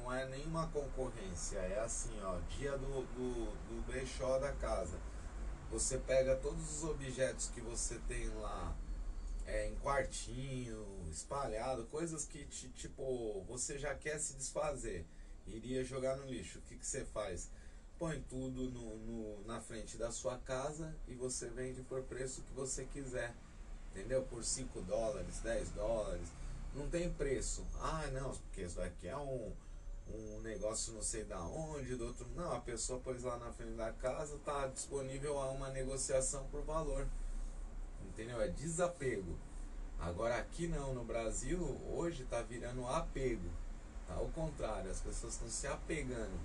[0.00, 4.98] Não é nenhuma concorrência, é assim, ó, dia do, do, do brechó da casa.
[5.70, 8.74] Você pega todos os objetos que você tem lá
[9.46, 15.04] é, em quartinho, espalhado, coisas que ti- tipo você já quer se desfazer,
[15.46, 16.58] iria jogar no lixo.
[16.58, 17.50] O que, que você faz?
[17.98, 22.52] Põe tudo no, no- na frente da sua casa e você vende por preço que
[22.54, 23.34] você quiser.
[23.90, 24.22] Entendeu?
[24.22, 26.28] Por 5 dólares, 10 dólares.
[26.78, 27.66] Não tem preço.
[27.80, 29.52] Ah, não, porque isso daqui é um,
[30.14, 32.26] um negócio não sei da onde, do outro.
[32.36, 36.62] Não, a pessoa pôs lá na frente da casa, está disponível a uma negociação por
[36.62, 37.06] valor.
[38.08, 38.40] Entendeu?
[38.40, 39.36] É desapego.
[39.98, 41.60] Agora aqui não, no Brasil,
[41.90, 43.50] hoje está virando apego.
[44.06, 46.38] Tá ao contrário, as pessoas estão se apegando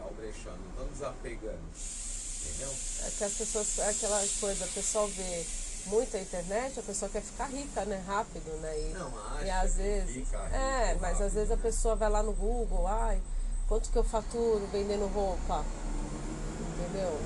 [0.00, 1.64] ao brechó, não estão desapegando.
[2.40, 2.70] Entendeu?
[3.02, 5.44] É que as pessoas, é aquela coisa, o pessoal vê
[5.86, 8.02] muita internet, a pessoa quer ficar rica, né?
[8.06, 8.80] Rápido, né?
[8.80, 10.14] E, Não, acha e às vezes.
[10.14, 11.62] fica É, rico mas às rápido, vezes a né?
[11.62, 13.20] pessoa vai lá no Google, ai,
[13.68, 15.64] quanto que eu faturo vendendo roupa?
[16.74, 17.18] Entendeu?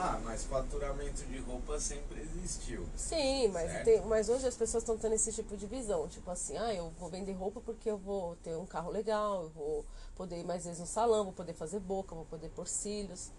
[0.00, 2.86] Ah, mas faturamento de roupa sempre existiu.
[2.96, 6.06] Sim, mas, tem, mas hoje as pessoas estão tendo esse tipo de visão.
[6.06, 9.48] Tipo assim, ah, eu vou vender roupa porque eu vou ter um carro legal, eu
[9.50, 9.84] vou
[10.14, 13.30] poder ir mais vezes no salão, vou poder fazer boca, vou poder pôr cílios.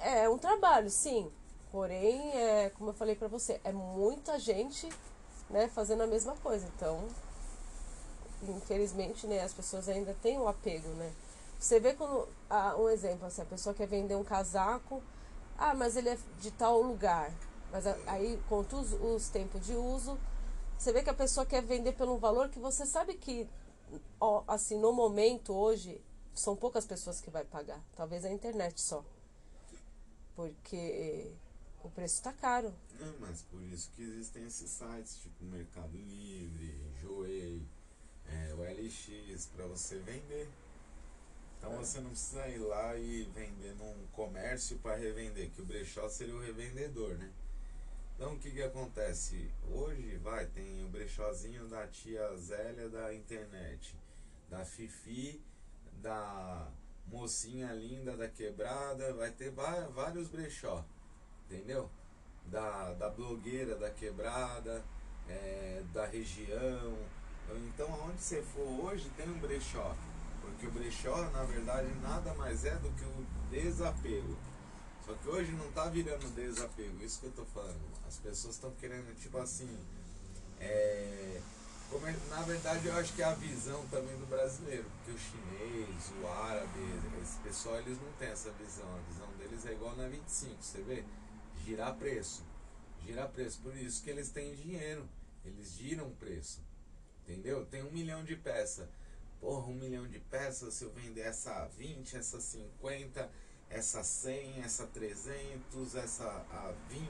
[0.00, 1.30] É, é um trabalho, sim.
[1.76, 4.88] Porém, é, como eu falei pra você, é muita gente
[5.50, 6.66] né, fazendo a mesma coisa.
[6.74, 7.06] Então,
[8.48, 11.12] infelizmente, né, as pessoas ainda têm o apego, né?
[11.60, 15.02] Você vê quando, ah, um exemplo, assim, a pessoa quer vender um casaco,
[15.58, 17.30] ah, mas ele é de tal lugar.
[17.70, 20.18] Mas aí, conta os, os tempos de uso,
[20.78, 23.46] você vê que a pessoa quer vender pelo valor que você sabe que,
[24.18, 27.84] ó, assim, no momento, hoje, são poucas pessoas que vai pagar.
[27.94, 29.04] Talvez a internet só.
[30.34, 31.36] Porque
[31.86, 32.74] o preço tá caro.
[32.98, 37.62] Não, mas por isso que existem esses sites, tipo Mercado Livre, Joey,
[38.28, 40.48] é, o LX, para você vender.
[41.58, 41.76] Então É.
[41.76, 46.34] você não precisa ir lá e vender num comércio para revender, que o brechó seria
[46.34, 47.32] o revendedor, né?
[48.14, 49.50] Então o que que acontece?
[49.70, 53.94] Hoje vai, tem o brechózinho da tia Zélia da internet,
[54.48, 55.42] da Fifi,
[56.00, 56.70] da
[57.06, 60.84] mocinha linda da quebrada, vai ter vários brechó,
[61.50, 61.88] entendeu?
[62.46, 64.84] Da, da blogueira da quebrada,
[65.28, 66.96] é, da região.
[67.68, 69.94] Então aonde você for hoje tem um brechó.
[70.40, 74.36] Porque o brechó, na verdade, nada mais é do que o desapego.
[75.04, 77.80] Só que hoje não tá virando desapego, isso que eu tô falando.
[78.06, 79.78] As pessoas estão querendo, tipo assim.
[80.58, 81.40] É,
[81.90, 84.84] como é- na verdade, eu acho que é a visão também do brasileiro.
[84.96, 86.80] Porque o chinês, o árabe,
[87.22, 88.86] esse pessoal, eles não têm essa visão.
[88.94, 91.04] A visão deles é igual na 25, você vê?
[91.66, 92.44] Girar preço.
[93.04, 93.58] Girar preço.
[93.60, 95.04] Por isso que eles têm dinheiro.
[95.44, 96.62] Eles giram preço.
[97.24, 97.66] Entendeu?
[97.66, 98.88] Tem um milhão de peças.
[99.40, 103.30] Porra, um milhão de peças, se eu vender essa a 20, essa a 50,
[103.68, 107.04] essa a 100, essa a 300, essa a 20,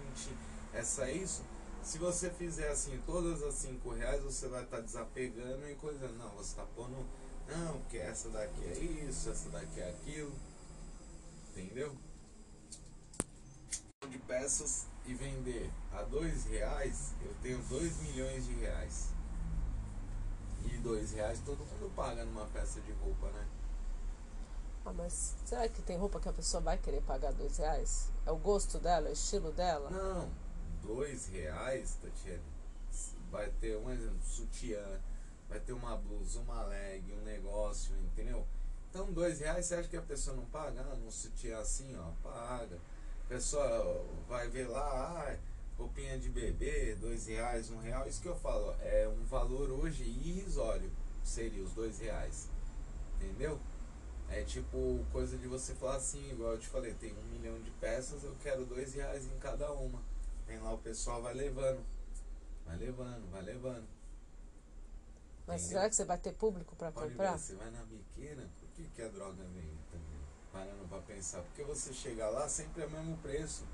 [0.72, 1.44] essa a isso.
[1.82, 6.08] Se você fizer assim, todas as 5 reais, você vai estar desapegando e coisa.
[6.08, 7.06] Não, você está pondo.
[7.46, 10.34] Não, porque essa daqui é isso, essa daqui é aquilo.
[11.50, 11.94] Entendeu?
[14.10, 19.08] De peças e vender a 2 reais, eu tenho 2 milhões de reais.
[20.64, 23.46] E dois reais todo mundo paga numa peça de roupa, né?
[24.84, 28.10] Ah, mas será que tem roupa que a pessoa vai querer pagar dois reais?
[28.24, 29.90] É o gosto dela, é o estilo dela?
[29.90, 30.30] Não,
[30.82, 32.42] dois reais, Tatiana,
[33.30, 35.00] vai ter um exemplo, sutiã,
[35.48, 38.46] vai ter uma blusa, uma leg, um negócio, entendeu?
[38.90, 40.80] Então dois reais, você acha que a pessoa não paga?
[40.80, 42.78] Ah, num sutiã assim, ó, paga.
[43.28, 45.36] Pessoa vai ver lá, ah,
[45.76, 50.04] roupinha de bebê, dois reais, um real, isso que eu falo, é um valor hoje
[50.04, 50.90] irrisório,
[51.24, 52.48] seria os dois reais,
[53.16, 53.58] entendeu?
[54.28, 57.70] É tipo coisa de você falar assim, igual eu te falei, tem um milhão de
[57.72, 60.00] peças, eu quero dois reais em cada uma.
[60.46, 61.84] Tem lá o pessoal vai levando.
[62.64, 63.86] Vai levando, vai levando.
[65.46, 65.78] Mas Entendeu?
[65.78, 67.32] será que você vai ter público para comprar?
[67.32, 70.15] Ver, você vai na biqueira, por que, que a droga vem também?
[70.56, 71.42] Parando para pensar.
[71.42, 73.66] Porque você chega lá, sempre é o mesmo preço.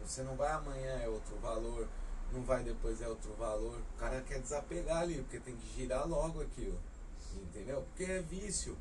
[0.00, 1.88] Você não vai amanhã, é outro valor.
[2.32, 3.76] Não vai depois, é outro valor.
[3.76, 6.78] O cara quer desapegar ali, porque tem que girar logo aquilo.
[7.34, 7.82] Entendeu?
[7.82, 8.78] Porque é vício.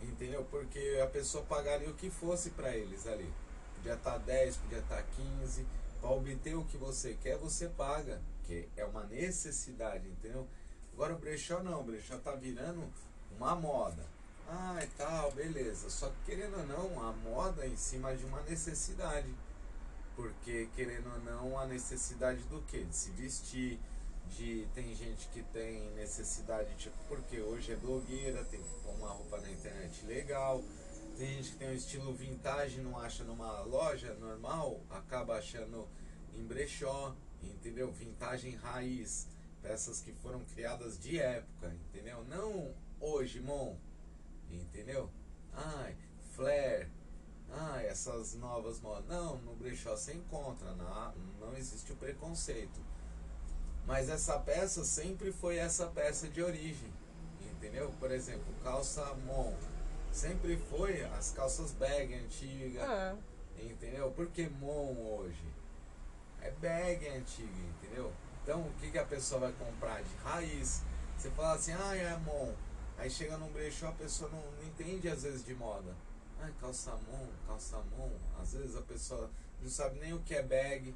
[0.00, 0.46] Entendeu?
[0.48, 3.30] Porque a pessoa pagaria o que fosse para eles ali.
[3.74, 5.66] Podia estar tá 10, podia estar tá 15.
[6.00, 8.22] Para obter o que você quer, você paga.
[8.44, 10.46] Que é uma necessidade, entendeu?
[10.92, 12.88] Agora o brechó não, o brechó tá virando
[13.36, 14.19] uma moda.
[14.52, 15.88] Ah, e tal, beleza.
[15.88, 19.32] Só que querendo ou não, a moda em cima de uma necessidade.
[20.16, 22.84] Porque querendo ou não, a necessidade do que?
[22.84, 23.78] De se vestir,
[24.28, 29.10] de tem gente que tem necessidade, tipo, porque hoje é blogueira, tem que pôr uma
[29.10, 30.60] roupa na internet legal.
[31.16, 35.86] Tem gente que tem um estilo vintage, não acha numa loja normal, acaba achando
[36.34, 37.92] em brechó, entendeu?
[37.92, 39.28] Vintage raiz,
[39.62, 42.24] peças que foram criadas de época, entendeu?
[42.24, 43.76] Não hoje, mon,
[44.50, 45.10] entendeu?
[45.52, 45.96] Ai,
[46.34, 46.88] flare,
[47.50, 49.06] ai, essas novas modas.
[49.06, 52.80] Não, no brechó você encontra, não, não existe o preconceito.
[53.86, 56.92] Mas essa peça sempre foi essa peça de origem,
[57.40, 57.92] entendeu?
[57.98, 59.52] Por exemplo, calça Mon,
[60.12, 62.80] sempre foi as calças bag antiga,
[63.58, 63.64] é.
[63.64, 64.10] entendeu?
[64.12, 65.44] Por que Mon hoje?
[66.40, 68.12] É bag antiga, entendeu?
[68.42, 70.82] Então o que, que a pessoa vai comprar de raiz?
[71.16, 72.54] Você fala assim, ah, é Mon.
[73.00, 75.94] Aí chega num brechó, a pessoa não, não entende às vezes de moda.
[76.40, 78.10] Ah, calça Mon.
[78.40, 79.30] Às vezes a pessoa
[79.62, 80.94] não sabe nem o que é bag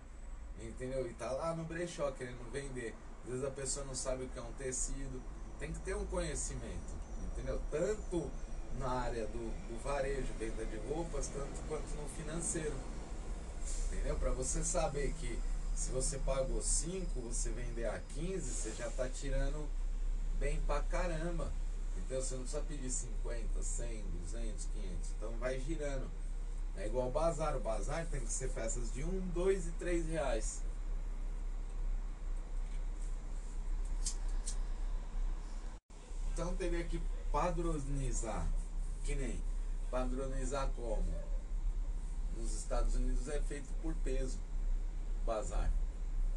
[0.63, 1.09] entendeu?
[1.09, 2.95] E tá lá no brechó querendo vender.
[3.25, 5.23] Às vezes a pessoa não sabe o que é um tecido.
[5.59, 6.93] Tem que ter um conhecimento,
[7.33, 7.61] entendeu?
[7.71, 8.31] Tanto
[8.79, 12.75] na área do, do varejo, venda de roupas, tanto quanto no financeiro.
[13.87, 14.17] Entendeu?
[14.17, 15.39] Para você saber que
[15.75, 19.69] se você pagou 5, você vender a 15, você já tá tirando
[20.39, 21.51] bem pra caramba.
[22.15, 25.11] Então você não precisa pedir 50, 100, 200, 500.
[25.17, 26.09] Então vai girando.
[26.77, 27.57] É igual o bazar.
[27.57, 30.63] O bazar tem que ser peças de um, dois e três reais.
[36.33, 38.47] Então teria que padronizar.
[39.03, 39.43] Que nem
[39.91, 41.13] padronizar como?
[42.37, 44.39] Nos Estados Unidos é feito por peso.
[45.27, 45.69] Bazar.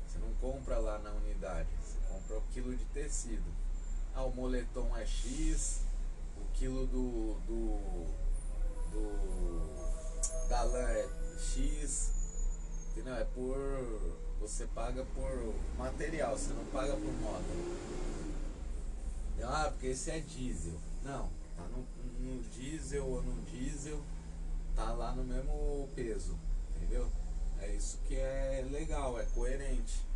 [0.07, 1.69] Você não compra lá na unidade.
[1.83, 3.56] Você compra o quilo de tecido.
[4.17, 5.81] Ah, o moletom é X.
[6.37, 7.77] O quilo do, do,
[8.91, 11.07] do da lã é
[11.37, 12.13] X,
[12.89, 13.13] entendeu?
[13.13, 14.17] É por.
[14.41, 17.45] Você paga por material, você não paga por moda.
[19.43, 20.79] Ah, porque esse é diesel.
[21.03, 21.85] Não, tá no,
[22.19, 24.01] no diesel ou no diesel,
[24.75, 26.35] tá lá no mesmo peso,
[26.75, 27.07] entendeu?
[27.59, 30.06] É isso que é legal, é coerente.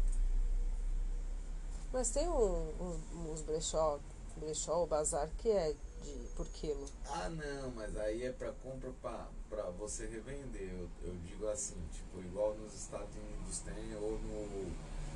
[1.94, 4.00] Mas tem um, um, uns brechó,
[4.38, 6.86] brechó, bazar que é de, por quilo.
[7.06, 8.92] Ah, não, mas aí é para compra
[9.50, 10.70] para você revender.
[10.72, 14.72] Eu, eu, digo assim, tipo, igual nos Estados Unidos tem, ou no,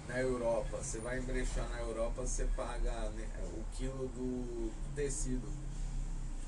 [0.07, 0.77] na Europa.
[0.77, 3.27] Você vai embrechar na Europa, você paga né,
[3.57, 5.47] o quilo do, do tecido.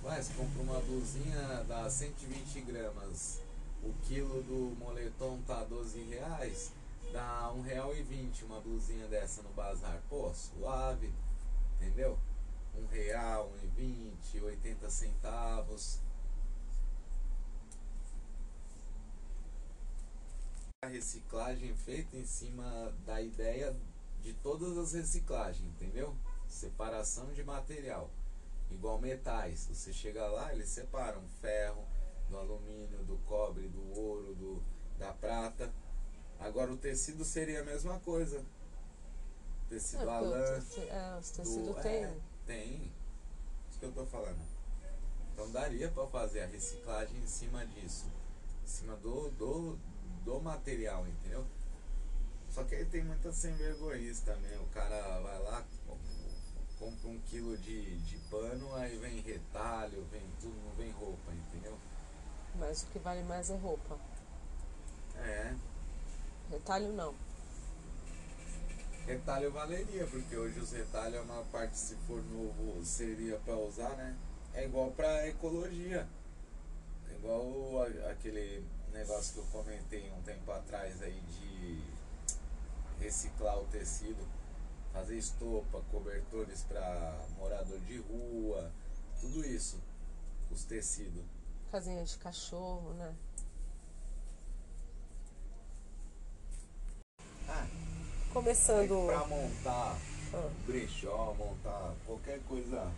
[0.04, 3.40] Vai, você compra uma blusinha, dá 120 gramas.
[3.82, 6.72] O quilo do moletom tá 12 reais,
[7.12, 10.02] dá um real e vinte uma blusinha dessa no bazar.
[10.10, 11.14] Pô, suave,
[11.76, 12.20] entendeu?
[12.78, 16.00] um real, um e vinte, oitenta centavos.
[20.84, 23.76] A reciclagem feita em cima da ideia
[24.22, 26.16] de todas as reciclagens, entendeu?
[26.48, 28.10] Separação de material.
[28.70, 31.84] Igual metais, você chega lá, eles separam ferro
[32.30, 34.64] do alumínio, do cobre, do ouro, do,
[34.98, 35.74] da prata.
[36.40, 38.44] Agora o tecido seria a mesma coisa.
[39.70, 40.64] Tecido é, alã.
[40.90, 42.04] É, os tecidos tem.
[42.04, 42.92] É, tem.
[43.70, 44.40] Isso que eu tô falando.
[45.34, 48.06] Então daria para fazer a reciclagem em cima disso.
[48.64, 49.78] Em cima do, do,
[50.24, 51.46] do material, entendeu?
[52.50, 54.58] Só que aí tem muita sem vergonhice também.
[54.60, 55.66] O cara vai lá,
[56.80, 61.78] compra um quilo de, de pano, aí vem retalho, vem tudo, não vem roupa, entendeu?
[62.56, 64.00] Mas o que vale mais é roupa.
[65.18, 65.56] É.
[66.50, 67.14] Retalho não.
[69.06, 73.96] Retalho valeria, porque hoje os retalhos, a maior parte, se for novo, seria para usar,
[73.96, 74.18] né?
[74.54, 76.08] É igual para ecologia.
[77.10, 81.82] É igual aquele negócio que eu comentei um tempo atrás aí de
[83.00, 84.28] reciclar o tecido,
[84.92, 88.72] fazer estopa, cobertores para morador de rua,
[89.22, 89.80] tudo isso.
[90.52, 91.24] os tecidos.
[91.72, 93.14] Casinha de cachorro, né?
[97.48, 97.66] Ah,
[98.34, 99.08] Começando.
[99.08, 99.98] Para montar
[100.34, 100.50] Ah.
[100.66, 102.92] brechó, montar qualquer coisa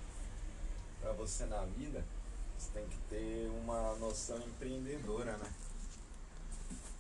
[1.02, 2.04] para você na vida,
[2.58, 5.52] você tem que ter uma noção empreendedora, né?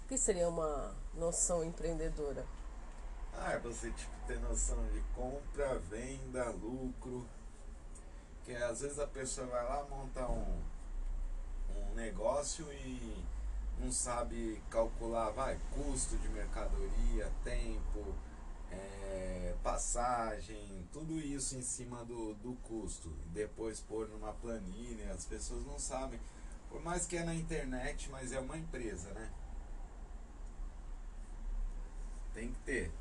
[0.05, 2.45] O que seria uma noção empreendedora?
[3.35, 7.25] Ah, é você tipo, ter noção de compra, venda, lucro.
[8.45, 10.61] Que às vezes a pessoa vai lá montar um,
[11.75, 13.23] um negócio e
[13.79, 18.13] não sabe calcular, vai, custo de mercadoria, tempo,
[18.71, 23.09] é, passagem, tudo isso em cima do, do custo.
[23.33, 26.19] Depois pôr numa planilha, as pessoas não sabem.
[26.69, 29.31] Por mais que é na internet, mas é uma empresa, né?
[32.33, 32.91] Tem que ter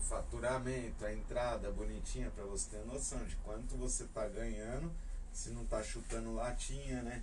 [0.00, 4.90] faturamento, a entrada bonitinha para você ter noção de quanto você tá ganhando,
[5.32, 7.22] se não tá chutando latinha, né?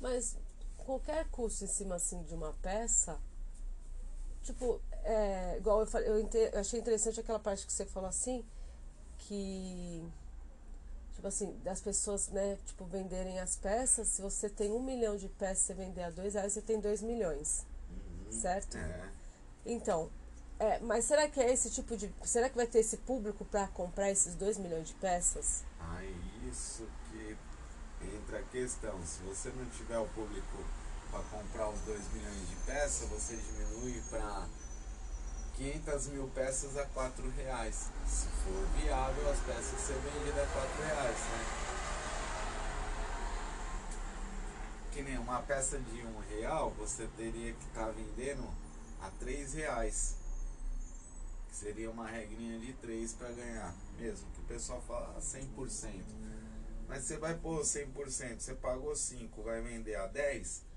[0.00, 0.36] Mas
[0.90, 3.20] qualquer custo em cima assim de uma peça,
[4.42, 8.44] tipo, é, igual eu falei, eu, eu achei interessante aquela parte que você falou assim,
[9.18, 10.04] que
[11.14, 15.28] tipo assim, das pessoas, né, tipo, venderem as peças, se você tem um milhão de
[15.28, 17.66] peças e você vender a dois reais, você tem dois milhões.
[18.30, 18.76] Certo?
[18.78, 19.10] É.
[19.66, 20.10] Então,
[20.58, 22.12] é, mas será que é esse tipo de.
[22.22, 25.64] Será que vai ter esse público para comprar esses 2 milhões de peças?
[25.80, 26.14] Aí
[26.48, 27.36] isso que
[28.16, 28.98] entra a questão.
[29.04, 30.64] Se você não tiver o público
[31.10, 34.46] para comprar os 2 milhões de peças, você diminui para
[35.56, 37.90] 500 mil peças a 4 reais.
[38.06, 41.44] Se for viável, as peças ser vendidas a 4 reais, né?
[44.92, 48.48] Que nem uma peça de um real, você teria que estar vendendo
[49.00, 50.16] a 3 reais.
[51.48, 53.74] Que seria uma regrinha de 3 para ganhar.
[53.98, 56.04] Mesmo que o pessoal fala ah, 100%.
[56.88, 60.69] Mas você vai pôr 100%, você pagou 5, vai vender a 10,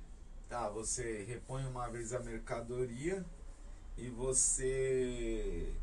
[0.53, 0.69] tá?
[0.69, 3.25] Você repõe uma vez a mercadoria
[3.97, 5.73] e você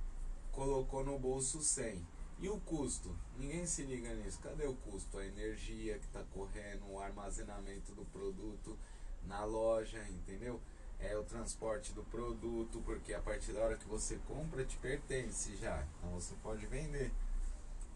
[0.53, 2.07] colocou no bolso 100.
[2.39, 3.15] E o custo?
[3.37, 4.39] Ninguém se liga nisso.
[4.41, 5.19] Cadê o custo?
[5.19, 8.79] A energia que está correndo, o armazenamento do produto
[9.27, 10.61] na loja, entendeu?
[11.01, 15.57] É o transporte do produto, porque a partir da hora que você compra te pertence
[15.57, 15.85] já.
[15.99, 17.11] Então você pode vender.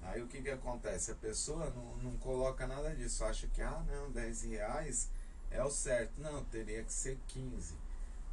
[0.02, 1.12] Aí o que que acontece?
[1.12, 5.08] A pessoa não, não coloca nada disso, acha que, ah não, 10 reais
[5.54, 6.20] é o certo.
[6.20, 7.74] Não, teria que ser 15.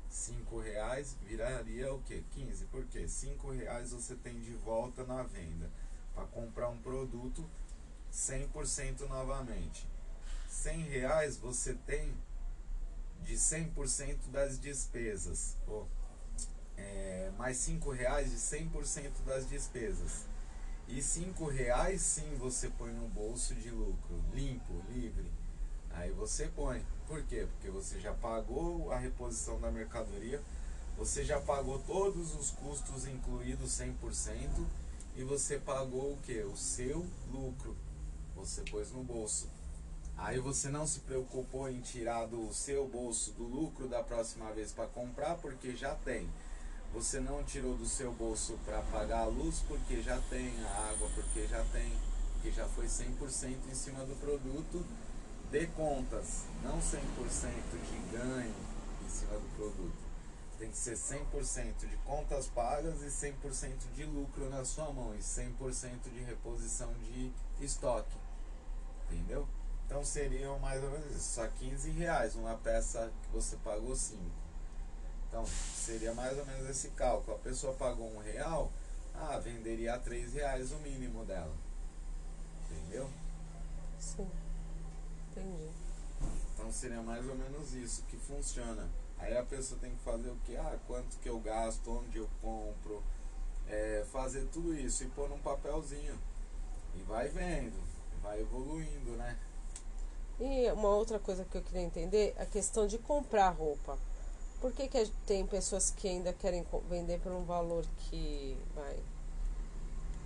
[0.10, 2.22] 5 reais viraria o que?
[2.32, 2.66] 15.
[2.66, 3.08] Por quê?
[3.08, 5.70] 5 reais você tem de volta na venda
[6.14, 7.50] para comprar um produto
[8.12, 9.88] 100% novamente.
[10.50, 12.14] 100 reais você tem
[13.24, 15.56] de 100% das despesas.
[15.66, 15.86] Pô,
[16.76, 20.26] é, mais 5 reais de 100% das despesas.
[20.88, 25.32] E 5 reais sim você põe no bolso de lucro, limpo, livre.
[25.92, 26.86] Aí você põe.
[27.12, 27.46] Por quê?
[27.52, 30.42] Porque você já pagou a reposição da mercadoria,
[30.98, 34.66] você já pagou todos os custos incluídos 100%
[35.18, 36.42] e você pagou o que?
[36.44, 37.76] O seu lucro.
[38.38, 39.50] Você pôs no bolso.
[40.18, 44.72] Aí você não se preocupou em tirar do seu bolso do lucro da próxima vez
[44.72, 46.30] para comprar, porque já tem.
[46.94, 51.10] Você não tirou do seu bolso para pagar a luz, porque já tem a água,
[51.14, 51.92] porque já tem,
[52.36, 54.86] porque já foi 100% em cima do produto
[55.52, 58.56] de contas, não 100% de ganho
[59.06, 60.12] em cima do produto.
[60.58, 65.20] Tem que ser 100% de contas pagas e 100% de lucro na sua mão e
[65.20, 68.16] 100% de reposição de estoque.
[69.10, 69.46] Entendeu?
[69.86, 74.22] Então seriam mais ou menos isso, só 15 reais uma peça que você pagou 5.
[75.28, 77.36] Então seria mais ou menos esse cálculo.
[77.36, 78.72] A pessoa pagou um real,
[79.14, 81.54] ah, venderia a 3 reais o mínimo dela.
[82.70, 83.10] Entendeu?
[84.00, 84.30] Sim.
[85.32, 85.70] Entendi.
[86.54, 88.88] Então seria mais ou menos isso que funciona.
[89.18, 90.56] Aí a pessoa tem que fazer o que?
[90.56, 93.04] Ah, quanto que eu gasto, onde eu compro,
[93.68, 96.18] é, fazer tudo isso e pôr num papelzinho.
[96.96, 97.80] E vai vendo,
[98.22, 99.38] vai evoluindo, né?
[100.40, 103.98] E uma outra coisa que eu queria entender, a questão de comprar roupa.
[104.60, 109.00] Por que, que tem pessoas que ainda querem vender por um valor que vai.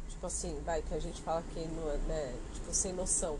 [0.09, 3.39] Tipo assim, vai, que a gente fala que não é, né, tipo, sem noção.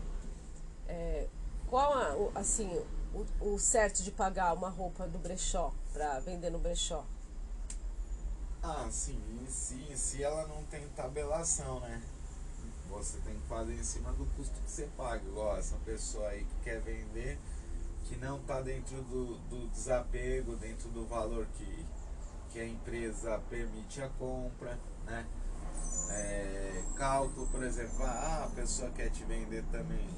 [0.86, 1.26] É,
[1.68, 2.70] qual a, assim,
[3.14, 7.04] o, o certo de pagar uma roupa do brechó pra vender no brechó?
[8.62, 12.02] Ah, sim, em si, em si ela não tem tabelação, né?
[12.90, 15.22] Você tem que fazer em cima do custo que você paga.
[15.24, 17.38] Igual essa pessoa aí que quer vender,
[18.04, 21.86] que não está dentro do, do desapego, dentro do valor que,
[22.50, 25.26] que a empresa permite a compra, né?
[26.10, 30.08] É, cálculo, por exemplo, ah, a pessoa quer te vender também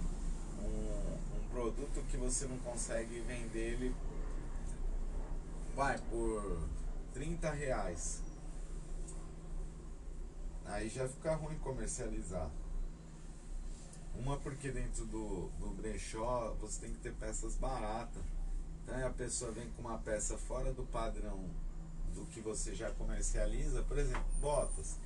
[2.11, 3.95] que você não consegue vender ele
[5.75, 6.69] vai por
[7.15, 8.23] 30 reais.
[10.65, 12.51] Aí já fica ruim comercializar.
[14.15, 18.23] Uma porque dentro do, do brechó você tem que ter peças baratas.
[18.83, 21.49] Então a pessoa vem com uma peça fora do padrão
[22.15, 24.97] do que você já comercializa, por exemplo, botas,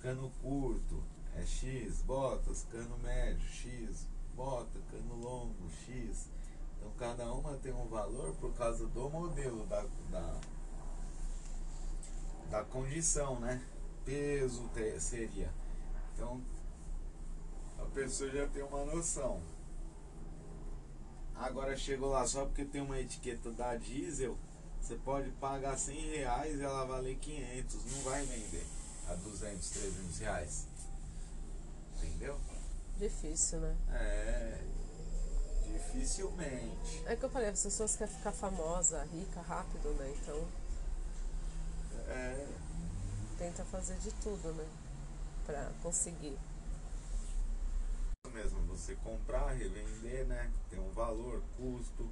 [0.00, 1.02] cano curto
[1.36, 4.06] é X, botas, cano médio, X,
[4.38, 6.30] bota, cano longo, X.
[6.76, 10.40] Então cada uma tem um valor por causa do modelo da, da,
[12.48, 13.60] da condição, né?
[14.04, 14.70] Peso
[15.00, 15.52] seria.
[16.14, 16.40] Então
[17.78, 19.42] a pessoa já tem uma noção.
[21.34, 24.36] Agora chegou lá só porque tem uma etiqueta da diesel,
[24.80, 28.66] você pode pagar 100 reais e ela vale 500, não vai vender
[29.08, 30.66] a 200, 300 reais.
[31.96, 32.38] Entendeu?
[32.98, 33.76] Difícil, né?
[33.92, 34.58] É.
[35.64, 37.02] Dificilmente.
[37.06, 40.12] É que eu falei, as pessoas querem ficar famosa, rica, rápido, né?
[40.20, 40.48] Então.
[42.08, 42.46] É.
[43.38, 44.66] Tenta fazer de tudo, né?
[45.46, 46.36] Pra conseguir
[48.32, 50.50] mesmo, você comprar, revender, né?
[50.70, 52.08] Tem um valor, custo.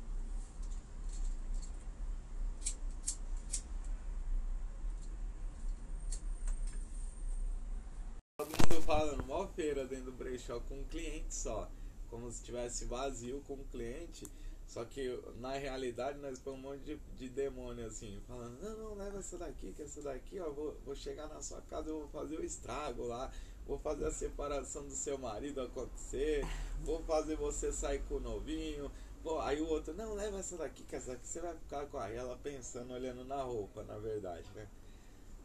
[8.86, 11.68] Falando, mó feira dentro do brechó com um cliente só.
[12.08, 14.24] Como se tivesse vazio com um cliente.
[14.64, 18.94] Só que na realidade nós põe um monte de, de demônio assim, falando, não, não,
[18.94, 22.08] leva essa daqui, que essa daqui, ó, vou, vou chegar na sua casa, eu vou
[22.08, 23.30] fazer o estrago lá,
[23.66, 26.44] vou fazer a separação do seu marido acontecer,
[26.82, 28.90] vou fazer você sair com o novinho.
[29.22, 32.00] Pô, aí o outro, não, leva essa daqui, que essa daqui você vai ficar com
[32.02, 34.68] ela pensando, olhando na roupa, na verdade, né?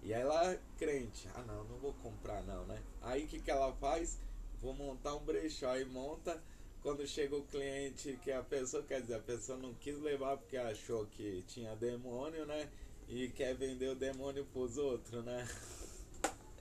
[0.04, 2.82] E aí ela crente, ah não, não vou comprar não, né?
[3.02, 4.18] Aí o que, que ela faz?
[4.60, 6.42] Vou montar um brechó e monta.
[6.82, 10.58] Quando chega o cliente, que a pessoa, quer dizer, a pessoa não quis levar porque
[10.58, 12.68] achou que tinha demônio, né?
[13.08, 15.48] E quer vender o demônio pros outros, né?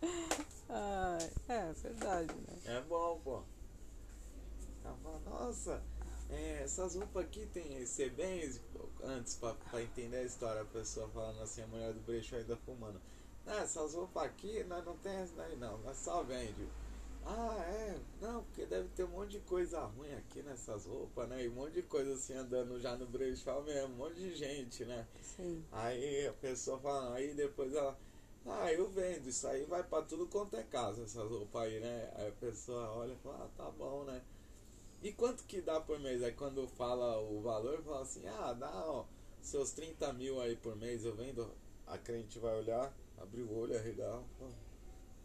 [0.72, 1.18] Ah,
[1.48, 2.58] é verdade, né?
[2.64, 3.42] É bom, pô.
[4.84, 5.82] Ela fala, nossa,
[6.30, 8.48] é, essas roupas aqui tem bem
[9.02, 12.56] antes pra, pra entender a história, a pessoa falando assim, a mulher do brechó ainda
[12.56, 13.00] fumando.
[13.46, 16.68] Ah, essas roupas aqui nós não tem essa daí não, nós só vende.
[17.24, 17.98] Ah, é?
[18.20, 21.44] Não, porque deve ter um monte de coisa ruim aqui nessas roupas, né?
[21.44, 24.84] E um monte de coisa assim andando já no brechó mesmo, um monte de gente,
[24.84, 25.06] né?
[25.20, 25.62] Sim.
[25.70, 27.96] Aí a pessoa fala, aí depois ela.
[28.46, 32.10] Ah, eu vendo, isso aí vai pra tudo quanto é casa, essas roupas aí, né?
[32.16, 34.22] Aí a pessoa olha e fala, ah, tá bom, né?
[35.02, 36.22] E quanto que dá por mês?
[36.22, 39.04] Aí quando fala o valor, fala assim, ah, dá ó,
[39.42, 41.50] seus 30 mil aí por mês, eu vendo,
[41.86, 44.22] a crente vai olhar, abrir o olho, arregar,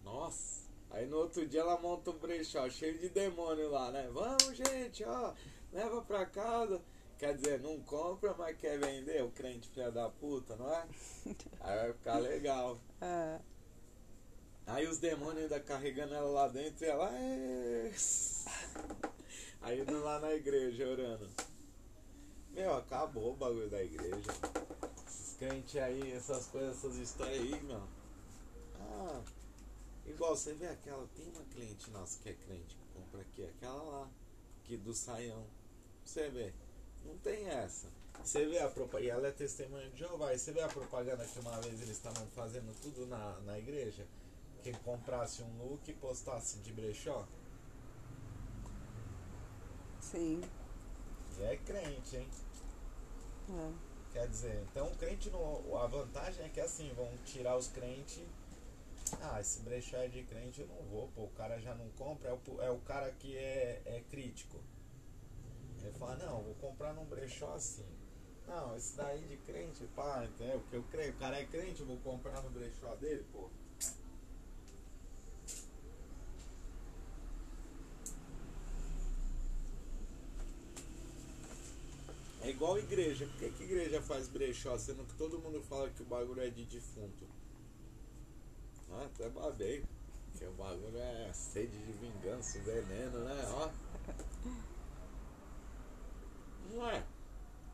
[0.04, 0.66] nossa!
[0.92, 4.08] Aí no outro dia ela monta um brechó cheio de demônio lá, né?
[4.14, 5.34] Vamos, gente, ó,
[5.74, 6.82] leva pra casa.
[7.18, 10.86] Quer dizer, não compra, mas quer vender, o crente filha da puta, não é?
[11.62, 12.78] Aí vai ficar legal.
[13.02, 13.40] É.
[14.68, 17.10] Aí os demônios ainda carregando ela lá dentro e ela.
[17.14, 17.92] É...
[19.62, 21.30] Aí indo lá na igreja orando.
[22.52, 24.32] Meu, acabou o bagulho da igreja.
[25.46, 27.82] Esses crentes aí, essas coisas, essas histórias aí, meu.
[28.80, 29.22] Ah,
[30.06, 31.08] igual você vê aquela.
[31.16, 34.10] Tem uma cliente nossa que é crente que compra aqui, aquela lá,
[34.64, 35.46] que do saião.
[36.04, 36.54] Você vê.
[37.04, 37.88] Não tem essa.
[38.24, 41.24] Você vê a propaganda, e ela é testemunha de Jeová, e você vê a propaganda
[41.26, 44.08] que uma vez eles estavam fazendo tudo na, na igreja?
[44.64, 47.28] Quem comprasse um look e postasse de brechó?
[50.02, 50.42] Sim.
[51.38, 52.28] E é crente, hein?
[53.50, 53.85] É.
[54.16, 58.24] Quer dizer, então o crente, no, a vantagem é que assim, vão tirar os crentes.
[59.22, 62.30] Ah, esse brechó é de crente, eu não vou, pô, o cara já não compra,
[62.30, 64.58] é o, é o cara que é, é crítico.
[65.82, 67.84] Ele fala, não, vou comprar num brechó assim.
[68.48, 70.62] Não, esse daí de crente, pá, entendeu?
[70.62, 73.50] Porque eu creio, o cara é crente, eu vou comprar no brechó dele, pô.
[82.46, 83.26] É igual igreja.
[83.26, 86.50] Por que, que igreja faz brechó, sendo que todo mundo fala que o bagulho é
[86.52, 87.28] de defunto?
[88.92, 89.84] Ah, até babei.
[90.38, 93.44] Que o bagulho é sede de vingança, veneno, né?
[93.48, 93.72] Ó.
[96.72, 97.04] Não é?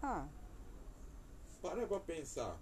[0.02, 0.26] Ah,
[1.62, 2.58] Para pra pensar.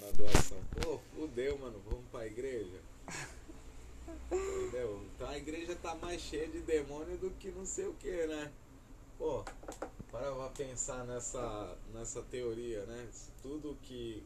[0.00, 0.58] Na doação.
[0.80, 1.78] Pô, fudeu, mano.
[1.84, 2.80] Vamos pra igreja.
[4.32, 5.04] Entendeu?
[5.14, 8.52] Então a igreja tá mais cheia de demônio do que não sei o que, né?
[9.18, 9.42] Pô,
[10.10, 13.08] para pensar nessa, nessa teoria, né?
[13.42, 14.22] Tudo que,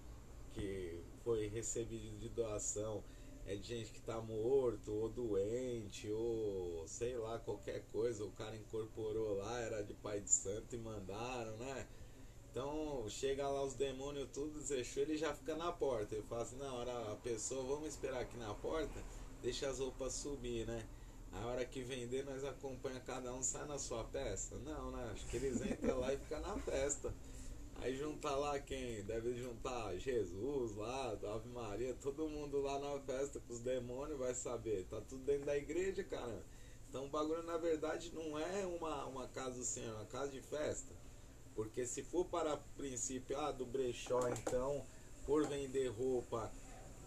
[0.53, 3.03] que foi recebido de doação
[3.47, 8.57] é de gente que tá morto, ou doente, ou sei lá, qualquer coisa, o cara
[8.57, 11.86] incorporou lá, era de pai de santo e mandaram, né?
[12.51, 16.15] Então chega lá os demônios tudo, desechou, ele já fica na porta.
[16.15, 19.03] Ele fala assim, na hora a pessoa, vamos esperar aqui na porta,
[19.43, 20.86] deixa as roupas subir, né?
[21.40, 24.56] A hora que vender, nós acompanha cada um, sai na sua peça?
[24.65, 25.11] Não, né?
[25.12, 27.12] Acho que eles entram lá e ficam na festa.
[27.77, 29.02] Aí juntar lá quem?
[29.02, 34.35] Deve juntar Jesus lá, Ave Maria, todo mundo lá na festa com os demônios vai
[34.35, 34.85] saber.
[34.85, 36.43] Tá tudo dentro da igreja, cara.
[36.89, 40.40] Então o bagulho na verdade não é uma, uma casa assim, é uma casa de
[40.40, 40.94] festa.
[41.55, 44.85] Porque se for para princípio ah, do brechó, então,
[45.27, 46.51] por vender roupa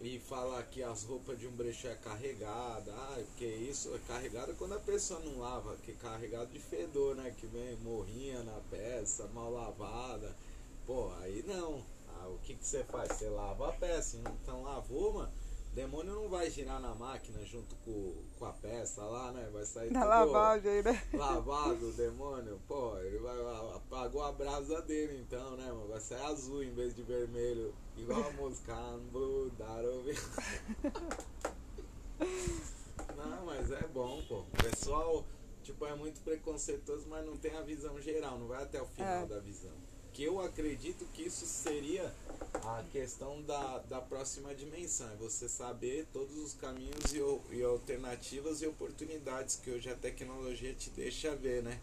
[0.01, 4.53] e falar que as roupas de um brechó é carregada, ah, porque isso é carregada
[4.53, 7.33] quando a pessoa não lava, que é carregado de fedor, né?
[7.37, 10.35] Que vem morrinha na peça, mal lavada.
[10.85, 11.83] Pô, aí não.
[12.09, 13.13] Ah, o que, que você faz?
[13.13, 15.46] Você lava a peça, então lavou, mano
[15.77, 19.47] demônio não vai girar na máquina junto com, com a peça lá, né?
[19.53, 21.03] Vai sair Na lavagem, né?
[21.13, 22.59] Lavado o demônio.
[22.67, 23.37] Pô, ele vai,
[23.75, 25.87] apagou a brasa dele então, né, mano?
[25.87, 27.75] Vai sair azul em vez de vermelho.
[27.95, 28.75] Igual a música.
[33.15, 34.39] Não, mas é bom, pô.
[34.39, 35.23] O pessoal,
[35.61, 39.23] tipo, é muito preconceituoso, mas não tem a visão geral, não vai até o final
[39.23, 39.25] é.
[39.27, 39.86] da visão
[40.17, 42.11] que eu acredito que isso seria
[42.63, 48.63] a questão da, da próxima dimensão, é você saber todos os caminhos e, e alternativas
[48.63, 51.79] e oportunidades que hoje a tecnologia te deixa ver, né?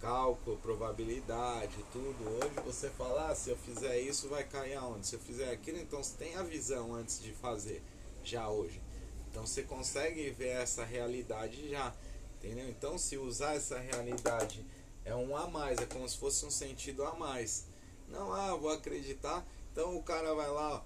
[0.00, 2.28] Cálculo, probabilidade, tudo.
[2.30, 5.06] Hoje você fala, ah, se eu fizer isso vai cair aonde?
[5.06, 7.80] Se eu fizer aquilo, então você tem a visão antes de fazer,
[8.24, 8.82] já hoje.
[9.30, 11.94] Então você consegue ver essa realidade já,
[12.38, 12.68] entendeu?
[12.68, 14.66] Então se usar essa realidade
[15.04, 17.66] é um a mais, é como se fosse um sentido a mais.
[18.08, 19.44] Não, ah, vou acreditar.
[19.72, 20.84] Então o cara vai lá.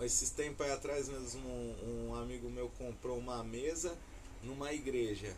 [0.00, 3.96] Esses tempos aí atrás mesmo, um, um amigo meu comprou uma mesa
[4.42, 5.34] numa igreja.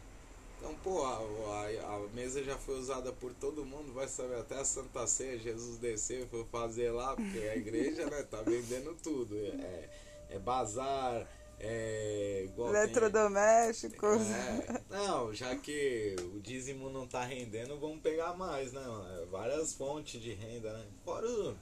[0.59, 4.57] Então, pô, a, a, a, mesa já foi usada por todo mundo, vai saber, até
[4.57, 9.35] a Santa Ceia, Jesus desceu foi fazer lá, porque a igreja, né, tá vendendo tudo.
[9.39, 9.89] É,
[10.29, 11.27] é bazar,
[11.61, 14.23] é, Eletrodomésticos.
[14.31, 18.81] É, não, já que o dízimo não tá rendendo, vamos pegar mais, né?
[18.81, 19.27] Mano?
[19.31, 20.87] Várias fontes de renda, né?
[21.05, 21.57] Fora o,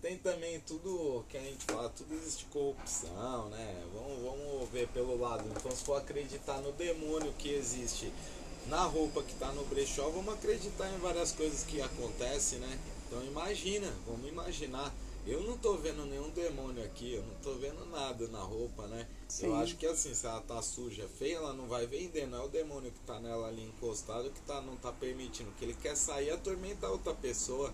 [0.00, 3.84] tem também tudo que a gente fala, tudo existe corrupção, né?
[3.94, 5.44] Vamos, vamos ver pelo lado.
[5.56, 8.12] Então se for acreditar no demônio que existe
[8.66, 12.78] na roupa que tá no brechó, vamos acreditar em várias coisas que acontecem, né?
[13.06, 14.92] Então imagina, vamos imaginar
[15.26, 19.06] eu não tô vendo nenhum demônio aqui, eu não tô vendo nada na roupa, né?
[19.28, 19.46] Sim.
[19.46, 22.44] Eu acho que assim, se ela tá suja, feia, ela não vai vender, não é
[22.44, 25.96] o demônio que tá nela ali encostado que tá, não tá permitindo, que ele quer
[25.96, 27.72] sair e atormentar outra pessoa.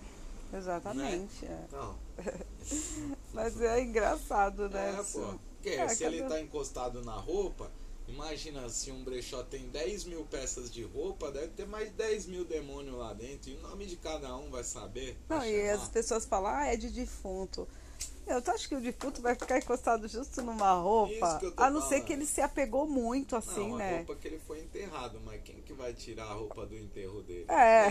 [0.53, 1.45] Exatamente.
[1.45, 1.51] Né?
[1.51, 1.65] É.
[1.67, 1.99] Então.
[3.33, 4.99] Mas é engraçado, né?
[4.99, 5.39] É, pô.
[5.55, 7.71] Porque é, se ele tá encostado na roupa,
[8.09, 12.45] Imagina se um brechó tem 10 mil peças de roupa, deve ter mais 10 mil
[12.45, 13.51] demônios lá dentro.
[13.51, 15.17] E o nome de cada um vai saber.
[15.29, 17.69] Não, e as pessoas falam, ah, é de defunto.
[18.29, 21.89] Eu acho que o defunto vai ficar encostado justo numa roupa, a não falando.
[21.89, 23.95] ser que ele se apegou muito assim, não, né?
[23.95, 27.23] A roupa que ele foi enterrado, mas quem que vai tirar a roupa do enterro
[27.23, 27.47] dele?
[27.49, 27.91] É, é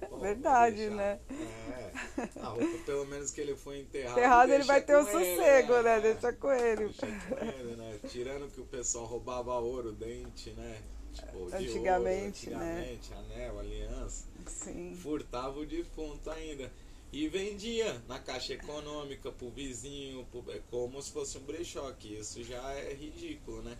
[0.08, 1.20] Pô, verdade, né?
[1.30, 1.92] É,
[2.40, 4.18] a roupa pelo menos que ele foi enterrado.
[4.18, 5.96] Enterrado ele vai ter o um sossego, ele, né?
[5.96, 6.00] né?
[6.00, 6.84] Deixa com ele.
[6.88, 8.00] Deixa com ele, né?
[8.08, 10.80] Tirando que o pessoal roubava ouro, dente, né?
[11.12, 13.16] Tipo, antigamente, ouro, antigamente, né?
[13.18, 14.24] anel, aliança.
[14.46, 14.96] Sim.
[15.02, 16.70] Furtava o defunto ainda
[17.12, 22.08] e vendia na caixa econômica pro vizinho, pro, é como se fosse um brechó, que
[22.08, 23.78] isso já é ridículo, né?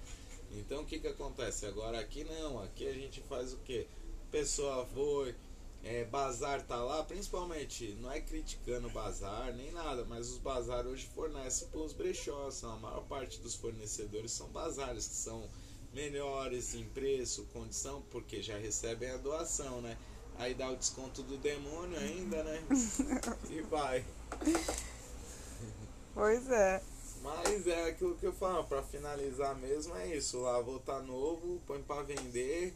[0.52, 1.66] Então o que que acontece?
[1.66, 3.86] Agora aqui não, aqui a gente faz o que?
[4.30, 5.34] Pessoa foi,
[5.82, 11.06] é, bazar tá lá, principalmente, não é criticando bazar nem nada, mas os bazar hoje
[11.14, 15.48] fornecem para os brechós, a maior parte dos fornecedores são bazares, que são
[15.92, 19.96] melhores em preço, condição, porque já recebem a doação, né?
[20.38, 22.62] Aí dá o desconto do demônio ainda, né?
[23.50, 24.04] e vai.
[26.14, 26.82] Pois é.
[27.22, 31.82] Mas é aquilo que eu falo, para finalizar mesmo é isso, lá voltar novo, põe
[31.82, 32.72] para vender,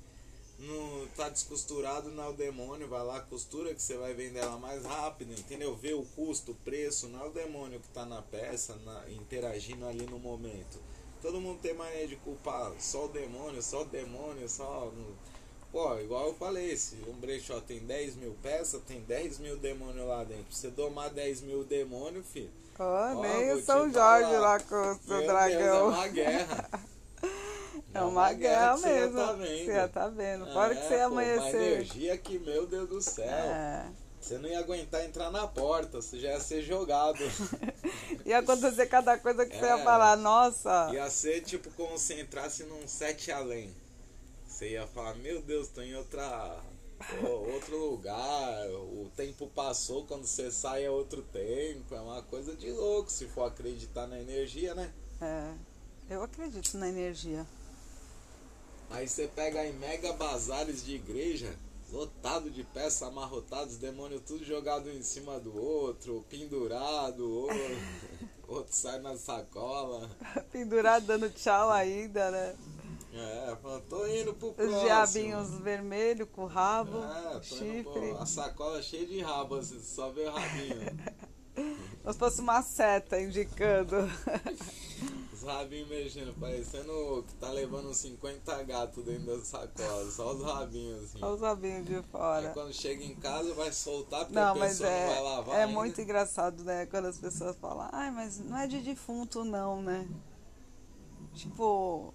[0.61, 4.59] não tá descosturado não é o demônio, vai lá costura que você vai vender ela
[4.59, 5.75] mais rápido, entendeu?
[5.77, 9.87] Vê o custo, o preço, não é o demônio que tá na peça, na, interagindo
[9.87, 10.79] ali no momento.
[11.23, 14.93] Todo mundo tem mania de culpar só o demônio, só o demônio, só.
[15.73, 20.07] Pô, igual eu falei, se um brechó tem 10 mil peças, tem 10 mil demônios
[20.07, 20.47] lá dentro.
[20.51, 22.51] Você domar 10 mil demônios, filho.
[22.79, 25.59] Oh, nem o São Jorge lá com o seu dragão.
[25.59, 26.71] Deus, é uma guerra.
[27.93, 28.87] É uma, guerra, mesmo.
[28.87, 29.65] Você já tá vendo.
[29.65, 30.53] Você já tá vendo.
[30.53, 31.57] Fora que você ia amanhecer.
[31.57, 33.27] Uma energia que, meu Deus do céu.
[33.27, 33.87] É.
[34.21, 37.19] Você não ia aguentar entrar na porta, você já ia ser jogado.
[38.25, 40.91] ia acontecer cada coisa que é, você ia falar, nossa.
[40.93, 43.75] Ia ser tipo como se entrasse num sete além.
[44.61, 46.63] Você ia falar, meu Deus, tô em outra,
[47.55, 52.71] outro lugar, o tempo passou, quando você sai é outro tempo, é uma coisa de
[52.71, 54.93] louco se for acreditar na energia, né?
[55.19, 55.55] É,
[56.11, 57.47] eu acredito na energia.
[58.91, 61.55] Aí você pega em mega bazares de igreja,
[61.91, 67.57] lotado de peças amarrotadas, demônio tudo jogado em cima do outro, pendurado, outro,
[68.47, 70.11] outro sai na sacola.
[70.53, 72.55] pendurado dando tchau ainda, né?
[73.13, 73.57] É,
[73.89, 74.77] tô indo pro próximo.
[74.77, 77.83] Os diabinhos vermelhos com rabo, é, chifre.
[77.83, 81.31] Pro, a sacola cheia de rabo, assim, só vê o rabinho.
[82.03, 83.97] Como se fosse uma seta indicando.
[85.33, 91.05] Os rabinhos mexendo, parecendo que tá levando 50 gatos dentro da sacola, só os rabinhos
[91.05, 91.19] assim.
[91.19, 92.49] Só os rabinhos de fora.
[92.49, 95.55] Aí quando chega em casa vai soltar porque não, a pessoa é, não vai lavar.
[95.57, 95.73] É ainda.
[95.73, 96.85] muito engraçado, né?
[96.85, 100.07] Quando as pessoas falam, ai, mas não é de defunto não, né?
[101.33, 102.13] Tipo.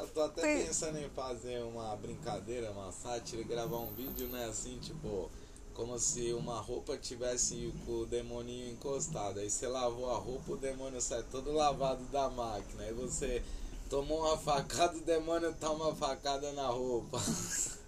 [0.00, 0.66] Eu tô até tem...
[0.66, 5.30] pensando em fazer uma brincadeira, uma sátira, gravar um vídeo, né, assim, tipo
[5.76, 9.40] como se uma roupa tivesse com o demoninho encostado.
[9.40, 12.84] Aí você lavou a roupa, o demônio sai todo lavado da máquina.
[12.84, 13.42] Aí você
[13.90, 17.20] tomou uma facada, o demônio toma uma facada na roupa.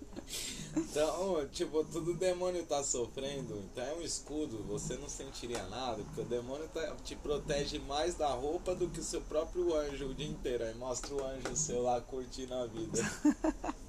[0.77, 3.59] Então, tipo, tudo demônio tá sofrendo.
[3.59, 8.15] Então é um escudo, você não sentiria nada, porque o demônio tá, te protege mais
[8.15, 10.65] da roupa do que o seu próprio anjo o dia inteiro.
[10.65, 12.99] Aí mostra o anjo seu lá curtindo a vida.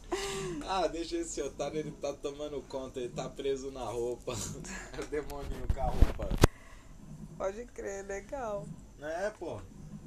[0.67, 4.33] Ah, deixa esse otário, ele tá tomando conta, ele tá preso na roupa.
[4.97, 6.29] É o demônio com a roupa.
[7.37, 8.67] Pode crer, legal.
[8.99, 9.61] É, pô.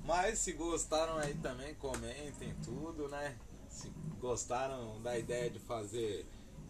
[0.04, 3.36] Mas se gostaram aí também, comentem tudo, né?
[3.72, 3.88] Se
[4.20, 6.26] gostaram da ideia de fazer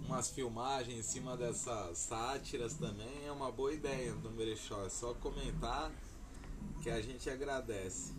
[0.06, 4.86] umas filmagens em cima dessas sátiras também, é uma boa ideia do Brechó.
[4.86, 5.90] É só comentar
[6.80, 8.12] que a gente agradece.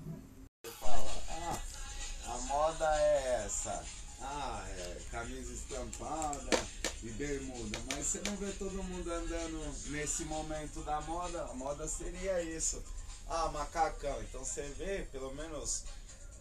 [0.80, 3.86] Fala, ah, a moda é essa
[4.22, 6.50] ah, é, camisa estampada
[7.02, 11.88] e bermuda, mas você não vê todo mundo andando nesse momento da moda, a moda
[11.88, 12.82] seria isso.
[13.28, 15.84] Ah, macacão, então você vê pelo menos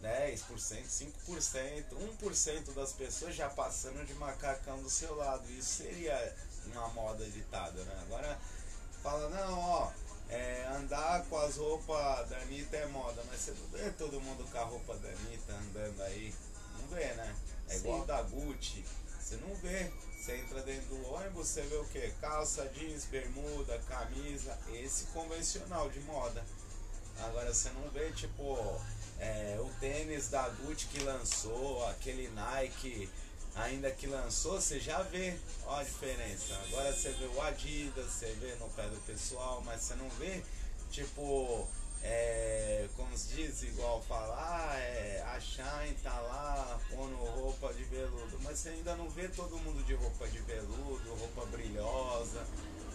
[0.03, 1.83] 10%, 5%,
[2.21, 5.49] 1% das pessoas já passando de macacão do seu lado.
[5.49, 6.35] Isso seria
[6.67, 7.99] uma moda ditada, né?
[8.01, 8.37] Agora
[9.01, 9.91] fala, não, ó,
[10.29, 14.45] é, andar com as roupas da Anitta é moda, mas você não vê todo mundo
[14.51, 16.33] com a roupa da Anitta andando aí.
[16.79, 17.35] Não vê, né?
[17.69, 18.07] É igual Sim.
[18.07, 18.85] da Gucci.
[19.19, 19.89] Você não vê.
[20.19, 22.09] Você entra dentro do ônibus, você vê o que?
[22.21, 24.57] Calça, jeans, bermuda, camisa.
[24.73, 26.43] Esse convencional de moda.
[27.19, 28.81] Agora você não vê tipo
[29.19, 33.09] é, o tênis da Gucci que lançou, aquele Nike
[33.55, 36.55] ainda que lançou, você já vê ó, a diferença.
[36.67, 40.41] Agora você vê o Adidas, você vê no pé do pessoal, mas você não vê
[40.89, 41.67] tipo
[42.03, 48.37] é, como se diz, igual falar, é, a Shine tá lá pondo roupa de veludo,
[48.43, 52.45] mas você ainda não vê todo mundo de roupa de veludo, roupa brilhosa,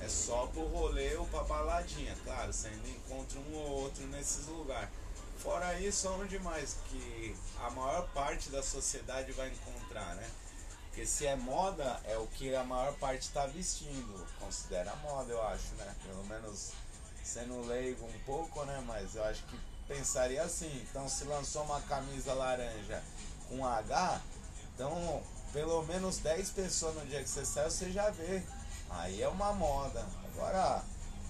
[0.01, 4.47] é só pro rolê ou pra baladinha, claro, você ainda encontra um ou outro nesses
[4.47, 4.91] lugares.
[5.39, 10.29] Fora isso, onde mais que a maior parte da sociedade vai encontrar, né?
[10.87, 15.43] Porque se é moda, é o que a maior parte está vestindo, considera moda, eu
[15.47, 15.95] acho, né?
[16.05, 16.73] Pelo menos
[17.23, 18.83] sendo leigo um pouco, né?
[18.87, 20.87] Mas eu acho que pensaria assim.
[20.91, 23.03] Então, se lançou uma camisa laranja
[23.49, 24.21] com H,
[24.75, 28.43] então pelo menos 10 pessoas no dia que você sai, você já vê.
[28.91, 30.05] Aí é uma moda.
[30.33, 30.83] Agora,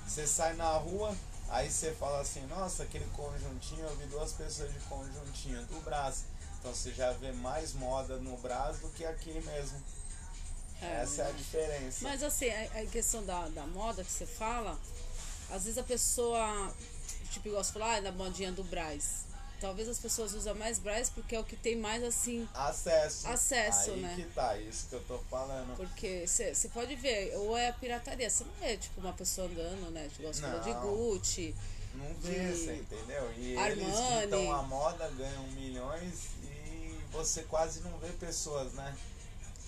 [0.07, 1.15] você sai na rua,
[1.49, 6.25] aí você fala assim: nossa, aquele conjuntinho, eu vi duas pessoas de conjuntinho do braço.
[6.59, 9.83] Então você já vê mais moda no braço do que aqui mesmo.
[10.81, 11.99] É, Essa é a diferença.
[12.03, 14.79] Mas assim, a, a questão da, da moda que você fala,
[15.51, 16.73] às vezes a pessoa,
[17.31, 19.28] tipo, igual você falou, ah, na modinha do Braz.
[19.61, 22.49] Talvez as pessoas usam mais Braz porque é o que tem mais assim.
[22.55, 23.27] Acesso.
[23.29, 24.15] Acesso, Aí né?
[24.17, 25.77] que tá, isso que eu tô falando.
[25.77, 29.91] Porque você pode ver, ou é a pirataria, você não vê, tipo, uma pessoa andando,
[29.91, 30.09] né?
[30.15, 31.55] Tipo, falou de Gucci.
[31.95, 33.33] Não vê, você entendeu?
[33.37, 33.83] E Armani.
[33.83, 38.97] eles que estão à moda ganham milhões e você quase não vê pessoas, né?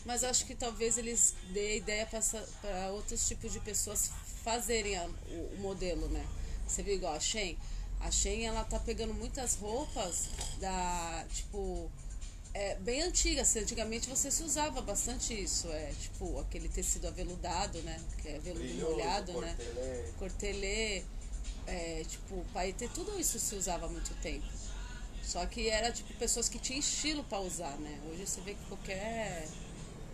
[0.04, 4.10] Mas acho que talvez eles dê ideia para outros tipos de pessoas
[4.42, 6.26] fazerem a, o, o, modelo, né?
[6.66, 7.58] Você viu igual a Shein?
[8.00, 10.28] A Shein, ela tá pegando muitas roupas
[10.58, 11.90] da, tipo,
[12.54, 13.48] é, bem antigas.
[13.48, 18.00] Assim, antigamente você se usava bastante isso, é, tipo, aquele tecido aveludado, né?
[18.22, 19.56] Que é veludo Brilhoso, molhado, né?
[20.18, 21.02] Cortelê,
[21.66, 24.46] é, tipo, paetê, tudo isso se usava há muito tempo.
[25.22, 28.00] Só que era tipo pessoas que tinham estilo pra usar, né?
[28.10, 29.46] Hoje você vê que qualquer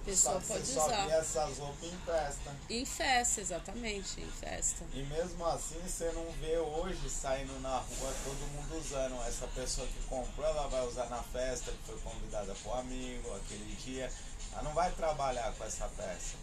[0.06, 1.06] pessoa só pode você só usar.
[1.06, 2.56] via essas roupas em festa.
[2.70, 4.84] Em festa, exatamente, em festa.
[4.94, 9.20] E mesmo assim, você não vê hoje saindo na rua todo mundo usando.
[9.26, 13.76] Essa pessoa que comprou, ela vai usar na festa, que foi convidada por amigo, aquele
[13.76, 14.10] dia.
[14.52, 16.36] Ela não vai trabalhar com essa peça.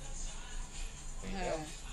[1.23, 1.59] Entendeu?
[1.79, 1.83] É.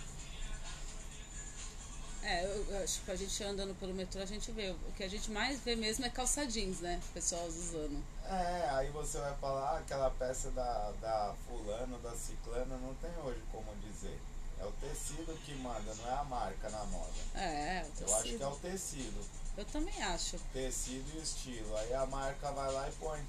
[2.22, 4.70] É, eu, acho que a gente andando pelo metrô, a gente vê.
[4.70, 7.00] O que a gente mais vê mesmo é calça jeans, né?
[7.14, 8.04] Pessoal usando.
[8.30, 13.10] É, aí você vai falar, ah, aquela peça da, da fulano, da ciclana, não tem
[13.24, 14.20] hoje como dizer.
[14.60, 17.12] É o tecido que manda, não é a marca na moda.
[17.34, 18.48] É, o Eu acho que é tecido.
[18.48, 19.26] o tecido.
[19.56, 20.38] Eu também acho.
[20.52, 21.76] Tecido e estilo.
[21.76, 23.20] Aí a marca vai lá e põe.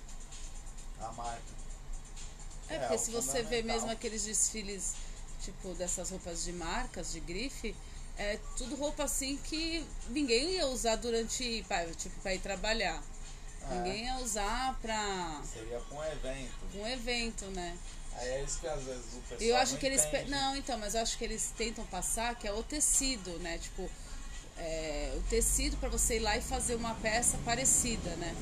[1.00, 1.42] A marca.
[2.70, 4.94] É, É, porque o se você vê mesmo aqueles desfiles,
[5.42, 7.76] tipo, dessas roupas de marcas, de grife,
[8.18, 11.66] é tudo roupa assim que ninguém ia usar durante,
[11.98, 13.02] tipo, pra ir trabalhar.
[13.70, 13.76] É.
[13.76, 16.54] Ninguém ia usar pra Seria pra um evento.
[16.76, 17.78] um evento, né?
[18.18, 20.04] Aí é isso que às vezes o pessoal eu acho não que eles.
[20.06, 20.30] entende.
[20.32, 23.58] Não, então, mas eu acho que eles tentam passar que é o tecido, né?
[23.58, 23.90] Tipo,
[24.58, 28.36] é, o tecido pra você ir lá e fazer uma peça parecida, né?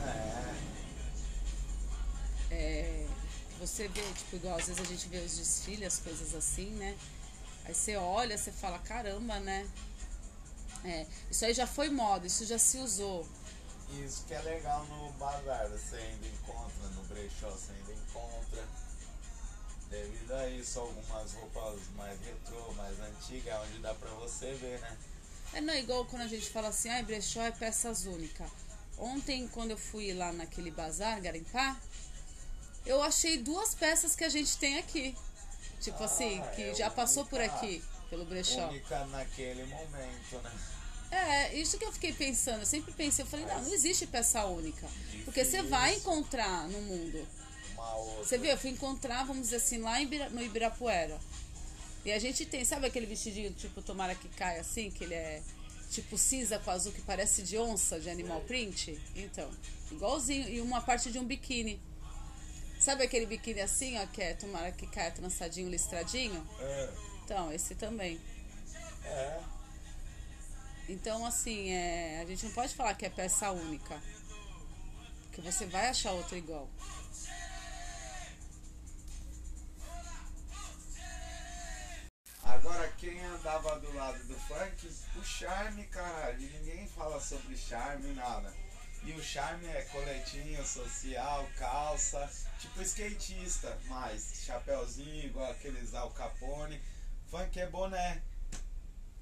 [2.52, 3.06] É, É,
[3.60, 6.96] você vê, tipo, igual às vezes a gente vê os desfiles, as coisas assim, né?
[7.66, 9.68] Aí você olha, você fala, caramba, né?
[10.84, 13.28] É, isso aí já foi moda, isso já se usou.
[13.91, 15.68] Isso que é legal no bazar.
[15.70, 18.64] Você ainda encontra, no brechó você ainda encontra.
[19.90, 24.98] Devido a isso, algumas roupas mais retrô, mais antigas, onde dá pra você ver, né?
[25.53, 28.48] É não é igual quando a gente fala assim, ah, brechó é peças únicas.
[28.99, 31.82] Ontem, quando eu fui lá naquele bazar, garimpar,
[32.86, 35.18] eu achei duas peças que a gente tem aqui.
[35.82, 37.56] Tipo Ah, assim, que é já passou por única.
[37.56, 38.68] aqui, pelo brechó.
[38.68, 40.52] Única naquele momento, né?
[41.11, 42.60] É, isso que eu fiquei pensando.
[42.61, 44.88] Eu sempre pensei, eu falei, não, não existe peça única.
[45.26, 47.27] Porque você vai encontrar no mundo.
[48.18, 51.18] Você viu, eu fui encontrar, vamos dizer assim, lá Ibira- no Ibirapuera.
[52.06, 55.41] E a gente tem, sabe aquele vestidinho tipo tomara que caia assim, que ele é
[55.90, 58.99] tipo cinza com azul que parece de onça, de animal print?
[59.15, 59.49] Então,
[59.91, 60.48] igualzinho.
[60.48, 61.81] E uma parte de um biquíni.
[62.80, 66.48] Sabe aquele biquíni assim, ó, que é tomara que caia trançadinho, listradinho?
[66.60, 66.90] É,
[67.26, 68.19] Então, esse também.
[69.06, 69.40] é.
[70.90, 74.02] Então, assim, é, a gente não pode falar que é peça única.
[75.22, 76.68] Porque você vai achar outra igual.
[82.44, 86.40] Agora quem andava do lado do funk, o charme, caralho.
[86.40, 88.52] Ninguém fala sobre charme, nada.
[89.03, 96.82] E o charme é coletinho social, calça, tipo skatista, mais chapéuzinho, igual aqueles Al Capone.
[97.30, 98.24] Funk é boné.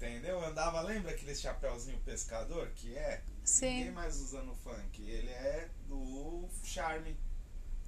[0.00, 0.38] Entendeu?
[0.40, 3.20] Eu andava, lembra aquele chapéuzinho pescador que é?
[3.44, 3.78] Sim.
[3.78, 5.02] Ninguém mais usa no funk.
[5.02, 7.16] Ele é do charme.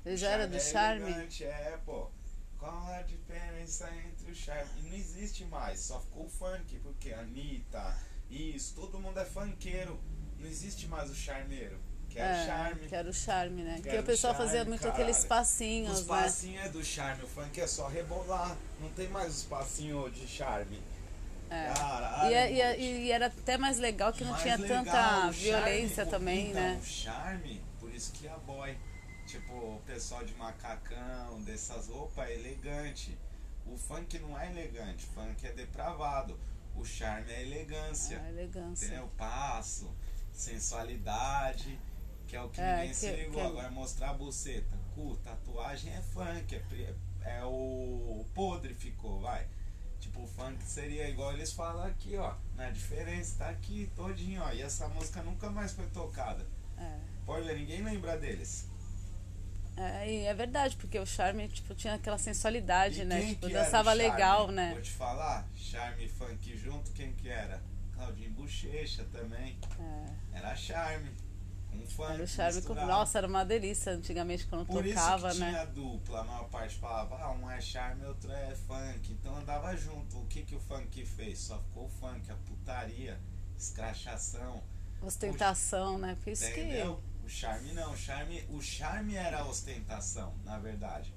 [0.04, 1.04] Ele O já era do é charme?
[1.08, 2.10] elegante, É, pô.
[2.58, 4.68] Qual a diferença entre o charme?
[4.80, 7.96] E não existe mais, só ficou o funk, porque Anitta,
[8.28, 9.98] isso, todo mundo é funkeiro.
[10.38, 11.78] Não existe mais o charmeiro,
[12.10, 12.88] que é, o charme.
[12.88, 13.76] Que era o charme, né?
[13.76, 15.00] Que Que, era o o pessoal charme, fazia muito caralho.
[15.02, 16.08] aqueles passinhos, Os né?
[16.08, 18.56] passinhos é do charme, o funk é só rebolar.
[18.80, 20.82] Não tem mais os passinhos de charme.
[21.50, 21.72] É.
[21.74, 24.84] Caralho, E, é- e é- e era até mais legal que não Mais tinha legal,
[24.84, 26.78] tanta o charme, violência o- também, então, né?
[26.80, 28.76] O charme, por isso que a boy,
[29.26, 33.18] tipo, o pessoal de macacão, dessas roupas é elegante.
[33.66, 36.38] O funk não é elegante, o funk é depravado.
[36.76, 38.20] O charme é elegância.
[38.20, 38.86] A elegância.
[38.86, 39.10] Entendeu?
[39.18, 39.92] Passo,
[40.32, 41.78] sensualidade,
[42.28, 43.34] que é o que É, ninguém se que- ligou.
[43.34, 44.78] que- Agora mostrar a buceta.
[44.94, 46.94] Cu, tatuagem é funk, é,
[47.38, 49.46] é o podre ficou, vai.
[50.20, 52.34] O funk seria igual eles falam aqui, ó.
[52.54, 54.52] Na diferença, tá aqui todinho, ó.
[54.52, 56.46] E essa música nunca mais foi tocada.
[56.78, 56.98] É.
[57.24, 58.68] Pode ver, ninguém lembra deles.
[59.76, 63.28] É, é verdade, porque o charme, tipo, tinha aquela sensualidade, E né?
[63.28, 64.72] Tipo, dançava legal, né?
[64.72, 67.62] Vou te falar, charme e funk junto, quem que era?
[67.94, 69.58] Claudinho Bochecha também.
[69.78, 70.38] É.
[70.38, 71.10] Era charme.
[71.74, 72.22] Um funk.
[72.22, 72.74] O charme com...
[72.74, 75.50] Nossa, era uma delícia antigamente quando Por tocava, isso que né?
[75.50, 79.12] tinha dupla, a maior parte falava, ah, um é charme, outro é funk.
[79.12, 80.18] Então andava junto.
[80.18, 81.38] O que que o funk fez?
[81.38, 83.20] Só ficou o funk, a putaria,
[83.56, 84.62] escrachação,
[85.02, 86.16] Ostentação, né?
[86.22, 87.00] Por isso entendeu?
[87.24, 91.14] O charme não, o charme, o charme era a ostentação, na verdade.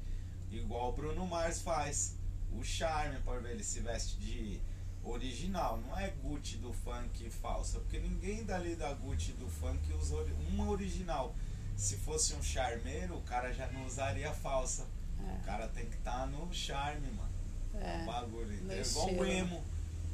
[0.52, 2.16] Igual o Bruno Mars faz.
[2.52, 4.62] O charme, por ver, ele se veste de
[5.04, 10.16] original, não é Gucci do funk falsa, porque ninguém dali da Gucci do funk usa
[10.50, 11.36] uma original.
[11.76, 14.86] Se fosse um charmeiro, o cara já não usaria falsa.
[15.20, 17.30] O cara tem que estar no charme, mano.
[17.76, 18.04] É.
[18.04, 18.72] O bagulho.
[18.72, 19.64] É igual o emo.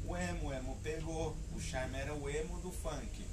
[0.06, 1.36] O emo, o emo pegou.
[1.54, 3.24] O charme era o emo do funk.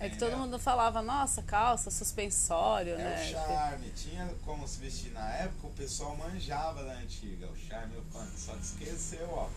[0.00, 3.24] É que todo mundo falava, nossa, calça, suspensório, É né?
[3.24, 3.90] o charme.
[3.90, 7.46] Tinha como se vestir na época, o pessoal manjava da antiga.
[7.48, 8.38] O charme e o funk.
[8.38, 9.48] Só que esqueceu, ó.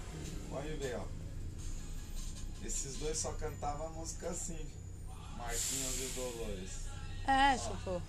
[0.49, 1.05] Pode ver, ó.
[2.63, 4.59] Esses dois só cantavam música assim.
[5.37, 6.69] Marquinhos e Dolores.
[7.27, 8.01] É, tipo.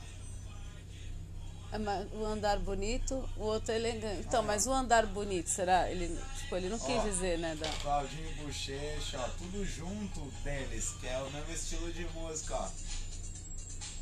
[1.70, 4.20] É o andar bonito, o outro elegante.
[4.26, 5.90] Então, mas o andar bonito, será?
[5.90, 7.02] Ele, tipo, ele não quis Ó.
[7.02, 7.54] dizer, né?
[7.56, 7.68] Da...
[7.82, 9.28] Claudinho Bochecha, ó.
[9.36, 12.68] Tudo junto deles, que é o mesmo estilo de música, ó.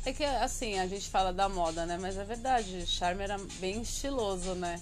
[0.05, 1.97] É que assim, a gente fala da moda, né?
[1.99, 4.81] Mas é verdade, Charme era bem estiloso, né?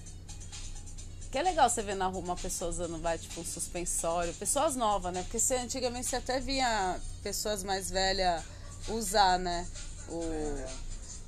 [1.31, 4.31] Que é legal você ver na rua uma pessoa usando, vai, tipo, um suspensório.
[4.35, 5.23] Pessoas novas, né?
[5.23, 8.43] Porque você, antigamente você até via pessoas mais velhas
[8.87, 9.67] usar, né?
[10.07, 10.21] O,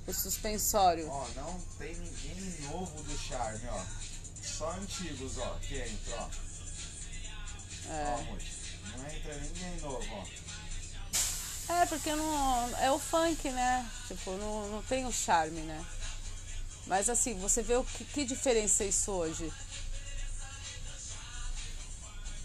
[0.07, 1.07] o suspensório.
[1.09, 3.83] Ó, não tem ninguém novo do charme, ó.
[4.41, 6.29] Só antigos, ó, que entra, ó.
[7.89, 8.51] Ó, Muti.
[8.95, 10.47] Não entra ninguém novo, ó.
[11.73, 13.89] É, porque não, é o funk, né?
[14.07, 15.85] Tipo, não, não tem o charme, né?
[16.85, 19.51] Mas assim, você vê o que, que diferença é isso hoje?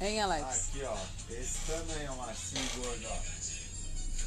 [0.01, 0.69] Hein, Alex?
[0.69, 0.97] Aqui, ó.
[1.31, 3.19] Esse também é o Marcinho Gordo, ó.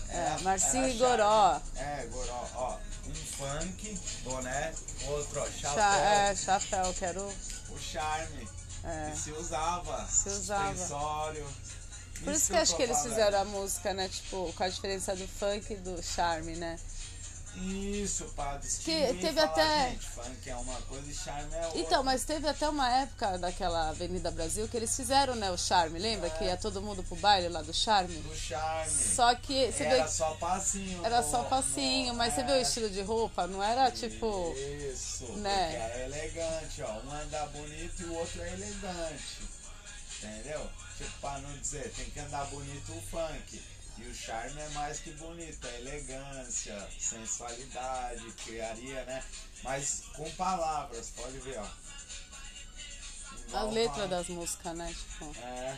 [0.10, 1.62] É, Marcinho era e Goró.
[1.76, 2.78] É, Goró, ó.
[3.08, 4.74] Um funk, boné,
[5.08, 5.76] outro, ó, chapéu.
[5.76, 7.22] Cha- é, chapéu, quero.
[7.70, 8.48] O charme.
[8.84, 9.12] É.
[9.14, 10.08] E se usava.
[10.08, 10.70] Se usava.
[10.76, 11.48] Suspensório.
[12.24, 14.08] Por isso que acho que eles fizeram a música, né?
[14.08, 16.80] Tipo, com a diferença do funk e do charme, né?
[17.58, 18.26] Isso,
[18.62, 21.80] distinguir Que teve até- gente, funk é uma coisa e charme é outra.
[21.80, 25.98] Então, mas teve até uma época daquela Avenida Brasil que eles fizeram, né, o charme,
[25.98, 26.30] lembra?
[26.30, 28.16] Que ia todo mundo pro baile lá do charme.
[28.18, 28.92] Do charme.
[28.92, 31.06] Só que você era vê só passinho.
[31.06, 32.44] era só passinho, no- mas você é.
[32.44, 34.54] vê o estilo de roupa, não era tipo.
[34.92, 35.66] Isso, né?
[35.72, 36.92] porque era elegante, ó.
[37.06, 39.56] Um anda bonito e o outro é elegante.
[40.22, 40.70] Entendeu?
[40.98, 43.62] Tipo, pra não dizer, tem que andar bonito o funk.
[43.98, 49.24] E o charme é mais que bonito, é elegância, sensualidade, criaria, né?
[49.64, 51.68] Mas com palavras, pode ver, ó.
[53.48, 54.94] Igual As letras das músicas, né?
[54.94, 55.36] Tipo.
[55.40, 55.78] É.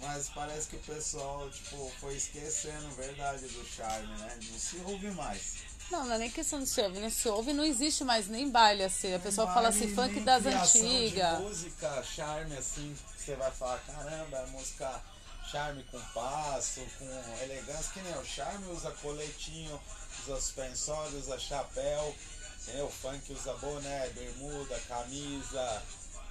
[0.00, 4.38] Mas parece que o pessoal, tipo, foi esquecendo verdade do charme, né?
[4.50, 5.70] Não se ouve mais.
[5.90, 8.48] Não, não é nem questão de se ouve, não se ouve, não existe mais nem
[8.48, 9.12] baile assim.
[9.12, 11.40] A pessoa fala assim, funk das antigas.
[11.40, 15.02] Música, charme, assim, você vai falar, caramba, é música
[15.50, 17.06] charme com passo, com
[17.42, 19.80] elegância, que nem o charme usa coletinho,
[20.22, 22.14] usa suspensório, usa chapéu,
[22.62, 22.86] entendeu?
[22.86, 25.82] O funk usa boné, bermuda, camisa,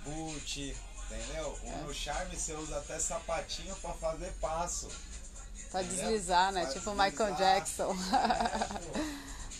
[0.05, 1.59] boot, entendeu?
[1.63, 1.71] É.
[1.81, 4.89] No charme você usa até sapatinho pra fazer passo.
[5.69, 6.05] Pra entendeu?
[6.05, 6.63] deslizar, né?
[6.63, 7.37] Pra tipo o Michael deslizar.
[7.37, 7.91] Jackson.
[7.91, 9.09] É,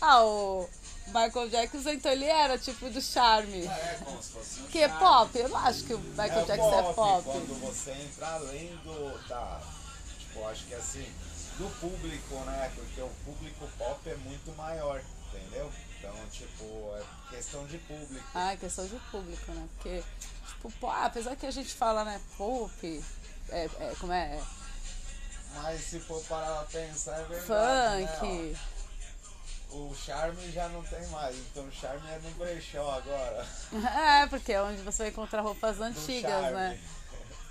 [0.00, 0.68] ah, o
[1.10, 3.66] Michael Jackson, então ele era tipo do charme.
[3.66, 5.04] É, como se fosse um Que é charme.
[5.04, 5.38] pop?
[5.38, 7.24] Eu não acho que o Michael Jackson é pop.
[7.24, 9.28] Quando você entra além do.
[9.28, 9.60] Da,
[10.18, 11.06] tipo, acho que assim,
[11.58, 12.72] do público, né?
[12.74, 15.70] Porque o público pop é muito maior, entendeu?
[15.98, 16.64] Então, tipo,
[16.96, 18.24] é questão de público.
[18.34, 19.68] Ah, é questão de público, né?
[19.74, 20.02] Porque,
[20.46, 23.04] tipo, pô, apesar que a gente fala, né, pop,
[23.50, 24.40] é, é, como é?
[25.56, 28.06] Mas se for parar pra pensar, é verdade.
[28.18, 28.26] Funk.
[28.26, 28.58] Né.
[29.72, 33.46] O charme já não tem mais, então o charme é no brechó agora.
[34.22, 36.78] É, porque é onde você vai encontrar roupas antigas, né?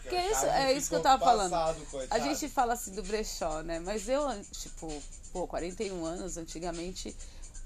[0.01, 1.51] Porque é isso, é isso que eu tava falando.
[1.51, 2.23] passado, A coitado.
[2.23, 3.79] gente fala assim do brechó, né?
[3.79, 7.15] Mas eu, tipo, pô, 41 anos, antigamente,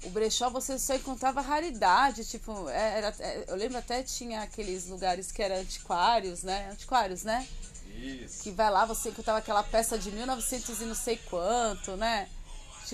[0.02, 4.86] o brechó você só encontrava raridade, tipo, é, era, é, eu lembro até tinha aqueles
[4.88, 6.68] lugares que eram antiquários, né?
[6.70, 7.48] Antiquários, né?
[7.96, 8.42] Isso.
[8.42, 12.28] Que vai lá, você encontrava aquela peça de 1900 e não sei quanto, né?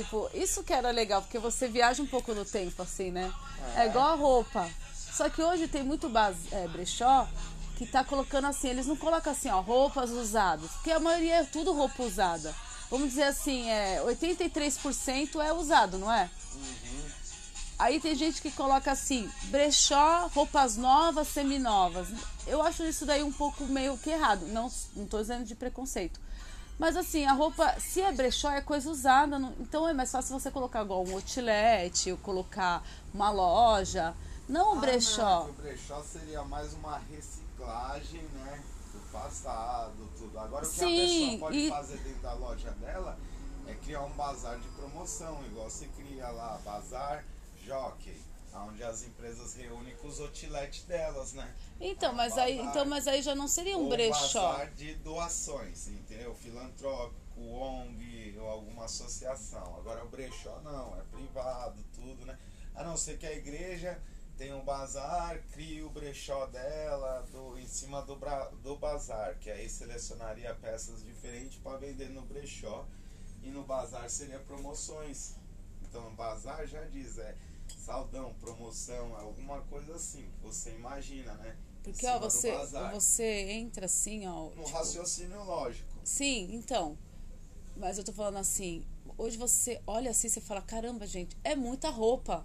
[0.03, 3.31] Tipo, isso que era legal, porque você viaja um pouco no tempo, assim, né?
[3.77, 4.69] É, igual a roupa.
[5.13, 7.29] Só que hoje tem muito base, é, brechó
[7.77, 10.71] que tá colocando assim, eles não colocam assim, ó, roupas usadas.
[10.73, 12.55] Porque a maioria é tudo roupa usada.
[12.91, 16.29] Vamos dizer assim, é, 83% é usado, não é?
[17.79, 22.09] Aí tem gente que coloca assim, brechó, roupas novas, seminovas.
[22.47, 24.47] Eu acho isso daí um pouco meio que errado.
[24.49, 26.21] Não, não tô dizendo de preconceito.
[26.81, 29.39] Mas assim, a roupa, se é brechó, é coisa usada.
[29.39, 32.83] não- então é mais fácil você colocar igual um outlet, ou colocar
[33.13, 34.15] uma loja.
[34.49, 35.41] Não o Ah, brechó.
[35.41, 38.63] não, que o brechó seria mais uma reciclagem, né?
[38.95, 40.39] Do passado, tudo.
[40.39, 43.19] Agora o que Sim, a pessoa pode e- fazer dentro da loja dela
[43.69, 47.25] é criar um bazar de promoção, igual você cria lá, bazar
[47.63, 48.19] jockey,
[48.55, 51.55] onde as empresas reúnem com os outlet delas, né?
[51.81, 54.53] Então, mas aí, então, mas aí já não seria um brechó.
[54.53, 56.35] bazar de doações, entendeu?
[56.35, 59.77] Filantrópico, ONG ou alguma associação.
[59.77, 62.39] Agora o brechó não, é privado, tudo, né?
[62.75, 64.01] A não ser que a igreja
[64.37, 69.51] tenha um bazar, crie o brechó dela do, em cima do, bra, do bazar, que
[69.51, 72.87] aí selecionaria peças diferentes para vender no brechó.
[73.43, 75.37] E no bazar seria promoções.
[75.83, 77.35] Então no bazar já diz, é
[77.81, 81.57] saldão, promoção, é alguma coisa assim, que você imagina, né?
[81.83, 82.53] Porque, ó, você,
[82.93, 84.47] você entra assim, ó.
[84.47, 85.89] Um tipo, raciocínio lógico.
[86.05, 86.99] Sim, então.
[87.77, 88.85] Mas eu tô falando assim,
[89.17, 92.45] hoje você olha assim, você fala, caramba, gente, é muita roupa.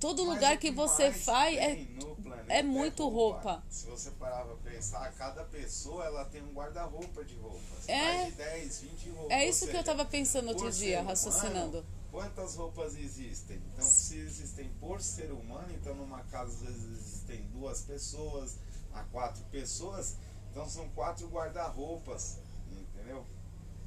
[0.00, 1.76] Todo Mas lugar o que você faz é.
[1.76, 3.62] no planeta é muito roupa.
[3.70, 7.88] Se você parar pra pensar, cada pessoa ela tem um guarda-roupa de roupas.
[7.88, 8.14] É.
[8.14, 9.30] Mais de 10, 20 roupas.
[9.30, 11.78] É isso que eu seja, tava pensando outro dia, raciocinando.
[11.78, 13.60] humano, quantas roupas existem?
[13.72, 18.58] Então, se existem por ser humano, então numa casa às vezes existem duas pessoas,
[18.92, 20.16] há quatro pessoas,
[20.50, 22.38] então são quatro guarda-roupas,
[22.70, 23.24] entendeu?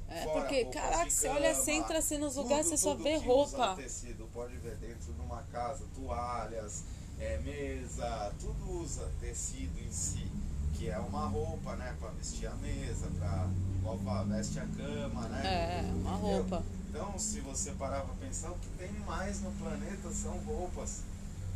[0.08, 3.72] É, Fora porque, caraca, você olha, você entra assim nos lugares, você só vê roupa.
[3.72, 6.84] Usa tecido, pode ver dentro de uma casa, toalhas,
[7.18, 10.30] é, mesa, tudo usa tecido em si,
[10.76, 13.48] que é uma roupa, né, para vestir a mesa, para
[13.78, 15.42] igual veste a cama, né?
[15.44, 16.36] É, uma Entendeu?
[16.38, 16.62] roupa.
[16.88, 21.02] Então, se você parar para pensar, o que tem mais no planeta são roupas.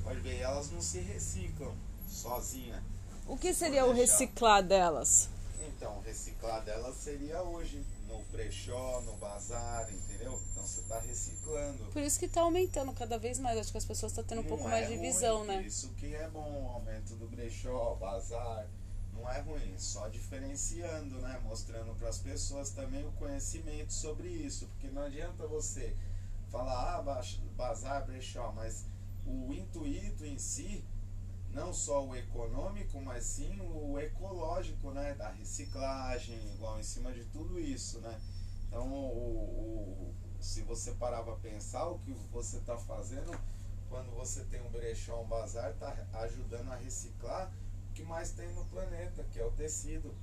[0.04, 1.72] Pode ver, elas não se reciclam
[2.08, 2.82] sozinha.
[3.26, 5.28] O que Se seria o reciclar delas?
[5.66, 10.38] Então, reciclar delas seria hoje, no brechó, no bazar, entendeu?
[10.52, 11.84] Então você está reciclando.
[11.92, 13.58] Por isso que tá aumentando cada vez mais.
[13.58, 15.62] Acho que as pessoas estão tendo um Não pouco é mais de visão, né?
[15.62, 18.66] Isso que é bom, o aumento do brechó, bazar,
[19.20, 21.38] não é ruim, só diferenciando, né?
[21.44, 25.94] Mostrando para as pessoas também o conhecimento sobre isso, porque não adianta você
[26.50, 27.20] falar, ah, ba-
[27.56, 28.84] bazar, brechó, mas
[29.26, 30.84] o intuito em si,
[31.50, 35.14] não só o econômico, mas sim o ecológico, né?
[35.14, 38.20] Da reciclagem, igual em cima de tudo isso, né?
[38.68, 43.38] Então, o, o- se você parar para pensar, o que você está fazendo
[43.90, 47.52] quando você tem um brechó, um bazar, está ajudando a reciclar
[48.00, 50.14] que mais tem no planeta, que é o tecido.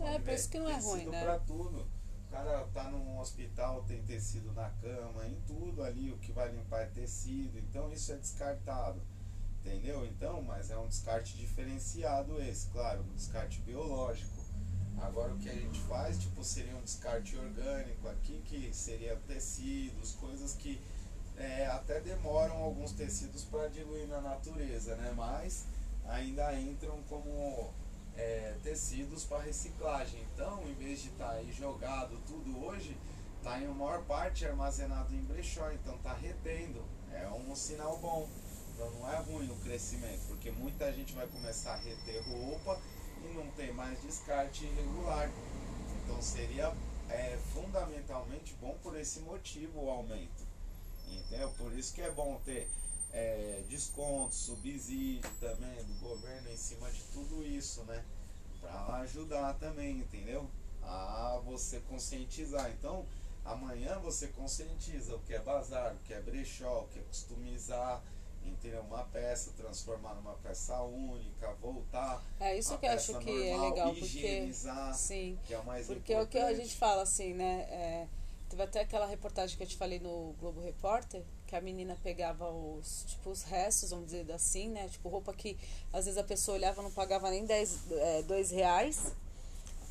[0.00, 1.22] É, por isso que não é ruim, tecido né?
[1.22, 1.86] pra tudo.
[2.26, 6.50] O cara tá num hospital, tem tecido na cama, em tudo ali, o que vai
[6.50, 7.58] limpar é tecido.
[7.58, 9.00] Então isso é descartado.
[9.60, 10.04] Entendeu?
[10.04, 14.32] Então, mas é um descarte diferenciado esse, claro, um descarte biológico.
[15.00, 20.12] Agora o que a gente faz, tipo, seria um descarte orgânico aqui, que seria tecidos,
[20.12, 20.80] coisas que
[21.36, 25.12] é, até demoram alguns tecidos para diluir na natureza, né?
[25.16, 25.64] Mas
[26.08, 27.72] ainda entram como
[28.16, 30.20] é, tecidos para reciclagem.
[30.32, 32.96] Então, em vez de estar aí jogado tudo hoje,
[33.38, 36.82] está em maior parte armazenado em brechó, então está retendo.
[37.12, 38.28] É um sinal bom.
[38.74, 42.80] Então não é ruim o crescimento, porque muita gente vai começar a reter roupa
[43.22, 45.30] e não tem mais descarte irregular.
[46.02, 46.74] Então seria
[47.08, 50.44] é, fundamentalmente bom por esse motivo o aumento.
[51.06, 51.50] Entendeu?
[51.50, 52.68] Por isso que é bom ter
[53.14, 58.04] é, desconto, subsídio também do governo em cima de tudo isso, né?
[58.60, 60.48] Para ajudar também, entendeu?
[60.82, 62.70] A você conscientizar.
[62.70, 63.06] Então,
[63.44, 68.02] amanhã você conscientiza o que é bazar, o que é brechó, o que é customizar,
[68.44, 68.82] entendeu?
[68.82, 72.22] Uma peça, transformar numa peça única, voltar.
[72.40, 74.04] É isso que eu acho que é normal, legal, porque.
[74.06, 75.38] higienizar, Sim.
[75.46, 76.66] que é o mais Porque é o que a importante.
[76.66, 77.60] gente fala assim, né?
[77.70, 78.08] é,
[78.54, 82.48] teve até aquela reportagem que eu te falei no Globo Repórter, que a menina pegava
[82.48, 84.88] os, tipo, os restos, vamos dizer assim, né?
[84.88, 85.58] Tipo, roupa que
[85.92, 89.12] às vezes a pessoa olhava não pagava nem 10, é, dois reais.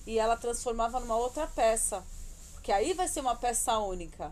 [0.08, 2.06] E ela transformava numa outra peça.
[2.54, 4.32] Porque aí vai ser uma peça única.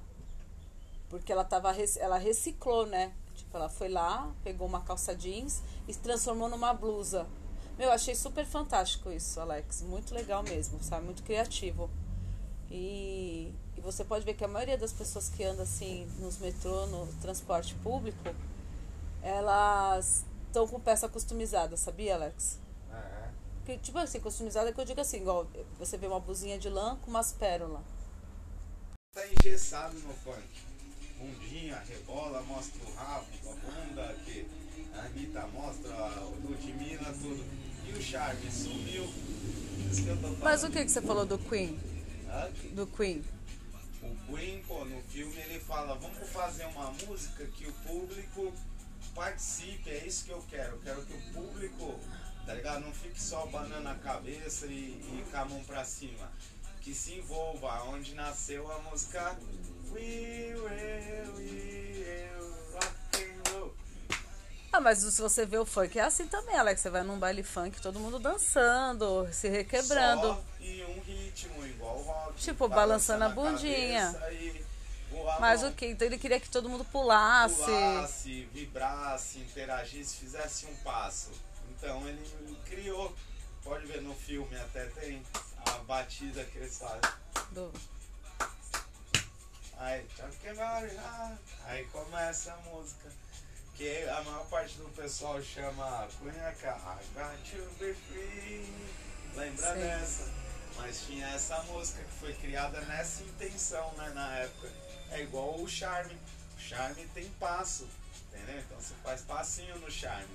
[1.10, 3.12] Porque ela tava, ela reciclou, né?
[3.36, 7.28] Tipo, ela foi lá, pegou uma calça jeans e transformou numa blusa.
[7.78, 9.82] Meu, achei super fantástico isso, Alex.
[9.82, 11.06] Muito legal mesmo, sabe?
[11.06, 11.90] Muito criativo.
[12.70, 16.86] E, e você pode ver que a maioria das pessoas que andam assim nos metrô,
[16.86, 18.20] no transporte público,
[19.24, 22.60] elas estão com peça customizada, sabia, Alex?
[22.94, 23.30] É.
[23.66, 25.48] Que, tipo assim, customizada que eu digo assim, igual
[25.80, 27.82] você vê uma blusinha de lã com umas pérolas.
[29.16, 30.44] Tá engessado no funk.
[31.18, 34.48] Bundinha, rebola, mostra o rabo, a bunda, que
[34.94, 35.92] a Anitta mostra,
[36.22, 37.44] o Ludmilla, tudo.
[37.88, 39.08] E o charme sumiu.
[40.40, 41.78] Mas o que, que você falou do Queen?
[42.74, 43.24] Do Queen?
[44.02, 48.54] O Queen, pô, no filme ele fala, vamos fazer uma música que o público
[49.14, 50.76] participe, é isso que eu quero.
[50.76, 52.00] Eu quero que o público,
[52.46, 52.82] tá ligado?
[52.82, 56.32] Não fique só banando a cabeça e, e com a mão pra cima.
[56.82, 59.38] Que se envolva, onde nasceu a música
[59.92, 63.76] We Will, We Will Rock and Roll.
[64.74, 66.82] Ah, mas se você vê o funk é assim também, Alex.
[66.82, 70.28] Você vai num baile funk, todo mundo dançando, se requebrando.
[70.28, 71.02] Só em um
[71.32, 72.36] ritmo, igual o rock.
[72.40, 74.14] Tipo, balançando a bundinha.
[75.40, 75.88] Mas o que?
[75.88, 77.56] Então ele queria que todo mundo pulasse.
[77.64, 81.32] pulasse, vibrasse, interagisse, fizesse um passo.
[81.72, 83.14] Então ele criou,
[83.64, 85.22] pode ver no filme até tem
[85.66, 87.02] a batida que eles fazem.
[87.52, 87.72] Do-
[89.78, 90.06] Aí,
[91.66, 93.10] aí começa a música.
[93.76, 98.72] Que a maior parte do pessoal chama Cunhaca, I got to be free.
[99.36, 99.80] Lembra Sim.
[99.80, 100.41] dessa?
[100.78, 104.70] Mas tinha essa música que foi criada nessa intenção, né, na época.
[105.12, 106.16] É igual o charme.
[106.58, 107.88] O charme tem passo,
[108.30, 108.60] entendeu?
[108.60, 110.30] Então você faz passinho no charme.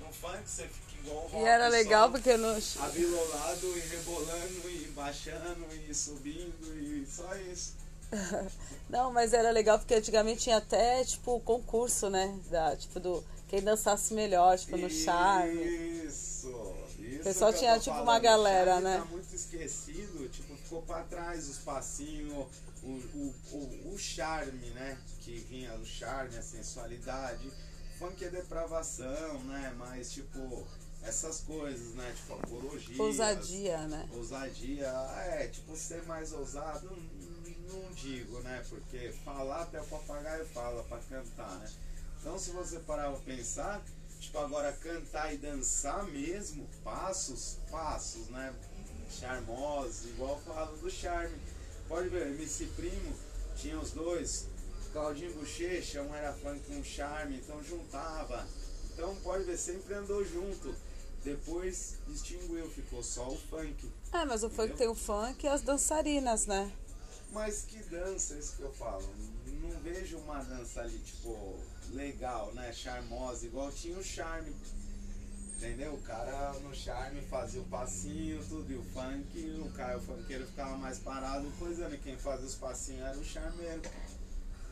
[0.00, 1.42] No funk você fica igual o.
[1.42, 7.34] E era legal só porque no, Avilolado e rebolando e baixando e subindo e só
[7.36, 7.74] isso.
[8.88, 12.38] Não, mas era legal porque antigamente tinha até, tipo, concurso, né?
[12.50, 15.62] Da, tipo, do quem dançasse melhor, tipo, no charme.
[16.06, 16.48] Isso,
[17.12, 17.20] isso.
[17.20, 18.02] O pessoal tinha, tipo, falando.
[18.02, 18.98] uma galera, O charme né?
[18.98, 22.32] Tá muito esquecido, tipo, ficou pra trás os passinhos,
[22.82, 24.98] o, o, o, o charme, né?
[25.20, 27.50] Que vinha do charme, a sensualidade.
[27.98, 29.74] Funk é depravação, né?
[29.78, 30.66] Mas, tipo,
[31.02, 32.12] essas coisas, né?
[32.16, 33.02] Tipo, apologia.
[33.02, 34.08] Ousadia, né?
[34.12, 34.88] Ousadia,
[35.26, 38.64] é, tipo, ser mais ousado, não, não digo, né?
[38.68, 41.70] Porque falar até o papagaio fala pra cantar, né?
[42.20, 43.82] Então, se você parar pra pensar,
[44.22, 48.54] tipo, agora cantar e dançar mesmo, passos, passos, né?
[49.10, 51.36] Charmosos, igual eu falo do charme.
[51.88, 53.14] Pode ver, MC Primo
[53.56, 54.46] tinha os dois,
[54.92, 58.46] Claudinho Bochecha, um era funk com um charme, então juntava.
[58.92, 60.74] Então, pode ver, sempre andou junto.
[61.24, 63.90] Depois extinguiu, ficou só o funk.
[64.12, 66.72] É, mas o funk tem o funk e as dançarinas, né?
[67.32, 69.08] Mas que dança, é isso que eu falo.
[69.60, 71.58] Não vejo uma dança ali, tipo,
[71.92, 72.72] legal, né?
[72.72, 74.54] Charmosa, igual tinha o charme.
[75.56, 75.94] Entendeu?
[75.94, 80.44] O cara no charme fazia o passinho, tudo, e o funk, o cara, o funkeiro
[80.44, 81.94] ficava mais parado coisando.
[81.94, 83.82] E quem fazia os passinhos era o charmeiro.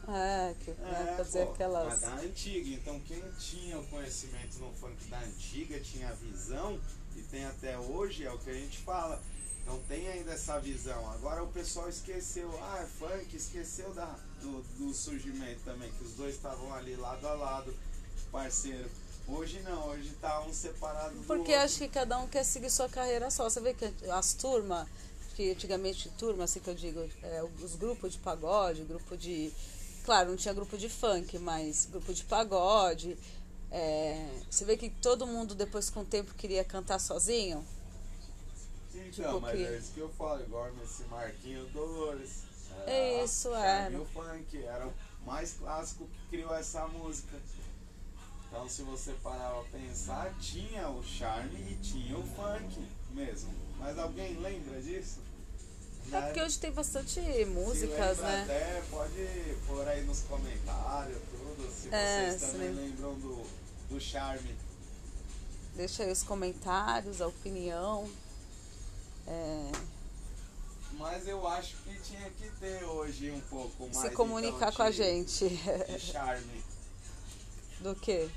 [0.08, 1.88] É, que né, fazer pô, aquelas.
[1.88, 2.70] Mas da antiga.
[2.70, 6.80] Então quem tinha o conhecimento no funk da antiga, tinha a visão,
[7.14, 9.22] e tem até hoje, é o que a gente fala.
[9.62, 11.08] Então tem ainda essa visão.
[11.12, 16.12] Agora o pessoal esqueceu, ah, é funk, esqueceu da, do, do surgimento também, que os
[16.14, 17.74] dois estavam ali lado a lado,
[18.32, 18.88] parceiro.
[19.28, 21.64] Hoje não, hoje tá um separado do Porque outro.
[21.64, 23.48] acho que cada um quer seguir sua carreira só.
[23.48, 24.88] Você vê que as turmas,
[25.36, 29.52] que antigamente turma, assim que eu digo, é, os grupos de pagode, grupo de.
[30.04, 33.16] Claro, não tinha grupo de funk, mas grupo de pagode.
[33.70, 37.64] é, você vê que todo mundo depois com o tempo queria cantar sozinho.
[38.92, 42.30] Então, tipo mas que- é isso que eu falo, igual esse Marquinho Dolores.
[42.86, 43.90] É isso, é.
[43.92, 44.92] e o funk, era o
[45.26, 47.36] mais clássico que criou essa música.
[48.48, 53.52] Então se você parar pra pensar, tinha o charme e tinha o funk mesmo.
[53.78, 55.20] Mas alguém lembra disso?
[56.12, 58.42] É porque hoje tem bastante músicas, né?
[58.42, 62.82] Até pode pôr aí nos comentários tudo, se É, vocês também lembra.
[62.82, 63.46] lembram do,
[63.88, 64.56] do charme.
[65.76, 68.10] Deixa aí os comentários, a opinião.
[69.26, 69.70] É,
[71.00, 74.82] Mas eu acho que tinha que ter hoje um pouco mais se comunicar então, com
[74.82, 75.48] a de- gente.
[75.48, 76.62] de charme.
[77.80, 78.28] Do que?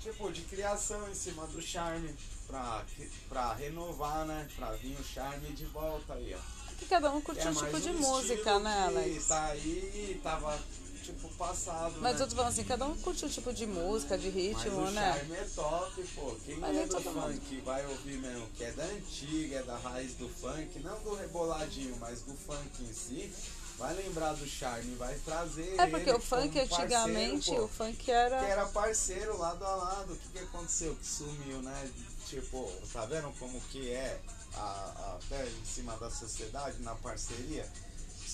[0.00, 2.14] Tipo, de criação em cima do charme.
[2.46, 2.84] Pra,
[3.28, 4.46] pra renovar, né?
[4.56, 6.74] Pra vir o charme de volta aí, ó.
[6.76, 9.26] Que cada um curte É um tipo de um música, né, Alex?
[9.26, 10.60] Tá aí tava,
[11.02, 11.94] tipo, passado.
[12.00, 12.22] Mas né?
[12.22, 14.90] eu tô falando assim, cada um curte um tipo de música, de Mas ritmo, o
[14.90, 15.12] né?
[15.14, 16.36] charme é top, pô.
[16.44, 17.22] Quem Mas é do mundo.
[17.32, 21.14] funk vai ouvir mesmo, que é da antiga, é da raiz do funk, não do
[21.14, 23.32] reboladinho, mas do funk em si,
[23.78, 25.74] vai lembrar do charme, vai trazer.
[25.80, 27.64] É porque o funk parceiro, antigamente, pô.
[27.64, 28.36] o funk que era.
[28.36, 30.12] era parceiro lado a lado.
[30.12, 30.94] O que, que aconteceu?
[30.94, 31.90] Que sumiu, né?
[32.28, 34.18] Tipo, tá vendo como que é
[34.54, 37.68] a, a- até em cima da sociedade, na parceria?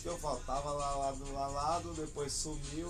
[0.03, 2.89] Que eu falo, tava lá lado a lado, depois sumiu,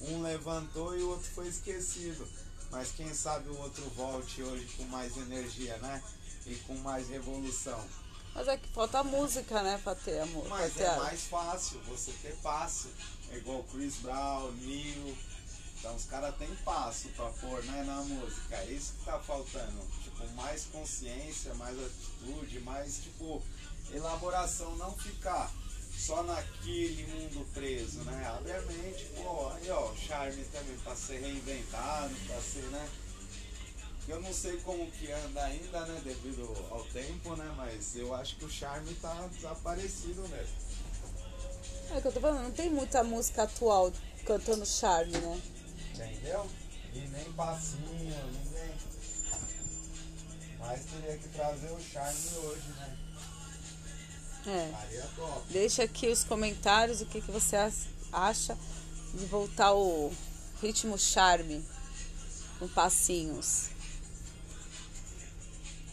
[0.00, 2.26] um levantou e o outro foi esquecido.
[2.70, 6.02] Mas quem sabe o outro volte hoje com mais energia, né?
[6.46, 7.82] E com mais revolução.
[8.34, 10.46] Mas é que falta música, né, pra ter amor.
[10.48, 12.88] Mas ter é mais fácil você ter passo.
[13.30, 15.16] É igual Chris Brown, Neil.
[15.78, 18.56] Então os caras têm passo pra pôr né, na música.
[18.56, 19.80] É isso que tá faltando.
[20.02, 23.42] Tipo, mais consciência, mais atitude, mais tipo
[23.92, 25.50] elaboração, não ficar
[25.98, 28.26] só naquele mundo preso, né?
[28.26, 32.88] Abre a mente, pô, aí ó, o charme também pra ser reinventado, pra ser, né?
[34.06, 38.36] Eu não sei como que anda ainda, né, devido ao tempo, né, mas eu acho
[38.36, 40.56] que o charme tá desaparecido mesmo.
[41.90, 43.92] É o que eu tô falando, não tem muita música atual
[44.24, 45.42] cantando charme, né?
[45.94, 46.48] Entendeu?
[46.94, 48.74] E nem passinho, ninguém.
[50.58, 53.07] Mas teria que trazer o charme hoje, né?
[54.48, 54.72] É.
[55.50, 57.56] Deixa aqui os comentários o que, que você
[58.10, 58.56] acha
[59.12, 60.10] de voltar o
[60.62, 61.62] ritmo charme
[62.58, 63.68] com passinhos.